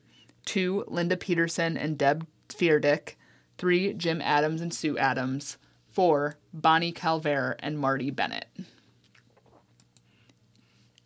2. 0.47 0.85
Linda 0.87 1.17
Peterson 1.17 1.77
and 1.77 1.99
Deb 1.99 2.27
Feardick. 2.49 3.15
3. 3.59 3.95
Jim 3.95 4.21
Adams 4.21 4.61
and 4.61 4.73
Sue 4.73 4.99
Adams. 4.99 5.57
4. 5.91 6.37
Bonnie 6.53 6.93
Calvert 6.93 7.59
and 7.61 7.79
Marty 7.79 8.11
Bennett. 8.11 8.49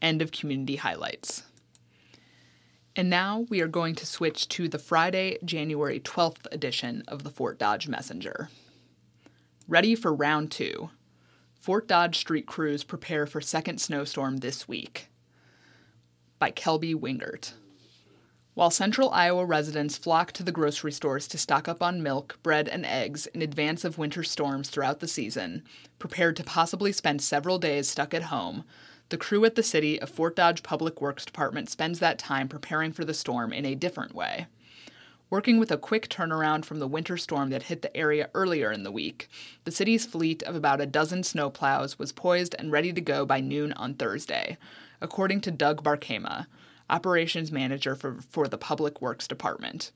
End 0.03 0.23
of 0.23 0.33
community 0.33 0.77
highlights. 0.77 1.45
And 2.97 3.09
now 3.09 3.47
we 3.49 3.61
are 3.61 3.69
going 3.69 3.95
to 3.95 4.07
switch 4.07 4.49
to 4.49 4.69
the 4.69 4.79
Friday, 4.79 5.39
January 5.45 6.01
12th 6.01 6.47
edition 6.51 7.05
of 7.07 7.23
the 7.23 7.31
Fort 7.31 7.59
Dodge 7.59 7.87
Messenger. 7.87 8.51
Ready 9.69 9.95
for 9.95 10.13
round 10.13 10.51
two. 10.51 10.91
Fort 11.55 11.87
Dodge 11.87 12.19
street 12.19 12.47
crews 12.47 12.83
prepare 12.83 13.27
for 13.27 13.41
second 13.41 13.81
snowstorm 13.81 14.39
this 14.39 14.67
week. 14.67 15.09
By 16.41 16.51
Kelby 16.51 16.95
Wingert. 16.95 17.53
While 18.55 18.71
central 18.71 19.11
Iowa 19.11 19.45
residents 19.45 19.99
flock 19.99 20.33
to 20.33 20.43
the 20.43 20.51
grocery 20.51 20.91
stores 20.91 21.29
to 21.29 21.37
stock 21.37 21.69
up 21.69 21.83
on 21.83 22.03
milk, 22.03 22.39
bread, 22.43 22.67
and 22.67 22.87
eggs 22.87 23.27
in 23.27 23.43
advance 23.43 23.85
of 23.85 23.99
winter 23.99 24.23
storms 24.23 24.71
throughout 24.71 25.01
the 25.01 25.07
season, 25.07 25.63
prepared 25.99 26.37
to 26.37 26.43
possibly 26.43 26.93
spend 26.93 27.21
several 27.21 27.59
days 27.59 27.89
stuck 27.89 28.15
at 28.15 28.23
home, 28.23 28.65
the 29.11 29.19
crew 29.19 29.45
at 29.45 29.55
the 29.55 29.63
city 29.63 30.01
of 30.01 30.09
Fort 30.09 30.35
Dodge 30.35 30.63
Public 30.63 31.03
Works 31.03 31.27
Department 31.27 31.69
spends 31.69 31.99
that 31.99 32.19
time 32.19 32.49
preparing 32.49 32.93
for 32.93 33.05
the 33.05 33.13
storm 33.13 33.53
in 33.53 33.67
a 33.67 33.75
different 33.75 34.15
way. 34.15 34.47
Working 35.29 35.61
with 35.61 35.71
a 35.71 35.77
quick 35.77 36.09
turnaround 36.09 36.65
from 36.65 36.79
the 36.79 36.89
winter 36.89 37.19
storm 37.19 37.51
that 37.51 37.65
hit 37.65 37.83
the 37.83 37.95
area 37.95 38.31
earlier 38.33 38.73
in 38.73 38.83
the 38.83 38.91
week, 38.91 39.29
the 39.65 39.71
city's 39.71 40.07
fleet 40.07 40.43
of 40.45 40.57
about 40.57 40.81
a 40.81 40.87
dozen 40.87 41.21
snowplows 41.21 41.99
was 41.99 42.13
poised 42.13 42.57
and 42.59 42.73
ready 42.73 42.95
to 42.95 43.01
go 43.03 43.27
by 43.27 43.41
noon 43.41 43.75
on 43.75 43.93
Thursday, 43.93 44.57
according 45.01 45.41
to 45.43 45.51
Doug 45.51 45.83
Barkema, 45.83 46.47
operations 46.89 47.53
manager 47.53 47.95
for, 47.95 48.19
for 48.29 48.49
the 48.49 48.59
Public 48.59 49.01
Works 49.01 49.27
Department. 49.29 49.93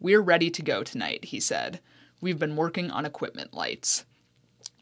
We're 0.00 0.20
ready 0.20 0.50
to 0.50 0.62
go 0.62 0.82
tonight, 0.82 1.26
he 1.26 1.40
said. 1.40 1.80
We've 2.20 2.38
been 2.38 2.56
working 2.56 2.90
on 2.90 3.04
equipment 3.04 3.54
lights. 3.54 4.04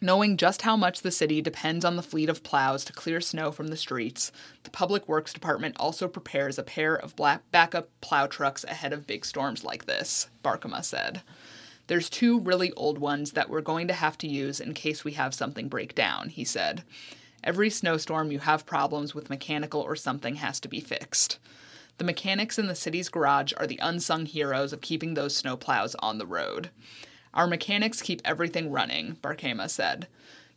Knowing 0.01 0.37
just 0.37 0.63
how 0.63 0.77
much 0.77 1.01
the 1.01 1.11
city 1.11 1.41
depends 1.41 1.83
on 1.83 1.97
the 1.97 2.03
fleet 2.03 2.29
of 2.29 2.43
plows 2.43 2.85
to 2.85 2.93
clear 2.93 3.19
snow 3.19 3.51
from 3.51 3.69
the 3.69 3.79
streets, 3.79 4.31
the 4.63 4.71
Public 4.71 5.09
Works 5.09 5.33
Department 5.33 5.75
also 5.79 6.07
prepares 6.07 6.59
a 6.59 6.63
pair 6.63 6.95
of 6.95 7.17
black 7.17 7.51
backup 7.51 7.89
plow 8.03 8.27
trucks 8.27 8.63
ahead 8.65 8.93
of 8.93 9.07
big 9.07 9.25
storms 9.25 9.65
like 9.65 9.87
this, 9.87 10.29
Barkema 10.45 10.85
said. 10.85 11.23
There's 11.87 12.11
two 12.11 12.41
really 12.41 12.73
old 12.73 12.99
ones 12.99 13.33
that 13.33 13.49
we're 13.49 13.63
going 13.63 13.89
to 13.89 13.95
have 13.95 14.19
to 14.19 14.29
use 14.29 14.61
in 14.61 14.75
case 14.75 15.03
we 15.03 15.13
have 15.13 15.35
something 15.35 15.69
break 15.69 15.95
down, 15.95 16.29
he 16.29 16.45
said. 16.45 16.83
Every 17.47 17.71
snowstorm 17.71 18.33
you 18.33 18.41
have 18.41 18.67
problems 18.67 19.15
with 19.15 19.31
mechanical 19.31 19.81
or 19.81 19.95
something 19.95 20.35
has 20.35 20.59
to 20.59 20.69
be 20.69 20.81
fixed. 20.81 21.39
The 21.99 22.05
mechanics 22.05 22.59
in 22.59 22.67
the 22.67 22.75
city's 22.75 23.09
garage 23.09 23.53
are 23.57 23.69
the 23.69 23.79
unsung 23.81 24.27
heroes 24.27 24.73
of 24.73 24.81
keeping 24.81 25.15
those 25.15 25.41
snowplows 25.41 25.95
on 26.01 26.19
the 26.19 26.27
road. 26.27 26.71
Our 27.33 27.47
mechanics 27.47 28.03
keep 28.03 28.21
everything 28.25 28.73
running, 28.73 29.19
Barkema 29.23 29.71
said. 29.71 30.09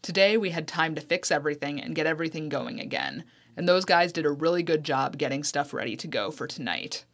Today 0.02 0.36
we 0.36 0.50
had 0.50 0.68
time 0.68 0.96
to 0.96 1.02
fix 1.02 1.30
everything 1.30 1.80
and 1.80 1.94
get 1.94 2.08
everything 2.08 2.50
going 2.50 2.80
again, 2.80 3.24
and 3.56 3.70
those 3.70 3.86
guys 3.86 4.12
did 4.12 4.26
a 4.26 4.32
really 4.32 4.64
good 4.64 4.84
job 4.84 5.20
getting 5.20 5.44
stuff 5.44 5.76
ready 5.76 5.96
to 5.96 6.08
go 6.08 6.32
for 6.32 6.48
tonight. 6.48 7.06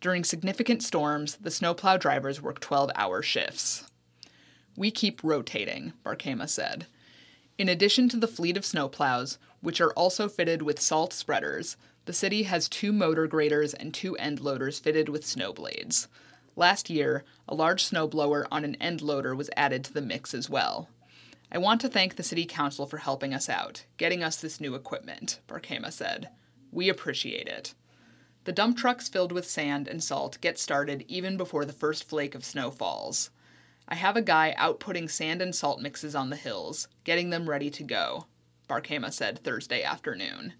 During 0.00 0.24
significant 0.24 0.82
storms, 0.82 1.36
the 1.36 1.50
snowplow 1.50 1.98
drivers 1.98 2.40
work 2.40 2.58
12 2.58 2.90
hour 2.94 3.20
shifts. 3.20 3.84
We 4.78 4.90
keep 4.90 5.22
rotating, 5.22 5.92
Barkema 6.06 6.48
said. 6.48 6.86
In 7.60 7.68
addition 7.68 8.08
to 8.08 8.16
the 8.16 8.26
fleet 8.26 8.56
of 8.56 8.62
snowplows, 8.62 9.36
which 9.60 9.82
are 9.82 9.92
also 9.92 10.30
fitted 10.30 10.62
with 10.62 10.80
salt 10.80 11.12
spreaders, 11.12 11.76
the 12.06 12.12
city 12.14 12.44
has 12.44 12.70
two 12.70 12.90
motor 12.90 13.26
graders 13.26 13.74
and 13.74 13.92
two 13.92 14.16
end 14.16 14.40
loaders 14.40 14.78
fitted 14.78 15.10
with 15.10 15.26
snow 15.26 15.52
blades. 15.52 16.08
Last 16.56 16.88
year, 16.88 17.22
a 17.46 17.54
large 17.54 17.84
snowblower 17.84 18.46
on 18.50 18.64
an 18.64 18.76
end 18.76 19.02
loader 19.02 19.36
was 19.36 19.50
added 19.58 19.84
to 19.84 19.92
the 19.92 20.00
mix 20.00 20.32
as 20.32 20.48
well. 20.48 20.88
I 21.52 21.58
want 21.58 21.82
to 21.82 21.90
thank 21.90 22.16
the 22.16 22.22
City 22.22 22.46
Council 22.46 22.86
for 22.86 22.96
helping 22.96 23.34
us 23.34 23.50
out, 23.50 23.84
getting 23.98 24.22
us 24.22 24.36
this 24.36 24.58
new 24.58 24.74
equipment, 24.74 25.40
Barkema 25.46 25.92
said. 25.92 26.30
We 26.72 26.88
appreciate 26.88 27.46
it. 27.46 27.74
The 28.44 28.52
dump 28.52 28.78
trucks 28.78 29.10
filled 29.10 29.32
with 29.32 29.46
sand 29.46 29.86
and 29.86 30.02
salt 30.02 30.40
get 30.40 30.58
started 30.58 31.04
even 31.08 31.36
before 31.36 31.66
the 31.66 31.74
first 31.74 32.08
flake 32.08 32.34
of 32.34 32.42
snow 32.42 32.70
falls. 32.70 33.28
I 33.90 33.96
have 33.96 34.16
a 34.16 34.22
guy 34.22 34.54
out 34.56 34.78
putting 34.78 35.08
sand 35.08 35.42
and 35.42 35.52
salt 35.52 35.80
mixes 35.80 36.14
on 36.14 36.30
the 36.30 36.36
hills, 36.36 36.86
getting 37.02 37.30
them 37.30 37.50
ready 37.50 37.70
to 37.70 37.82
go, 37.82 38.26
Barkema 38.68 39.12
said 39.12 39.40
Thursday 39.42 39.82
afternoon. 39.82 40.52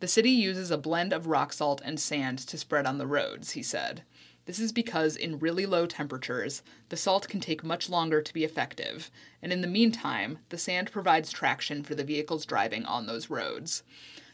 The 0.00 0.08
city 0.08 0.30
uses 0.30 0.72
a 0.72 0.76
blend 0.76 1.12
of 1.12 1.28
rock 1.28 1.52
salt 1.52 1.80
and 1.84 2.00
sand 2.00 2.40
to 2.40 2.58
spread 2.58 2.84
on 2.84 2.98
the 2.98 3.06
roads, 3.06 3.52
he 3.52 3.62
said. 3.62 4.02
This 4.46 4.58
is 4.58 4.72
because 4.72 5.14
in 5.14 5.38
really 5.38 5.64
low 5.64 5.86
temperatures, 5.86 6.62
the 6.88 6.96
salt 6.96 7.28
can 7.28 7.40
take 7.40 7.62
much 7.62 7.88
longer 7.88 8.20
to 8.20 8.34
be 8.34 8.44
effective, 8.44 9.12
and 9.40 9.52
in 9.52 9.60
the 9.60 9.68
meantime, 9.68 10.38
the 10.48 10.58
sand 10.58 10.90
provides 10.90 11.30
traction 11.30 11.84
for 11.84 11.94
the 11.94 12.04
vehicles 12.04 12.44
driving 12.44 12.84
on 12.84 13.06
those 13.06 13.30
roads. 13.30 13.84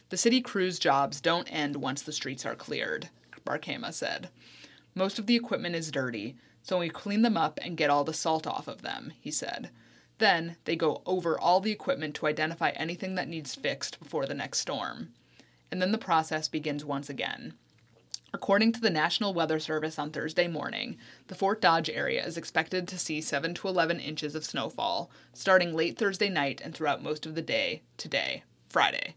The 0.08 0.16
city 0.16 0.40
crew's 0.40 0.78
jobs 0.78 1.20
don't 1.20 1.52
end 1.52 1.76
once 1.76 2.00
the 2.00 2.12
streets 2.12 2.46
are 2.46 2.54
cleared, 2.54 3.10
Barkema 3.44 3.92
said. 3.92 4.30
Most 4.94 5.18
of 5.18 5.26
the 5.26 5.36
equipment 5.36 5.74
is 5.74 5.90
dirty, 5.90 6.36
so 6.62 6.78
we 6.78 6.88
clean 6.88 7.22
them 7.22 7.36
up 7.36 7.58
and 7.62 7.76
get 7.76 7.90
all 7.90 8.04
the 8.04 8.14
salt 8.14 8.46
off 8.46 8.68
of 8.68 8.82
them, 8.82 9.12
he 9.20 9.30
said. 9.30 9.70
Then 10.18 10.56
they 10.64 10.76
go 10.76 11.02
over 11.04 11.38
all 11.38 11.60
the 11.60 11.72
equipment 11.72 12.14
to 12.16 12.26
identify 12.26 12.70
anything 12.70 13.16
that 13.16 13.28
needs 13.28 13.54
fixed 13.54 13.98
before 13.98 14.26
the 14.26 14.34
next 14.34 14.60
storm. 14.60 15.08
And 15.70 15.82
then 15.82 15.92
the 15.92 15.98
process 15.98 16.48
begins 16.48 16.84
once 16.84 17.10
again. 17.10 17.54
According 18.34 18.72
to 18.72 18.80
the 18.80 18.90
National 18.90 19.34
Weather 19.34 19.58
Service 19.58 19.98
on 19.98 20.10
Thursday 20.10 20.48
morning, 20.48 20.96
the 21.26 21.34
Fort 21.34 21.60
Dodge 21.60 21.90
area 21.90 22.24
is 22.24 22.38
expected 22.38 22.88
to 22.88 22.98
see 22.98 23.20
7 23.20 23.52
to 23.54 23.68
11 23.68 24.00
inches 24.00 24.34
of 24.34 24.44
snowfall, 24.44 25.10
starting 25.34 25.74
late 25.74 25.98
Thursday 25.98 26.30
night 26.30 26.60
and 26.64 26.74
throughout 26.74 27.02
most 27.02 27.26
of 27.26 27.34
the 27.34 27.42
day 27.42 27.82
today, 27.98 28.42
Friday. 28.70 29.16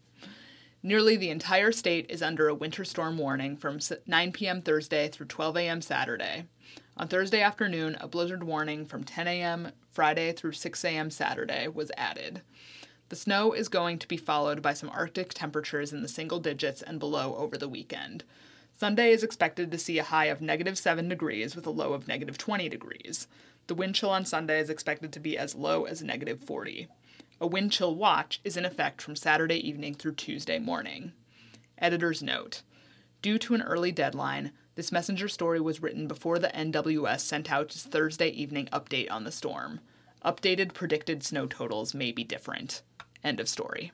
Nearly 0.83 1.15
the 1.15 1.29
entire 1.29 1.71
state 1.71 2.05
is 2.09 2.21
under 2.21 2.47
a 2.49 2.53
winter 2.53 2.83
storm 2.83 3.17
warning 3.17 3.55
from 3.55 3.79
9 4.05 4.31
p.m. 4.33 4.61
Thursday 4.61 5.07
through 5.07 5.27
12 5.27 5.57
a.m. 5.57 5.81
Saturday. 5.81 6.45
On 6.97 7.09
Thursday 7.09 7.41
afternoon, 7.41 7.97
a 7.99 8.07
blizzard 8.07 8.45
warning 8.45 8.85
from 8.85 9.03
10 9.03 9.27
a.m. 9.27 9.73
Friday 9.91 10.31
through 10.31 10.53
6 10.53 10.85
a.m. 10.85 11.11
Saturday 11.11 11.67
was 11.67 11.91
added. 11.97 12.41
The 13.09 13.17
snow 13.17 13.51
is 13.51 13.67
going 13.67 13.99
to 13.99 14.07
be 14.07 14.15
followed 14.15 14.61
by 14.61 14.73
some 14.73 14.89
Arctic 14.89 15.33
temperatures 15.33 15.91
in 15.91 16.01
the 16.01 16.07
single 16.07 16.39
digits 16.39 16.81
and 16.81 16.97
below 16.97 17.35
over 17.35 17.57
the 17.57 17.67
weekend. 17.67 18.23
Sunday 18.77 19.11
is 19.11 19.23
expected 19.23 19.71
to 19.71 19.77
see 19.77 19.99
a 19.99 20.05
high 20.05 20.27
of 20.27 20.39
negative 20.39 20.77
7 20.77 21.09
degrees 21.09 21.53
with 21.53 21.67
a 21.67 21.71
low 21.71 21.91
of 21.91 22.07
negative 22.07 22.37
20 22.37 22.69
degrees. 22.69 23.27
The 23.67 23.75
wind 23.75 23.95
chill 23.95 24.09
on 24.09 24.23
Sunday 24.23 24.61
is 24.61 24.69
expected 24.69 25.11
to 25.11 25.19
be 25.19 25.37
as 25.37 25.53
low 25.53 25.83
as 25.83 26.01
negative 26.01 26.39
40. 26.45 26.87
A 27.41 27.47
wind 27.47 27.73
chill 27.73 27.93
watch 27.93 28.39
is 28.45 28.55
in 28.55 28.63
effect 28.63 29.01
from 29.01 29.17
Saturday 29.17 29.57
evening 29.67 29.95
through 29.95 30.15
Tuesday 30.15 30.59
morning. 30.59 31.11
Editor's 31.77 32.23
note 32.23 32.61
Due 33.21 33.37
to 33.39 33.53
an 33.53 33.61
early 33.63 33.91
deadline, 33.91 34.53
this 34.75 34.91
messenger 34.91 35.27
story 35.29 35.59
was 35.59 35.81
written 35.81 36.07
before 36.07 36.37
the 36.37 36.49
NWS 36.49 37.21
sent 37.21 37.51
out 37.51 37.67
its 37.67 37.83
Thursday 37.83 38.27
evening 38.27 38.67
update 38.73 39.09
on 39.09 39.23
the 39.23 39.31
storm. 39.31 39.79
Updated 40.23 40.73
predicted 40.73 41.23
snow 41.23 41.47
totals 41.47 41.93
may 41.93 42.11
be 42.11 42.23
different. 42.23 42.81
End 43.23 43.39
of 43.39 43.47
story. 43.47 43.91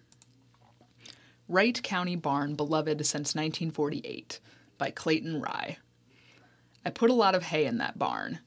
Wright 1.47 1.81
County 1.83 2.15
Barn 2.15 2.55
Beloved 2.55 3.05
Since 3.05 3.35
1948 3.35 4.39
by 4.77 4.89
Clayton 4.89 5.39
Rye. 5.39 5.77
I 6.83 6.89
put 6.89 7.11
a 7.11 7.15
lot 7.15 7.35
of 7.35 7.43
hay 7.43 7.65
in 7.65 7.77
that 7.77 7.99
barn. 7.99 8.39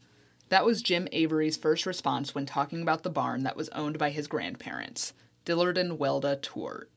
That 0.48 0.64
was 0.64 0.82
Jim 0.82 1.06
Avery's 1.12 1.56
first 1.56 1.86
response 1.86 2.34
when 2.34 2.46
talking 2.46 2.82
about 2.82 3.02
the 3.02 3.10
barn 3.10 3.44
that 3.44 3.56
was 3.56 3.68
owned 3.70 3.98
by 3.98 4.10
his 4.10 4.26
grandparents, 4.26 5.12
Dillard 5.44 5.78
and 5.78 5.98
Welda 5.98 6.36
Tour, 6.36 6.88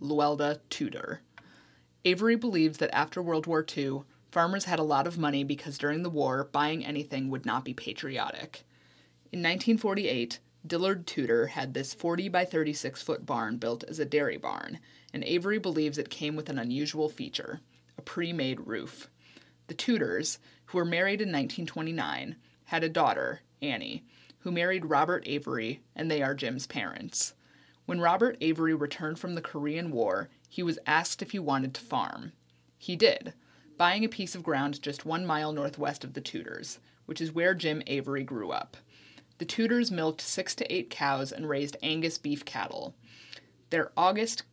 Luelda 0.00 0.60
Tudor. 0.70 1.22
Avery 2.04 2.36
believes 2.36 2.78
that 2.78 2.94
after 2.94 3.20
World 3.20 3.46
War 3.46 3.64
II, 3.76 4.02
farmers 4.36 4.66
had 4.66 4.78
a 4.78 4.82
lot 4.82 5.06
of 5.06 5.16
money 5.16 5.42
because 5.44 5.78
during 5.78 6.02
the 6.02 6.10
war, 6.10 6.50
buying 6.52 6.84
anything 6.84 7.30
would 7.30 7.46
not 7.46 7.64
be 7.64 7.72
patriotic. 7.72 8.66
In 9.32 9.38
1948, 9.38 10.40
Dillard 10.66 11.06
Tudor 11.06 11.46
had 11.46 11.72
this 11.72 11.94
40 11.94 12.28
by 12.28 12.44
36 12.44 13.00
foot 13.00 13.24
barn 13.24 13.56
built 13.56 13.82
as 13.84 13.98
a 13.98 14.04
dairy 14.04 14.36
barn, 14.36 14.78
and 15.14 15.24
Avery 15.24 15.58
believes 15.58 15.96
it 15.96 16.10
came 16.10 16.36
with 16.36 16.50
an 16.50 16.58
unusual 16.58 17.08
feature 17.08 17.60
a 17.96 18.02
pre 18.02 18.30
made 18.34 18.66
roof. 18.66 19.08
The 19.68 19.74
Tudors, 19.74 20.38
who 20.66 20.76
were 20.76 20.84
married 20.84 21.22
in 21.22 21.28
1929, 21.28 22.36
had 22.64 22.84
a 22.84 22.90
daughter, 22.90 23.40
Annie, 23.62 24.04
who 24.40 24.52
married 24.52 24.84
Robert 24.84 25.22
Avery, 25.24 25.80
and 25.94 26.10
they 26.10 26.22
are 26.22 26.34
Jim's 26.34 26.66
parents. 26.66 27.32
When 27.86 28.02
Robert 28.02 28.36
Avery 28.42 28.74
returned 28.74 29.18
from 29.18 29.34
the 29.34 29.40
Korean 29.40 29.90
War, 29.90 30.28
he 30.46 30.62
was 30.62 30.78
asked 30.86 31.22
if 31.22 31.30
he 31.30 31.38
wanted 31.38 31.72
to 31.72 31.80
farm. 31.80 32.32
He 32.76 32.96
did, 32.96 33.32
buying 33.76 34.04
a 34.04 34.08
piece 34.08 34.34
of 34.34 34.42
ground 34.42 34.80
just 34.82 35.06
one 35.06 35.26
mile 35.26 35.52
northwest 35.52 36.04
of 36.04 36.14
the 36.14 36.20
Tudors, 36.20 36.78
which 37.06 37.20
is 37.20 37.32
where 37.32 37.54
Jim 37.54 37.82
Avery 37.86 38.22
grew 38.22 38.50
up. 38.50 38.76
The 39.38 39.44
Tudors 39.44 39.90
milked 39.90 40.20
six 40.20 40.54
to 40.56 40.72
eight 40.72 40.90
cows 40.90 41.30
and 41.32 41.48
raised 41.48 41.76
Angus 41.82 42.18
beef 42.18 42.44
cattle. 42.44 42.94
Their 43.70 43.92
August 43.96 44.44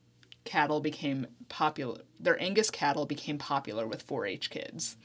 cattle 0.44 0.82
became 0.82 1.28
popular. 1.48 2.02
Their 2.20 2.42
Angus 2.42 2.70
cattle 2.70 3.06
became 3.06 3.38
popular 3.38 3.88
with 3.88 4.06
4-H 4.06 4.50
kids. 4.50 4.98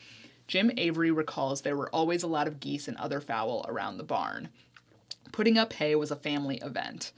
Jim 0.48 0.70
Avery 0.76 1.10
recalls 1.10 1.60
there 1.60 1.76
were 1.76 1.90
always 1.90 2.22
a 2.22 2.28
lot 2.28 2.48
of 2.48 2.58
geese 2.58 2.88
and 2.88 2.96
other 2.96 3.20
fowl 3.20 3.64
around 3.68 3.98
the 3.98 4.04
barn. 4.04 4.48
Putting 5.30 5.58
up 5.58 5.74
hay 5.74 5.94
was 5.94 6.10
a 6.10 6.16
family 6.16 6.56
event. 6.56 7.12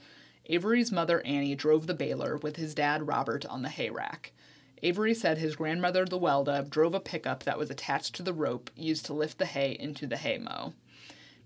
Avery's 0.47 0.91
mother 0.91 1.25
Annie 1.25 1.55
drove 1.55 1.87
the 1.87 1.93
baler 1.93 2.37
with 2.37 2.57
his 2.57 2.75
dad 2.75 3.07
Robert 3.07 3.45
on 3.45 3.61
the 3.61 3.69
hay 3.69 3.89
rack. 3.89 4.33
Avery 4.83 5.13
said 5.13 5.37
his 5.37 5.55
grandmother 5.55 6.05
Luelda 6.05 6.67
drove 6.69 6.95
a 6.95 6.99
pickup 6.99 7.43
that 7.43 7.57
was 7.57 7.69
attached 7.69 8.15
to 8.15 8.23
the 8.23 8.33
rope 8.33 8.71
used 8.75 9.05
to 9.05 9.13
lift 9.13 9.37
the 9.37 9.45
hay 9.45 9.77
into 9.79 10.07
the 10.07 10.17
haymow. 10.17 10.73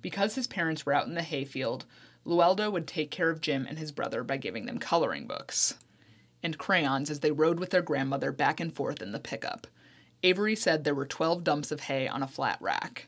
Because 0.01 0.35
his 0.35 0.47
parents 0.47 0.85
were 0.85 0.93
out 0.93 1.07
in 1.07 1.15
the 1.15 1.23
hayfield, 1.23 1.85
Luelda 2.25 2.71
would 2.71 2.87
take 2.87 3.11
care 3.11 3.29
of 3.29 3.41
Jim 3.41 3.65
and 3.67 3.77
his 3.77 3.91
brother 3.91 4.23
by 4.23 4.37
giving 4.37 4.65
them 4.65 4.79
coloring 4.79 5.27
books 5.27 5.75
and 6.45 6.59
crayons 6.59 7.09
as 7.09 7.21
they 7.21 7.31
rode 7.31 7.59
with 7.59 7.71
their 7.71 7.81
grandmother 7.81 8.31
back 8.31 8.59
and 8.59 8.73
forth 8.73 9.01
in 9.01 9.11
the 9.11 9.19
pickup. 9.19 9.65
Avery 10.21 10.55
said 10.55 10.83
there 10.83 10.93
were 10.93 11.05
12 11.05 11.43
dumps 11.43 11.71
of 11.71 11.81
hay 11.81 12.07
on 12.07 12.21
a 12.21 12.27
flat 12.27 12.57
rack. 12.61 13.07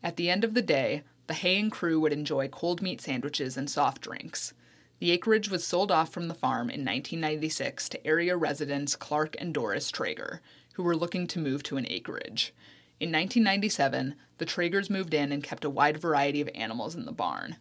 At 0.00 0.16
the 0.16 0.30
end 0.30 0.44
of 0.44 0.54
the 0.54 0.62
day, 0.62 1.02
the 1.26 1.34
haying 1.34 1.70
crew 1.70 1.98
would 2.00 2.12
enjoy 2.12 2.46
cold 2.46 2.80
meat 2.80 3.00
sandwiches 3.00 3.56
and 3.56 3.68
soft 3.68 4.02
drinks. 4.02 4.54
The 5.00 5.12
acreage 5.12 5.48
was 5.48 5.64
sold 5.64 5.92
off 5.92 6.12
from 6.12 6.26
the 6.26 6.34
farm 6.34 6.70
in 6.70 6.84
1996 6.84 7.88
to 7.90 8.06
area 8.06 8.36
residents 8.36 8.96
Clark 8.96 9.36
and 9.38 9.54
Doris 9.54 9.92
Traeger, 9.92 10.40
who 10.72 10.82
were 10.82 10.96
looking 10.96 11.28
to 11.28 11.38
move 11.38 11.62
to 11.64 11.76
an 11.76 11.86
acreage. 11.88 12.52
In 12.98 13.12
1997, 13.12 14.16
the 14.38 14.46
Traegers 14.46 14.90
moved 14.90 15.14
in 15.14 15.30
and 15.30 15.42
kept 15.42 15.64
a 15.64 15.70
wide 15.70 15.98
variety 15.98 16.40
of 16.40 16.50
animals 16.52 16.96
in 16.96 17.04
the 17.04 17.12
barn. 17.12 17.56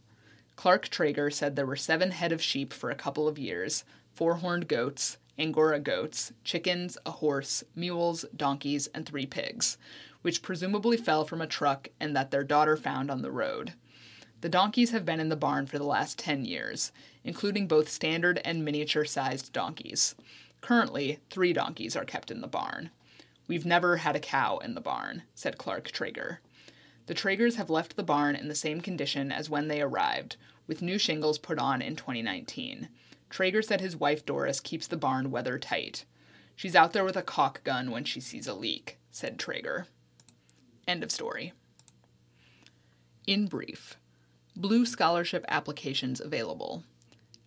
Clark 0.56 0.90
Traeger 0.90 1.30
said 1.30 1.56
there 1.56 1.68
were 1.68 1.76
seven 1.76 2.10
head 2.10 2.32
of 2.32 2.42
sheep 2.42 2.74
for 2.74 2.90
a 2.90 2.96
couple 2.96 3.28
of 3.28 3.38
years, 3.38 3.84
four 4.16 4.36
horned 4.36 4.68
goats, 4.68 5.18
Angora 5.38 5.80
goats, 5.80 6.34
chickens, 6.44 6.98
a 7.06 7.12
horse, 7.12 7.64
mules, 7.76 8.26
donkeys, 8.36 8.88
and 8.88 9.06
three 9.06 9.28
pigs, 9.28 9.78
which 10.24 10.42
presumably 10.42 10.98
fell 10.98 11.24
from 11.24 11.42
a 11.42 11.48
truck 11.48 11.90
and 12.00 12.16
that 12.16 12.32
their 12.32 12.44
daughter 12.44 12.76
found 12.76 13.12
on 13.12 13.22
the 13.22 13.30
road. 13.30 13.74
The 14.42 14.50
donkeys 14.50 14.92
have 14.92 15.06
been 15.06 15.20
in 15.20 15.30
the 15.30 15.36
barn 15.36 15.66
for 15.66 15.78
the 15.78 15.84
last 15.84 16.20
10 16.20 16.46
years, 16.46 16.92
including 17.28 17.68
both 17.68 17.90
standard 17.90 18.40
and 18.46 18.64
miniature 18.64 19.04
sized 19.04 19.52
donkeys. 19.52 20.16
Currently, 20.62 21.20
three 21.30 21.52
donkeys 21.52 21.98
are 21.98 22.06
kept 22.06 22.32
in 22.32 22.40
the 22.40 22.48
barn. 22.48 22.90
We've 23.50 23.66
never 23.66 23.98
had 23.98 24.16
a 24.16 24.22
cow 24.22 24.60
in 24.60 24.76
the 24.76 24.82
barn, 24.82 25.24
said 25.36 25.58
Clark 25.58 25.92
Traeger. 25.92 26.40
The 27.08 27.14
Traegers 27.14 27.56
have 27.56 27.70
left 27.70 27.98
the 27.98 28.04
barn 28.04 28.38
in 28.38 28.48
the 28.48 28.56
same 28.56 28.80
condition 28.80 29.30
as 29.30 29.50
when 29.50 29.68
they 29.68 29.82
arrived, 29.82 30.38
with 30.68 30.82
new 30.82 30.98
shingles 30.98 31.38
put 31.38 31.60
on 31.60 31.82
in 31.82 31.98
2019. 31.98 32.88
Traeger 33.30 33.62
said 33.62 33.82
his 33.82 33.98
wife 33.98 34.26
Doris 34.26 34.62
keeps 34.62 34.88
the 34.88 34.96
barn 34.96 35.30
weather 35.30 35.60
tight. 35.60 36.06
She's 36.56 36.78
out 36.78 36.94
there 36.94 37.04
with 37.04 37.18
a 37.18 37.22
caulk 37.22 37.62
gun 37.66 37.92
when 37.92 38.06
she 38.06 38.22
sees 38.22 38.48
a 38.48 38.54
leak, 38.54 39.00
said 39.12 39.38
Traeger. 39.38 39.88
End 40.88 41.04
of 41.04 41.12
story. 41.12 41.52
In 43.26 43.48
brief, 43.48 43.98
Blue 44.56 44.86
Scholarship 44.86 45.44
applications 45.50 46.22
available. 46.22 46.84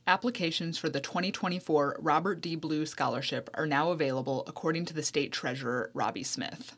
Applications 0.07 0.79
for 0.79 0.89
the 0.89 1.01
2024 1.01 1.99
Robert 2.01 2.41
D. 2.41 2.57
Blue 2.57 2.87
Scholarship 2.87 3.51
are 3.55 3.67
now 3.67 3.91
available 3.91 4.45
according 4.47 4.87
to 4.87 4.95
the 4.95 5.03
State 5.03 5.31
Treasurer, 5.31 5.91
Roby 5.95 6.23
Smith. 6.23 6.77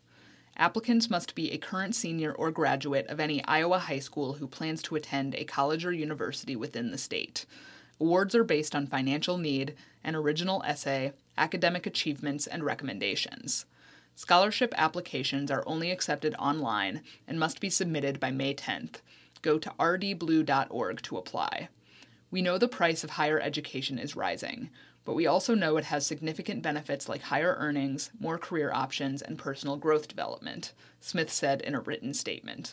Applicants 0.57 1.09
must 1.09 1.35
be 1.35 1.51
a 1.51 1.59
current 1.59 1.95
senior 1.95 2.33
or 2.33 2.51
graduate 2.51 3.07
of 3.07 3.20
any 3.20 3.43
Iowa 3.45 3.79
high 3.79 4.01
school 4.01 4.35
who 4.35 4.47
plans 4.47 4.83
to 4.83 4.97
attend 4.97 5.35
a 5.35 5.45
college 5.45 5.87
or 5.87 5.93
university 5.93 6.57
within 6.57 6.91
the 6.91 6.99
state. 6.99 7.47
Awards 8.01 8.35
are 8.35 8.45
based 8.45 8.75
on 8.75 8.87
financial 8.87 9.39
need, 9.39 9.77
an 10.05 10.16
original 10.16 10.62
essay, 10.66 11.12
academic 11.39 11.87
achievements, 11.87 12.47
and 12.47 12.64
recommendations. 12.64 13.64
Scholarship 14.14 14.75
applications 14.77 15.51
are 15.51 15.62
only 15.66 15.91
accepted 15.91 16.35
online 16.35 17.01
and 17.27 17.41
must 17.41 17.61
be 17.61 17.70
submitted 17.70 18.20
by 18.20 18.31
May 18.31 18.53
10th. 18.55 18.97
Go 19.41 19.59
to 19.59 19.70
rdblue.org 19.79 21.03
to 21.03 21.16
apply. 21.16 21.68
We 22.33 22.41
know 22.41 22.57
the 22.57 22.66
price 22.66 23.05
of 23.05 23.11
higher 23.11 23.39
education 23.39 23.99
is 23.99 24.16
rising, 24.16 24.70
but 25.05 25.12
we 25.12 25.26
also 25.26 25.55
know 25.55 25.76
it 25.76 25.85
has 25.85 26.07
significant 26.07 26.62
benefits 26.62 27.07
like 27.07 27.20
higher 27.20 27.55
earnings, 27.59 28.11
more 28.18 28.39
career 28.39 28.72
options, 28.72 29.20
and 29.20 29.39
personal 29.39 29.76
growth 29.76 30.09
development, 30.09 30.72
Smith 30.99 31.30
said 31.30 31.61
in 31.61 31.74
a 31.74 31.80
written 31.80 32.14
statement. 32.14 32.72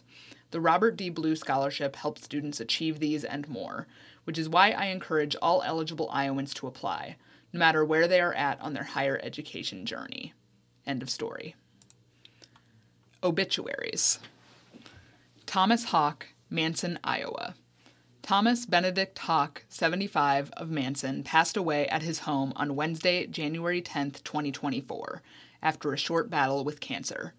The 0.51 0.61
Robert 0.61 0.95
D. 0.95 1.09
Blue 1.09 1.35
Scholarship 1.35 1.97
helps 1.97 2.23
students 2.23 2.61
achieve 2.61 2.99
these 2.99 3.25
and 3.25 3.49
more, 3.49 3.85
which 4.23 4.37
is 4.37 4.47
why 4.47 4.71
I 4.71 4.85
encourage 4.85 5.35
all 5.41 5.61
eligible 5.61 6.09
Iowans 6.09 6.53
to 6.53 6.67
apply, 6.67 7.17
no 7.51 7.59
matter 7.59 7.83
where 7.83 8.07
they 8.07 8.21
are 8.21 8.33
at 8.33 8.61
on 8.61 8.73
their 8.73 8.83
higher 8.83 9.19
education 9.21 9.85
journey. 9.85 10.33
End 10.87 11.03
of 11.03 11.09
story. 11.09 11.55
Obituaries. 13.21 14.19
Thomas 15.45 15.83
Hawk, 15.85 16.27
Manson, 16.49 16.97
Iowa. 17.03 17.55
Thomas 18.29 18.67
Benedict 18.67 19.17
Hawk, 19.17 19.63
75, 19.69 20.51
of 20.51 20.69
Manson, 20.69 21.23
passed 21.23 21.57
away 21.57 21.87
at 21.87 22.03
his 22.03 22.19
home 22.19 22.53
on 22.55 22.75
Wednesday, 22.75 23.25
January 23.25 23.81
10, 23.81 24.11
2024, 24.23 25.23
after 25.63 25.91
a 25.91 25.97
short 25.97 26.29
battle 26.29 26.63
with 26.63 26.79
cancer. 26.79 27.33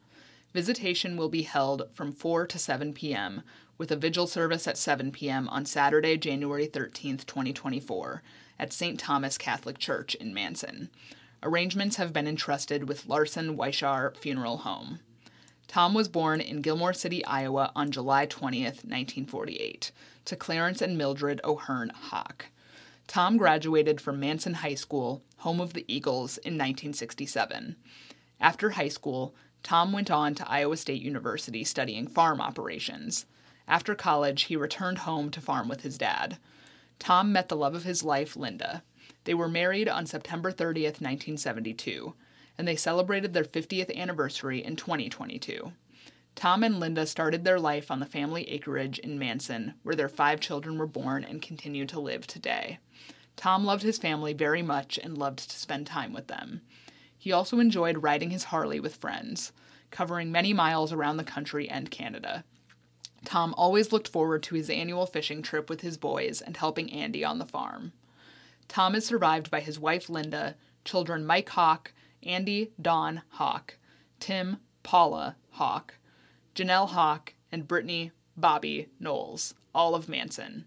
Visitation 0.52 1.16
will 1.16 1.28
be 1.28 1.42
held 1.42 1.84
from 1.94 2.10
4 2.10 2.44
to 2.48 2.58
7 2.58 2.92
p.m., 2.92 3.42
with 3.78 3.92
a 3.92 3.96
vigil 3.96 4.26
service 4.26 4.66
at 4.66 4.76
7 4.76 5.12
p.m. 5.12 5.48
on 5.50 5.64
Saturday, 5.64 6.16
January 6.16 6.66
13, 6.66 7.18
2024, 7.18 8.22
at 8.58 8.72
St. 8.72 8.98
Thomas 8.98 9.38
Catholic 9.38 9.78
Church 9.78 10.16
in 10.16 10.34
Manson. 10.34 10.90
Arrangements 11.40 11.98
have 11.98 12.12
been 12.12 12.26
entrusted 12.26 12.88
with 12.88 13.06
Larson 13.06 13.56
Weishar 13.56 14.16
Funeral 14.16 14.56
Home. 14.56 14.98
Tom 15.68 15.94
was 15.94 16.08
born 16.08 16.40
in 16.40 16.62
Gilmore 16.62 16.92
City, 16.92 17.24
Iowa 17.24 17.70
on 17.76 17.92
July 17.92 18.26
20th, 18.26 18.82
1948, 18.82 19.92
to 20.24 20.36
Clarence 20.36 20.82
and 20.82 20.96
Mildred 20.96 21.40
O'Hearn 21.44 21.90
Hawk. 21.90 22.46
Tom 23.06 23.36
graduated 23.36 24.00
from 24.00 24.20
Manson 24.20 24.54
High 24.54 24.74
School, 24.74 25.22
home 25.38 25.60
of 25.60 25.72
the 25.72 25.84
Eagles, 25.88 26.38
in 26.38 26.54
1967. 26.54 27.76
After 28.40 28.70
high 28.70 28.88
school, 28.88 29.34
Tom 29.62 29.92
went 29.92 30.10
on 30.10 30.34
to 30.36 30.50
Iowa 30.50 30.76
State 30.76 31.02
University 31.02 31.64
studying 31.64 32.06
farm 32.06 32.40
operations. 32.40 33.26
After 33.66 33.94
college, 33.94 34.44
he 34.44 34.56
returned 34.56 34.98
home 34.98 35.30
to 35.30 35.40
farm 35.40 35.68
with 35.68 35.82
his 35.82 35.98
dad. 35.98 36.38
Tom 36.98 37.32
met 37.32 37.48
the 37.48 37.56
love 37.56 37.74
of 37.74 37.84
his 37.84 38.04
life, 38.04 38.36
Linda. 38.36 38.82
They 39.24 39.34
were 39.34 39.48
married 39.48 39.88
on 39.88 40.06
September 40.06 40.52
30th, 40.52 41.00
1972 41.00 42.14
and 42.60 42.68
they 42.68 42.76
celebrated 42.76 43.32
their 43.32 43.42
50th 43.42 43.96
anniversary 43.96 44.62
in 44.62 44.76
2022. 44.76 45.72
Tom 46.40 46.62
and 46.62 46.80
Linda 46.80 47.04
started 47.04 47.44
their 47.44 47.60
life 47.60 47.90
on 47.90 48.00
the 48.00 48.06
family 48.06 48.48
acreage 48.48 48.98
in 48.98 49.18
Manson, 49.18 49.74
where 49.82 49.94
their 49.94 50.08
five 50.08 50.40
children 50.40 50.78
were 50.78 50.86
born 50.86 51.22
and 51.22 51.42
continue 51.42 51.84
to 51.84 52.00
live 52.00 52.26
today. 52.26 52.78
Tom 53.36 53.66
loved 53.66 53.82
his 53.82 53.98
family 53.98 54.32
very 54.32 54.62
much 54.62 54.98
and 55.04 55.18
loved 55.18 55.50
to 55.50 55.58
spend 55.58 55.86
time 55.86 56.14
with 56.14 56.28
them. 56.28 56.62
He 57.18 57.30
also 57.30 57.58
enjoyed 57.58 58.02
riding 58.02 58.30
his 58.30 58.44
Harley 58.44 58.80
with 58.80 58.96
friends, 58.96 59.52
covering 59.90 60.32
many 60.32 60.54
miles 60.54 60.94
around 60.94 61.18
the 61.18 61.24
country 61.24 61.68
and 61.68 61.90
Canada. 61.90 62.42
Tom 63.26 63.52
always 63.58 63.92
looked 63.92 64.08
forward 64.08 64.42
to 64.44 64.54
his 64.54 64.70
annual 64.70 65.04
fishing 65.04 65.42
trip 65.42 65.68
with 65.68 65.82
his 65.82 65.98
boys 65.98 66.40
and 66.40 66.56
helping 66.56 66.90
Andy 66.90 67.22
on 67.22 67.38
the 67.38 67.44
farm. 67.44 67.92
Tom 68.66 68.94
is 68.94 69.04
survived 69.04 69.50
by 69.50 69.60
his 69.60 69.78
wife 69.78 70.08
Linda, 70.08 70.56
children 70.86 71.26
Mike 71.26 71.50
Hawk, 71.50 71.92
Andy 72.22 72.72
Don 72.80 73.20
Hawk, 73.28 73.76
Tim 74.20 74.56
Paula 74.82 75.36
Hawk, 75.50 75.96
Janelle 76.54 76.88
Hawk, 76.88 77.34
and 77.52 77.68
Brittany 77.68 78.12
Bobby 78.36 78.88
Knowles, 78.98 79.54
all 79.74 79.94
of 79.94 80.08
Manson. 80.08 80.64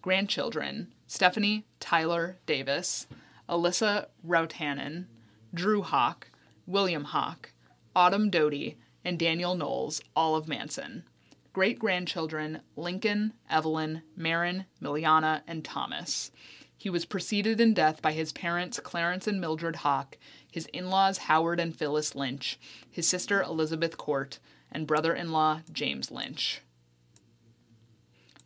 Grandchildren 0.00 0.92
Stephanie 1.06 1.66
Tyler 1.78 2.38
Davis, 2.46 3.06
Alyssa 3.48 4.06
Routanen, 4.26 5.06
Drew 5.52 5.82
Hawk, 5.82 6.28
William 6.66 7.04
Hawk, 7.04 7.52
Autumn 7.94 8.30
Doty, 8.30 8.78
and 9.04 9.18
Daniel 9.18 9.54
Knowles, 9.54 10.00
all 10.16 10.36
of 10.36 10.48
Manson. 10.48 11.04
Great 11.52 11.78
grandchildren 11.78 12.62
Lincoln, 12.76 13.34
Evelyn, 13.50 14.02
Marin, 14.16 14.64
Miliana, 14.80 15.42
and 15.46 15.62
Thomas. 15.62 16.30
He 16.78 16.88
was 16.88 17.04
preceded 17.04 17.60
in 17.60 17.74
death 17.74 18.00
by 18.00 18.12
his 18.12 18.32
parents 18.32 18.80
Clarence 18.80 19.26
and 19.26 19.40
Mildred 19.40 19.76
Hawk, 19.76 20.16
his 20.50 20.66
in 20.72 20.88
laws 20.88 21.18
Howard 21.18 21.60
and 21.60 21.76
Phyllis 21.76 22.14
Lynch, 22.14 22.58
his 22.90 23.06
sister 23.06 23.42
Elizabeth 23.42 23.98
Court, 23.98 24.38
and 24.72 24.86
brother 24.86 25.14
in 25.14 25.30
law 25.30 25.60
James 25.72 26.10
Lynch. 26.10 26.62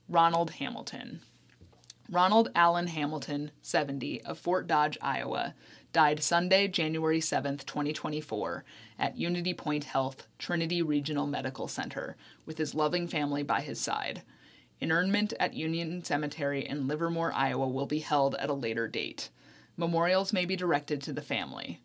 Ronald 0.08 0.50
Hamilton. 0.52 1.20
Ronald 2.08 2.50
Allen 2.54 2.86
Hamilton, 2.86 3.50
70, 3.62 4.22
of 4.22 4.38
Fort 4.38 4.68
Dodge, 4.68 4.96
Iowa, 5.02 5.54
died 5.92 6.22
Sunday, 6.22 6.68
January 6.68 7.20
7, 7.20 7.58
2024, 7.58 8.64
at 8.98 9.16
Unity 9.16 9.54
Point 9.54 9.84
Health 9.84 10.28
Trinity 10.38 10.82
Regional 10.82 11.26
Medical 11.26 11.66
Center, 11.66 12.16
with 12.44 12.58
his 12.58 12.74
loving 12.76 13.08
family 13.08 13.42
by 13.42 13.60
his 13.60 13.80
side. 13.80 14.22
Interment 14.80 15.32
at 15.40 15.54
Union 15.54 16.04
Cemetery 16.04 16.64
in 16.64 16.86
Livermore, 16.86 17.32
Iowa 17.32 17.66
will 17.66 17.86
be 17.86 18.00
held 18.00 18.36
at 18.36 18.50
a 18.50 18.54
later 18.54 18.86
date. 18.86 19.30
Memorials 19.76 20.32
may 20.32 20.44
be 20.44 20.54
directed 20.54 21.02
to 21.02 21.12
the 21.12 21.22
family. 21.22 21.80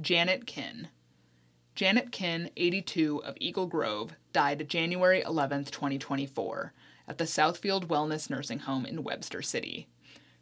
Janet 0.00 0.46
Kinn. 0.46 0.88
Janet 1.74 2.10
Kinn, 2.10 2.50
82, 2.56 3.22
of 3.22 3.36
Eagle 3.38 3.66
Grove, 3.66 4.14
died 4.32 4.66
January 4.68 5.22
11, 5.22 5.66
2024 5.66 6.72
at 7.06 7.18
the 7.18 7.24
Southfield 7.24 7.86
Wellness 7.86 8.30
Nursing 8.30 8.60
Home 8.60 8.86
in 8.86 9.02
Webster 9.02 9.42
City. 9.42 9.88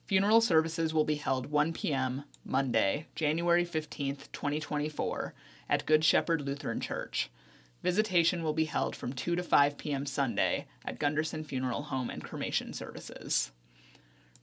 Funeral 0.06 0.40
services 0.40 0.94
will 0.94 1.04
be 1.04 1.16
held 1.16 1.46
1 1.46 1.72
p.m. 1.72 2.22
Monday, 2.44 3.08
January 3.14 3.64
15, 3.64 4.16
2024, 4.32 5.34
at 5.68 5.86
Good 5.86 6.04
Shepherd 6.04 6.42
Lutheran 6.42 6.80
Church. 6.80 7.30
Visitation 7.82 8.42
will 8.42 8.52
be 8.52 8.64
held 8.64 8.96
from 8.96 9.12
2 9.12 9.36
to 9.36 9.42
5 9.42 9.78
p.m. 9.78 10.04
Sunday 10.04 10.66
at 10.84 10.98
Gunderson 10.98 11.44
Funeral 11.44 11.84
Home 11.84 12.10
and 12.10 12.24
Cremation 12.24 12.72
Services. 12.72 13.52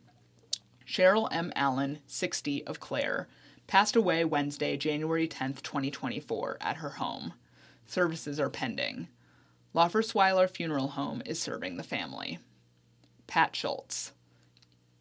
Cheryl 0.88 1.28
M. 1.34 1.52
Allen, 1.54 2.00
60, 2.08 2.66
of 2.66 2.80
Clare, 2.80 3.28
passed 3.68 3.98
away 3.98 4.24
Wednesday, 4.24 4.78
January 4.78 5.28
10, 5.28 5.56
2024, 5.56 6.58
at 6.62 6.78
her 6.78 6.92
home. 6.92 7.34
Services 7.88 8.40
are 8.40 8.50
pending. 8.50 9.08
Laufersweiler 9.74 10.48
Funeral 10.50 10.90
Home 10.90 11.22
is 11.26 11.40
serving 11.40 11.78
the 11.78 11.84
family. 11.84 12.40
Pat 13.28 13.56
Schultz. 13.56 14.12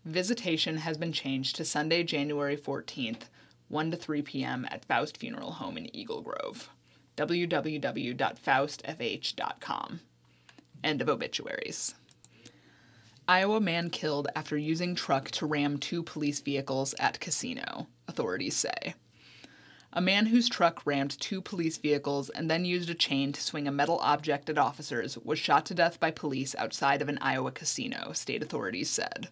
Visitation 0.04 0.76
has 0.78 0.96
been 0.96 1.12
changed 1.12 1.56
to 1.56 1.64
Sunday, 1.64 2.04
January 2.04 2.56
14th, 2.56 3.22
1 3.68 3.90
to 3.90 3.96
3 3.96 4.22
p.m. 4.22 4.64
at 4.70 4.84
Faust 4.84 5.16
Funeral 5.16 5.50
Home 5.52 5.76
in 5.76 5.94
Eagle 5.94 6.22
Grove. 6.22 6.70
www.faustfh.com. 7.16 10.00
End 10.84 11.02
of 11.02 11.08
obituaries. 11.08 11.94
Iowa 13.26 13.60
man 13.60 13.90
killed 13.90 14.28
after 14.36 14.56
using 14.56 14.94
truck 14.94 15.32
to 15.32 15.46
ram 15.46 15.78
two 15.78 16.04
police 16.04 16.38
vehicles 16.38 16.94
at 17.00 17.18
casino, 17.18 17.88
authorities 18.06 18.54
say. 18.54 18.94
A 19.96 20.02
man 20.02 20.26
whose 20.26 20.50
truck 20.50 20.84
rammed 20.84 21.18
two 21.18 21.40
police 21.40 21.78
vehicles 21.78 22.28
and 22.28 22.50
then 22.50 22.66
used 22.66 22.90
a 22.90 22.94
chain 22.94 23.32
to 23.32 23.40
swing 23.40 23.66
a 23.66 23.72
metal 23.72 23.98
object 24.00 24.50
at 24.50 24.58
officers 24.58 25.16
was 25.16 25.38
shot 25.38 25.64
to 25.66 25.74
death 25.74 25.98
by 25.98 26.10
police 26.10 26.54
outside 26.56 27.00
of 27.00 27.08
an 27.08 27.16
Iowa 27.22 27.50
casino, 27.50 28.12
state 28.12 28.42
authorities 28.42 28.90
said. 28.90 29.28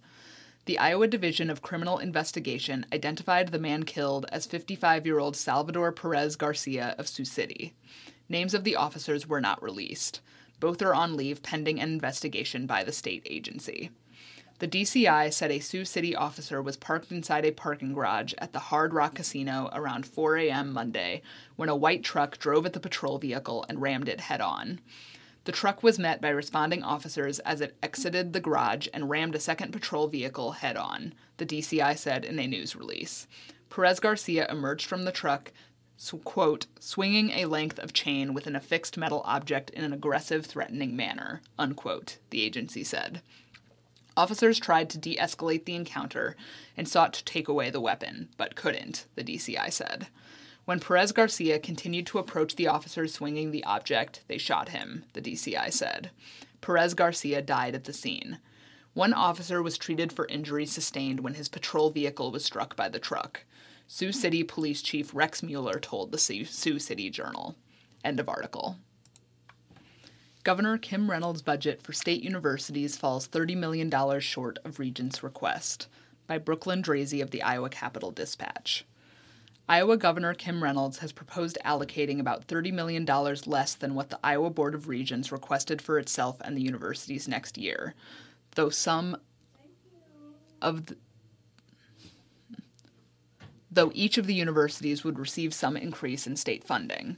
The 0.65 0.79
Iowa 0.79 1.07
Division 1.07 1.51
of 1.51 1.61
Criminal 1.61 1.99
Investigation 1.99 2.87
identified 2.95 3.49
the 3.49 3.59
man 3.59 3.83
killed 3.83 4.25
as 4.33 4.47
55 4.47 5.05
year 5.05 5.19
old 5.19 5.37
Salvador 5.37 5.93
Perez 5.93 6.35
Garcia 6.35 6.95
of 6.97 7.09
Sioux 7.09 7.27
City. 7.27 7.75
Names 8.31 8.55
of 8.55 8.65
the 8.65 8.77
officers 8.77 9.29
were 9.29 9.43
not 9.43 9.63
released. 9.63 10.23
Both 10.61 10.81
are 10.81 10.95
on 10.95 11.15
leave 11.15 11.43
pending 11.43 11.79
an 11.79 11.91
investigation 11.91 12.65
by 12.67 12.85
the 12.85 12.93
state 12.93 13.27
agency. 13.27 13.91
The 14.61 14.69
DCI 14.69 15.33
said 15.33 15.51
a 15.51 15.59
Sioux 15.59 15.85
City 15.85 16.15
officer 16.15 16.63
was 16.63 16.77
parked 16.77 17.11
inside 17.11 17.45
a 17.45 17.51
parking 17.51 17.93
garage 17.93 18.35
at 18.39 18.53
the 18.53 18.61
Hard 18.61 18.95
Rock 18.95 19.17
Casino 19.17 19.69
around 19.73 20.07
4 20.07 20.37
a.m. 20.39 20.73
Monday 20.73 21.23
when 21.57 21.69
a 21.69 21.75
white 21.75 22.05
truck 22.05 22.39
drove 22.39 22.65
at 22.65 22.73
the 22.73 22.79
patrol 22.79 23.19
vehicle 23.19 23.67
and 23.69 23.83
rammed 23.83 24.09
it 24.09 24.21
head 24.21 24.41
on. 24.41 24.81
The 25.45 25.53
truck 25.53 25.83
was 25.83 25.99
met 25.99 26.21
by 26.21 26.29
responding 26.29 26.85
officers 26.85 27.41
as 27.41 27.61
it 27.61 27.77
exited 27.83 28.33
the 28.33 28.41
garage 28.41 28.87
and 28.95 29.11
rammed 29.11 29.35
a 29.35 29.41
second 29.41 29.73
patrol 29.73 30.07
vehicle 30.07 30.53
head 30.53 30.77
on, 30.77 31.15
the 31.37 31.47
DCI 31.47 31.99
said 31.99 32.25
in 32.25 32.39
a 32.39 32.47
news 32.47 32.77
release. 32.77 33.27
Perez 33.71 33.99
Garcia 33.99 34.47
emerged 34.49 34.87
from 34.87 35.05
the 35.05 35.13
truck, 35.13 35.53
quote, 36.23 36.67
swinging 36.79 37.31
a 37.31 37.47
length 37.47 37.81
of 37.81 37.93
chain 37.93 38.33
with 38.33 38.47
an 38.47 38.55
affixed 38.55 38.97
metal 38.97 39.23
object 39.25 39.71
in 39.71 39.83
an 39.83 39.93
aggressive, 39.93 40.47
threatening 40.47 40.95
manner, 40.95 41.43
unquote, 41.59 42.19
the 42.31 42.43
agency 42.43 42.85
said. 42.85 43.21
Officers 44.17 44.61
tried 44.61 44.91
to 44.91 44.99
de 44.99 45.17
escalate 45.17 45.65
the 45.65 45.75
encounter 45.75 46.37
and 46.77 46.89
sought 46.89 47.13
to 47.15 47.25
take 47.25 47.49
away 47.49 47.71
the 47.71 47.81
weapon, 47.81 48.29
but 48.37 48.55
couldn't, 48.55 49.07
the 49.17 49.25
DCI 49.25 49.73
said. 49.73 50.07
When 50.65 50.81
Perez 50.81 51.13
Garcia 51.13 51.59
continued 51.59 52.07
to 52.07 52.19
approach 52.19 52.57
the 52.57 52.69
officers 52.69 53.13
swinging 53.13 53.51
the 53.51 53.65
object, 53.65 54.23
they 54.29 54.39
shot 54.39 54.71
him, 54.71 55.05
the 55.13 55.21
DCI 55.21 55.73
said. 55.73 56.11
Perez 56.61 56.95
Garcia 56.95 57.43
died 57.43 57.75
at 57.75 57.85
the 57.85 57.93
scene. 57.93 58.39
One 58.95 59.13
officer 59.13 59.63
was 59.63 59.77
treated 59.77 60.13
for 60.13 60.27
injuries 60.29 60.73
sustained 60.73 61.21
when 61.21 61.35
his 61.35 61.49
patrol 61.49 61.91
vehicle 61.91 62.31
was 62.31 62.45
struck 62.45 62.77
by 62.77 62.89
the 62.89 63.01
truck. 63.01 63.45
Sioux 63.87 64.13
City 64.13 64.43
Police 64.43 64.81
Chief 64.81 65.15
Rex 65.15 65.43
Mueller 65.43 65.79
told 65.79 66.11
the 66.13 66.19
Sioux 66.19 66.79
City 66.79 67.11
Journal. 67.11 67.57
End 68.03 68.19
of 68.19 68.29
article. 68.29 68.77
Governor 70.45 70.77
Kim 70.77 71.11
Reynolds' 71.11 71.41
budget 71.41 71.83
for 71.83 71.95
state 71.95 72.23
universities 72.23 72.99
falls 72.99 73.27
$30 73.27 73.57
million 73.57 74.21
short 74.21 74.59
of 74.63 74.79
Regent's 74.79 75.23
request. 75.23 75.89
By 76.27 76.37
Brooklyn 76.37 76.83
Draisey 76.83 77.23
of 77.23 77.31
the 77.31 77.43
Iowa 77.43 77.71
Capital 77.71 78.11
Dispatch. 78.11 78.85
Iowa 79.67 79.97
Governor 79.97 80.35
Kim 80.35 80.63
Reynolds 80.63 80.99
has 80.99 81.13
proposed 81.13 81.57
allocating 81.65 82.21
about 82.21 82.47
$30 82.47 82.75
million 82.75 83.07
less 83.47 83.75
than 83.75 83.95
what 83.95 84.11
the 84.11 84.19
Iowa 84.23 84.51
Board 84.51 84.75
of 84.75 84.87
Regents 84.87 85.33
requested 85.33 85.81
for 85.81 85.99
itself 85.99 86.37
and 86.43 86.55
the 86.55 86.63
universities 86.63 87.27
next 87.27 87.57
year, 87.57 87.95
though 88.55 88.69
some 88.69 89.17
of 90.61 90.87
the, 90.87 90.97
though 93.71 93.91
each 93.95 94.19
of 94.19 94.27
the 94.27 94.35
universities 94.35 95.05
would 95.05 95.19
receive 95.19 95.55
some 95.55 95.75
increase 95.75 96.27
in 96.27 96.37
state 96.37 96.65
funding. 96.65 97.17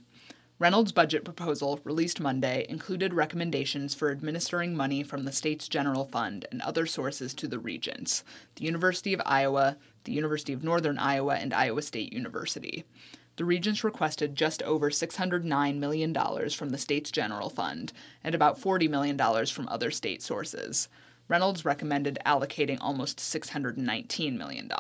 Reynolds' 0.59 0.93
budget 0.93 1.23
proposal, 1.23 1.81
released 1.85 2.19
Monday, 2.19 2.65
included 2.67 3.13
recommendations 3.13 3.95
for 3.95 4.11
administering 4.11 4.75
money 4.75 5.03
from 5.03 5.25
the 5.25 5.33
state's 5.33 5.69
general 5.69 6.07
fund 6.07 6.47
and 6.51 6.63
other 6.63 6.87
sources 6.87 7.35
to 7.35 7.47
the 7.47 7.59
regents, 7.59 8.25
the 8.55 8.65
University 8.65 9.13
of 9.13 9.21
Iowa, 9.27 9.77
the 10.05 10.13
University 10.13 10.55
of 10.55 10.65
Northern 10.65 10.99
Iowa, 10.99 11.35
and 11.35 11.53
Iowa 11.53 11.83
State 11.83 12.11
University. 12.11 12.85
The 13.37 13.45
regents 13.45 13.85
requested 13.85 14.35
just 14.35 14.63
over 14.63 14.89
$609 14.89 15.77
million 15.77 16.15
from 16.49 16.71
the 16.71 16.79
state's 16.79 17.11
general 17.11 17.51
fund 17.51 17.93
and 18.25 18.35
about 18.35 18.59
$40 18.59 18.89
million 18.89 19.19
from 19.45 19.69
other 19.69 19.91
state 19.91 20.23
sources. 20.23 20.89
Reynolds 21.29 21.67
recommended 21.67 22.19
allocating 22.25 22.79
almost 22.81 23.19
$619 23.19 24.39
million. 24.39 24.71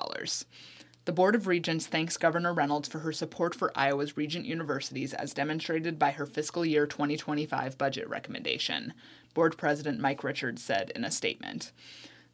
The 1.06 1.12
Board 1.12 1.36
of 1.36 1.46
Regents 1.46 1.86
thanks 1.86 2.16
Governor 2.16 2.52
Reynolds 2.52 2.88
for 2.88 2.98
her 2.98 3.12
support 3.12 3.54
for 3.54 3.70
Iowa's 3.76 4.16
regent 4.16 4.44
universities 4.44 5.14
as 5.14 5.32
demonstrated 5.32 6.00
by 6.00 6.10
her 6.10 6.26
fiscal 6.26 6.66
year 6.66 6.84
2025 6.84 7.78
budget 7.78 8.08
recommendation, 8.08 8.92
Board 9.32 9.56
President 9.56 10.00
Mike 10.00 10.24
Richards 10.24 10.64
said 10.64 10.90
in 10.96 11.04
a 11.04 11.12
statement. 11.12 11.70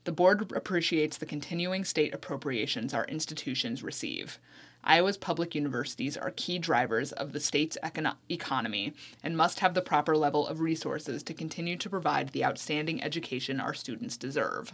The 0.04 0.12
board 0.12 0.50
appreciates 0.52 1.18
the 1.18 1.26
continuing 1.26 1.84
state 1.84 2.14
appropriations 2.14 2.94
our 2.94 3.04
institutions 3.04 3.82
receive. 3.82 4.38
Iowa's 4.82 5.18
public 5.18 5.54
universities 5.54 6.16
are 6.16 6.30
key 6.30 6.58
drivers 6.58 7.12
of 7.12 7.32
the 7.32 7.40
state's 7.40 7.76
econ- 7.84 8.16
economy 8.30 8.94
and 9.22 9.36
must 9.36 9.60
have 9.60 9.74
the 9.74 9.82
proper 9.82 10.16
level 10.16 10.46
of 10.46 10.60
resources 10.60 11.22
to 11.24 11.34
continue 11.34 11.76
to 11.76 11.90
provide 11.90 12.30
the 12.30 12.42
outstanding 12.46 13.04
education 13.04 13.60
our 13.60 13.74
students 13.74 14.16
deserve. 14.16 14.72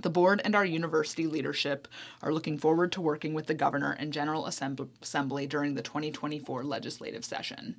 The 0.00 0.10
board 0.10 0.40
and 0.44 0.54
our 0.54 0.64
university 0.64 1.26
leadership 1.26 1.88
are 2.22 2.32
looking 2.32 2.56
forward 2.56 2.92
to 2.92 3.00
working 3.00 3.34
with 3.34 3.46
the 3.46 3.54
governor 3.54 3.96
and 3.98 4.12
General 4.12 4.46
Assembly 4.46 5.46
during 5.46 5.74
the 5.74 5.82
2024 5.82 6.62
legislative 6.62 7.24
session. 7.24 7.76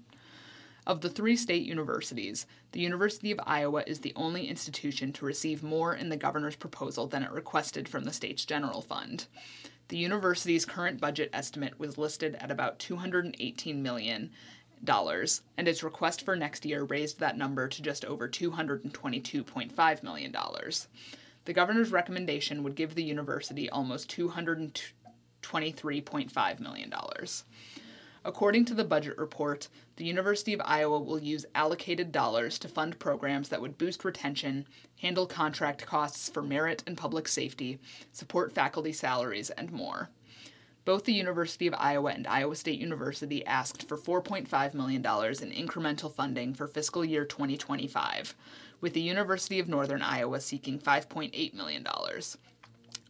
Of 0.86 1.02
the 1.02 1.10
three 1.10 1.38
state 1.38 1.64
universities, 1.64 2.46
the 2.72 2.82
University 2.82 3.32
of 3.32 3.40
Iowa 3.46 3.84
is 3.86 4.00
the 4.00 4.14
only 4.16 4.48
institution 4.48 5.14
to 5.14 5.26
receive 5.26 5.64
more 5.64 5.96
in 5.96 6.10
the 6.10 6.18
governor's 6.18 6.56
proposal 6.56 7.08
than 7.08 7.24
it 7.24 7.32
requested 7.32 7.88
from 7.88 8.04
the 8.04 8.12
state's 8.12 8.44
general 8.44 8.82
fund. 8.82 9.28
The 9.88 9.98
university's 9.98 10.66
current 10.66 11.00
budget 11.00 11.30
estimate 11.32 11.80
was 11.80 11.98
listed 11.98 12.36
at 12.40 12.52
about 12.52 12.80
218 12.80 13.82
million 13.82 14.32
dollars, 14.84 15.42
and 15.58 15.68
its 15.68 15.84
request 15.84 16.24
for 16.24 16.36
next 16.36 16.66
year 16.66 16.84
raised 16.84 17.20
that 17.20 17.38
number 17.38 17.68
to 17.68 17.82
just 17.82 18.04
over 18.06 18.28
222.5 18.28 20.04
million 20.04 20.32
dollars. 20.32 20.88
The 21.46 21.54
governor's 21.54 21.92
recommendation 21.92 22.64
would 22.64 22.76
give 22.76 22.96
the 22.96 23.04
university 23.04 23.70
almost 23.70 24.10
$223.5 24.16 26.60
million. 26.60 26.94
According 28.26 28.66
to 28.66 28.74
the 28.74 28.84
budget 28.84 29.18
report, 29.18 29.70
the 29.96 30.04
University 30.04 30.54
of 30.54 30.62
Iowa 30.66 31.00
will 31.00 31.24
use 31.24 31.46
allocated 31.56 32.12
dollars 32.12 32.60
to 32.60 32.68
fund 32.68 33.00
programs 33.00 33.48
that 33.50 33.62
would 33.62 33.78
boost 33.78 34.04
retention, 34.04 34.68
handle 35.02 35.26
contract 35.26 35.86
costs 35.86 36.30
for 36.30 36.42
merit 36.42 36.84
and 36.86 36.98
public 36.98 37.30
safety, 37.30 37.80
support 38.12 38.52
faculty 38.52 38.92
salaries, 38.92 39.50
and 39.52 39.72
more. 39.72 40.10
Both 40.84 41.06
the 41.06 41.14
University 41.14 41.68
of 41.68 41.76
Iowa 41.78 42.12
and 42.12 42.28
Iowa 42.28 42.56
State 42.56 42.80
University 42.80 43.46
asked 43.46 43.88
for 43.88 43.98
$4.5 43.98 44.74
million 44.74 45.02
in 45.02 45.68
incremental 45.68 46.14
funding 46.14 46.54
for 46.54 46.68
fiscal 46.68 47.06
year 47.06 47.26
2025, 47.26 48.36
with 48.82 48.94
the 48.94 49.02
University 49.02 49.60
of 49.60 49.68
Northern 49.68 50.02
Iowa 50.02 50.40
seeking 50.40 50.80
$5.8 50.80 51.54
million. 51.54 51.86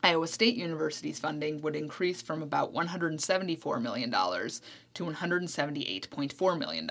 Iowa 0.01 0.27
State 0.27 0.55
University's 0.55 1.19
funding 1.19 1.61
would 1.61 1.75
increase 1.75 2.21
from 2.21 2.41
about 2.41 2.73
$174 2.73 3.81
million 3.81 4.09
to 4.11 5.05
$178.4 5.05 6.59
million, 6.59 6.89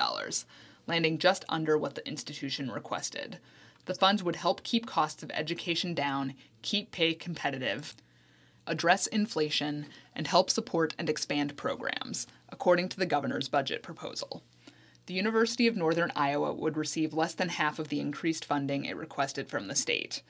landing 0.87 1.19
just 1.19 1.45
under 1.49 1.79
what 1.79 1.95
the 1.95 2.07
institution 2.07 2.71
requested. 2.71 3.39
The 3.87 3.95
funds 3.95 4.23
would 4.23 4.37
help 4.37 4.63
keep 4.63 4.87
costs 4.87 5.23
of 5.23 5.31
education 5.33 5.95
down, 5.95 6.35
keep 6.61 6.91
pay 6.91 7.15
competitive, 7.15 7.95
address 8.67 9.07
inflation, 9.07 9.87
and 10.15 10.27
help 10.27 10.51
support 10.51 10.95
and 10.99 11.09
expand 11.09 11.57
programs, 11.57 12.27
according 12.51 12.91
to 12.91 12.99
the 12.99 13.07
governor's 13.07 13.49
budget 13.49 13.83
proposal 13.83 14.43
the 15.09 15.15
University 15.15 15.67
of 15.67 15.75
Northern 15.75 16.13
Iowa 16.15 16.53
would 16.53 16.77
receive 16.77 17.15
less 17.15 17.33
than 17.33 17.49
half 17.49 17.79
of 17.79 17.89
the 17.89 17.99
increased 17.99 18.45
funding 18.45 18.85
it 18.85 18.95
requested 18.95 19.49
from 19.49 19.67
the 19.67 19.75
state. 19.75 20.21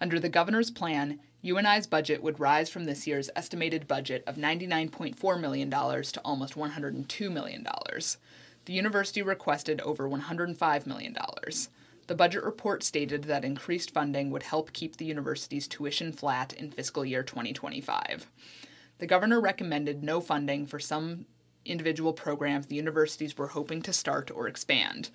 Under 0.00 0.20
the 0.20 0.28
governor's 0.28 0.70
plan, 0.70 1.18
UNI's 1.44 1.88
budget 1.88 2.22
would 2.22 2.38
rise 2.38 2.70
from 2.70 2.84
this 2.84 3.04
year's 3.04 3.30
estimated 3.34 3.88
budget 3.88 4.22
of 4.28 4.36
$99.4 4.36 5.40
million 5.40 5.68
to 5.68 6.20
almost 6.24 6.54
$102 6.54 7.32
million. 7.32 7.66
The 8.66 8.72
university 8.72 9.22
requested 9.22 9.80
over 9.80 10.08
$105 10.08 10.86
million. 10.86 11.16
The 12.06 12.14
budget 12.14 12.44
report 12.44 12.84
stated 12.84 13.24
that 13.24 13.44
increased 13.44 13.90
funding 13.90 14.30
would 14.30 14.44
help 14.44 14.72
keep 14.72 14.98
the 14.98 15.04
university's 15.04 15.66
tuition 15.66 16.12
flat 16.12 16.52
in 16.52 16.70
fiscal 16.70 17.04
year 17.04 17.24
2025. 17.24 18.28
The 18.98 19.06
governor 19.08 19.40
recommended 19.40 20.04
no 20.04 20.20
funding 20.20 20.64
for 20.64 20.78
some 20.78 21.26
individual 21.68 22.12
programs 22.12 22.66
the 22.66 22.76
universities 22.76 23.36
were 23.36 23.48
hoping 23.48 23.82
to 23.82 23.92
start 23.92 24.30
or 24.30 24.48
expand. 24.48 25.10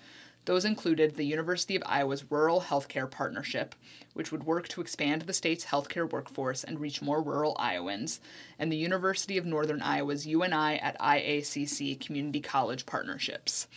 Those 0.46 0.66
included 0.66 1.16
the 1.16 1.24
University 1.24 1.74
of 1.74 1.82
Iowa's 1.86 2.30
Rural 2.30 2.60
Healthcare 2.60 3.10
Partnership, 3.10 3.74
which 4.12 4.30
would 4.30 4.44
work 4.44 4.68
to 4.68 4.82
expand 4.82 5.22
the 5.22 5.32
state's 5.32 5.66
healthcare 5.66 6.10
workforce 6.10 6.62
and 6.62 6.78
reach 6.78 7.00
more 7.00 7.22
rural 7.22 7.56
Iowans, 7.58 8.20
and 8.58 8.70
the 8.70 8.76
University 8.76 9.38
of 9.38 9.46
Northern 9.46 9.80
Iowa's 9.80 10.26
UNI 10.26 10.78
at 10.80 11.00
IACC 11.00 11.98
Community 11.98 12.40
College 12.40 12.84
Partnerships. 12.84 13.68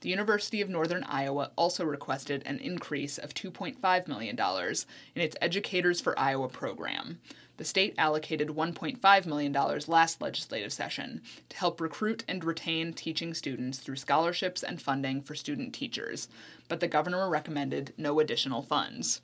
The 0.00 0.08
University 0.10 0.60
of 0.60 0.68
Northern 0.68 1.04
Iowa 1.04 1.50
also 1.56 1.84
requested 1.84 2.42
an 2.44 2.58
increase 2.58 3.16
of 3.16 3.34
$2.5 3.34 4.08
million 4.08 4.38
in 4.38 5.22
its 5.22 5.36
Educators 5.40 6.00
for 6.00 6.18
Iowa 6.18 6.48
program 6.48 7.20
the 7.56 7.64
state 7.64 7.94
allocated 7.96 8.48
$1.5 8.48 9.26
million 9.26 9.52
last 9.86 10.20
legislative 10.20 10.72
session 10.72 11.22
to 11.48 11.56
help 11.56 11.80
recruit 11.80 12.24
and 12.26 12.44
retain 12.44 12.92
teaching 12.92 13.34
students 13.34 13.78
through 13.78 13.96
scholarships 13.96 14.62
and 14.62 14.82
funding 14.82 15.22
for 15.22 15.34
student 15.34 15.72
teachers, 15.72 16.28
but 16.68 16.80
the 16.80 16.88
governor 16.88 17.28
recommended 17.28 17.92
no 17.96 18.20
additional 18.20 18.62
funds. 18.62 19.20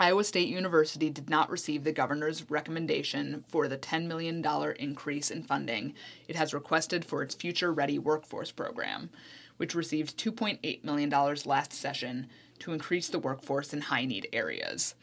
Iowa 0.00 0.24
State 0.24 0.48
University 0.48 1.10
did 1.10 1.30
not 1.30 1.50
receive 1.50 1.84
the 1.84 1.92
governor's 1.92 2.50
recommendation 2.50 3.44
for 3.46 3.68
the 3.68 3.78
$10 3.78 4.06
million 4.06 4.44
increase 4.78 5.30
in 5.30 5.44
funding 5.44 5.94
it 6.26 6.34
has 6.34 6.52
requested 6.52 7.04
for 7.04 7.22
its 7.22 7.36
Future 7.36 7.72
Ready 7.72 8.00
Workforce 8.00 8.50
program, 8.50 9.10
which 9.58 9.76
received 9.76 10.18
$2.8 10.18 10.82
million 10.82 11.10
last 11.44 11.72
session 11.72 12.26
to 12.58 12.72
increase 12.72 13.08
the 13.08 13.18
workforce 13.20 13.72
in 13.72 13.82
high 13.82 14.04
need 14.04 14.26
areas. 14.32 14.96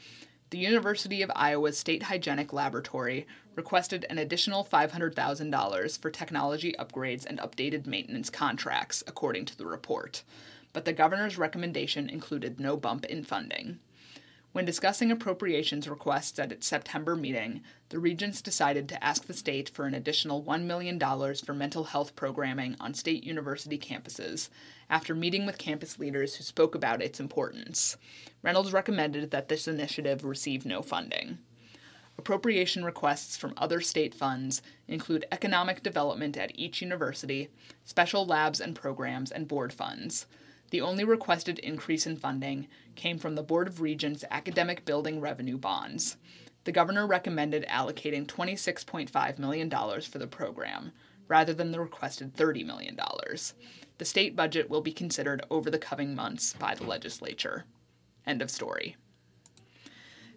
The 0.51 0.57
University 0.57 1.21
of 1.21 1.29
Iowa's 1.35 1.77
State 1.77 2.03
Hygienic 2.03 2.51
Laboratory 2.51 3.27
requested 3.55 4.07
an 4.09 4.17
additional 4.17 4.65
$500,000 4.65 5.99
for 6.01 6.09
technology 6.09 6.73
upgrades 6.79 7.23
and 7.23 7.37
updated 7.37 7.85
maintenance 7.85 8.31
contracts, 8.31 9.03
according 9.05 9.45
to 9.45 9.55
the 9.55 9.67
report. 9.67 10.23
But 10.73 10.85
the 10.85 10.93
governor's 10.93 11.37
recommendation 11.37 12.09
included 12.09 12.59
no 12.59 12.77
bump 12.77 13.05
in 13.05 13.23
funding. 13.23 13.77
When 14.51 14.65
discussing 14.65 15.11
appropriations 15.11 15.87
requests 15.87 16.39
at 16.39 16.51
its 16.51 16.65
September 16.65 17.15
meeting, 17.15 17.61
the 17.89 17.99
Regents 17.99 18.41
decided 18.41 18.89
to 18.89 19.03
ask 19.03 19.25
the 19.25 19.33
state 19.35 19.69
for 19.69 19.85
an 19.85 19.93
additional 19.93 20.41
$1 20.41 20.63
million 20.63 20.99
for 20.99 21.53
mental 21.53 21.83
health 21.83 22.15
programming 22.15 22.75
on 22.79 22.95
state 22.95 23.23
university 23.23 23.77
campuses 23.77 24.49
after 24.89 25.13
meeting 25.13 25.45
with 25.45 25.59
campus 25.59 25.99
leaders 25.99 26.35
who 26.35 26.43
spoke 26.43 26.73
about 26.73 27.01
its 27.01 27.19
importance. 27.19 27.95
Reynolds 28.41 28.73
recommended 28.73 29.29
that 29.29 29.49
this 29.49 29.67
initiative 29.67 30.23
receive 30.23 30.65
no 30.65 30.81
funding. 30.81 31.37
Appropriation 32.17 32.83
requests 32.83 33.37
from 33.37 33.53
other 33.55 33.79
state 33.79 34.15
funds 34.15 34.63
include 34.87 35.25
economic 35.31 35.83
development 35.83 36.35
at 36.35 36.57
each 36.57 36.81
university, 36.81 37.49
special 37.85 38.25
labs 38.25 38.59
and 38.59 38.75
programs, 38.75 39.31
and 39.31 39.47
board 39.47 39.71
funds. 39.71 40.25
The 40.71 40.81
only 40.81 41.03
requested 41.03 41.59
increase 41.59 42.05
in 42.05 42.17
funding 42.17 42.67
came 42.95 43.17
from 43.17 43.35
the 43.35 43.43
Board 43.43 43.67
of 43.67 43.81
Regents 43.81 44.23
Academic 44.29 44.85
Building 44.85 45.19
Revenue 45.19 45.57
Bonds. 45.57 46.17
The 46.65 46.71
governor 46.71 47.07
recommended 47.07 47.65
allocating 47.67 48.27
$26.5 48.27 49.39
million 49.39 49.69
for 50.01 50.17
the 50.19 50.27
program, 50.27 50.91
rather 51.27 51.53
than 51.53 51.71
the 51.71 51.79
requested 51.79 52.35
$30 52.35 52.65
million. 52.65 52.99
The 53.97 54.05
state 54.05 54.35
budget 54.35 54.69
will 54.69 54.81
be 54.81 54.91
considered 54.91 55.43
over 55.49 55.71
the 55.71 55.79
coming 55.79 56.13
months 56.13 56.53
by 56.53 56.75
the 56.75 56.85
legislature. 56.85 57.65
End 58.27 58.41
of 58.41 58.51
story. 58.51 58.95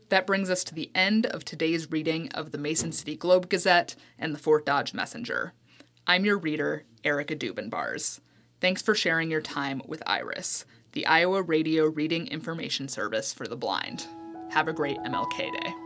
That 0.09 0.27
brings 0.27 0.51
us 0.51 0.65
to 0.65 0.75
the 0.75 0.91
end 0.95 1.27
of 1.27 1.45
today's 1.45 1.91
reading 1.91 2.29
of 2.33 2.53
the 2.53 2.59
Mason 2.59 2.93
City 2.93 3.17
Globe 3.17 3.49
Gazette 3.49 3.97
and 4.19 4.35
the 4.35 4.39
Fort 4.39 4.65
Dodge 4.65 4.95
Messenger. 4.95 5.53
I'm 6.07 6.25
your 6.25 6.39
reader, 6.39 6.85
Erica 7.05 7.37
Dubenbars. 7.37 8.21
Thanks 8.63 8.81
for 8.81 8.95
sharing 8.95 9.29
your 9.29 9.41
time 9.41 9.83
with 9.89 10.05
Iris, 10.07 10.65
the 10.93 11.05
Iowa 11.07 11.43
Radio 11.43 11.87
Reading 11.87 12.29
Information 12.29 12.87
Service 12.87 13.35
for 13.35 13.49
the 13.49 13.57
Blind. 13.57 14.07
Have 14.53 14.69
a 14.69 14.73
great 14.73 14.99
MLK 14.99 15.37
Day. 15.37 15.82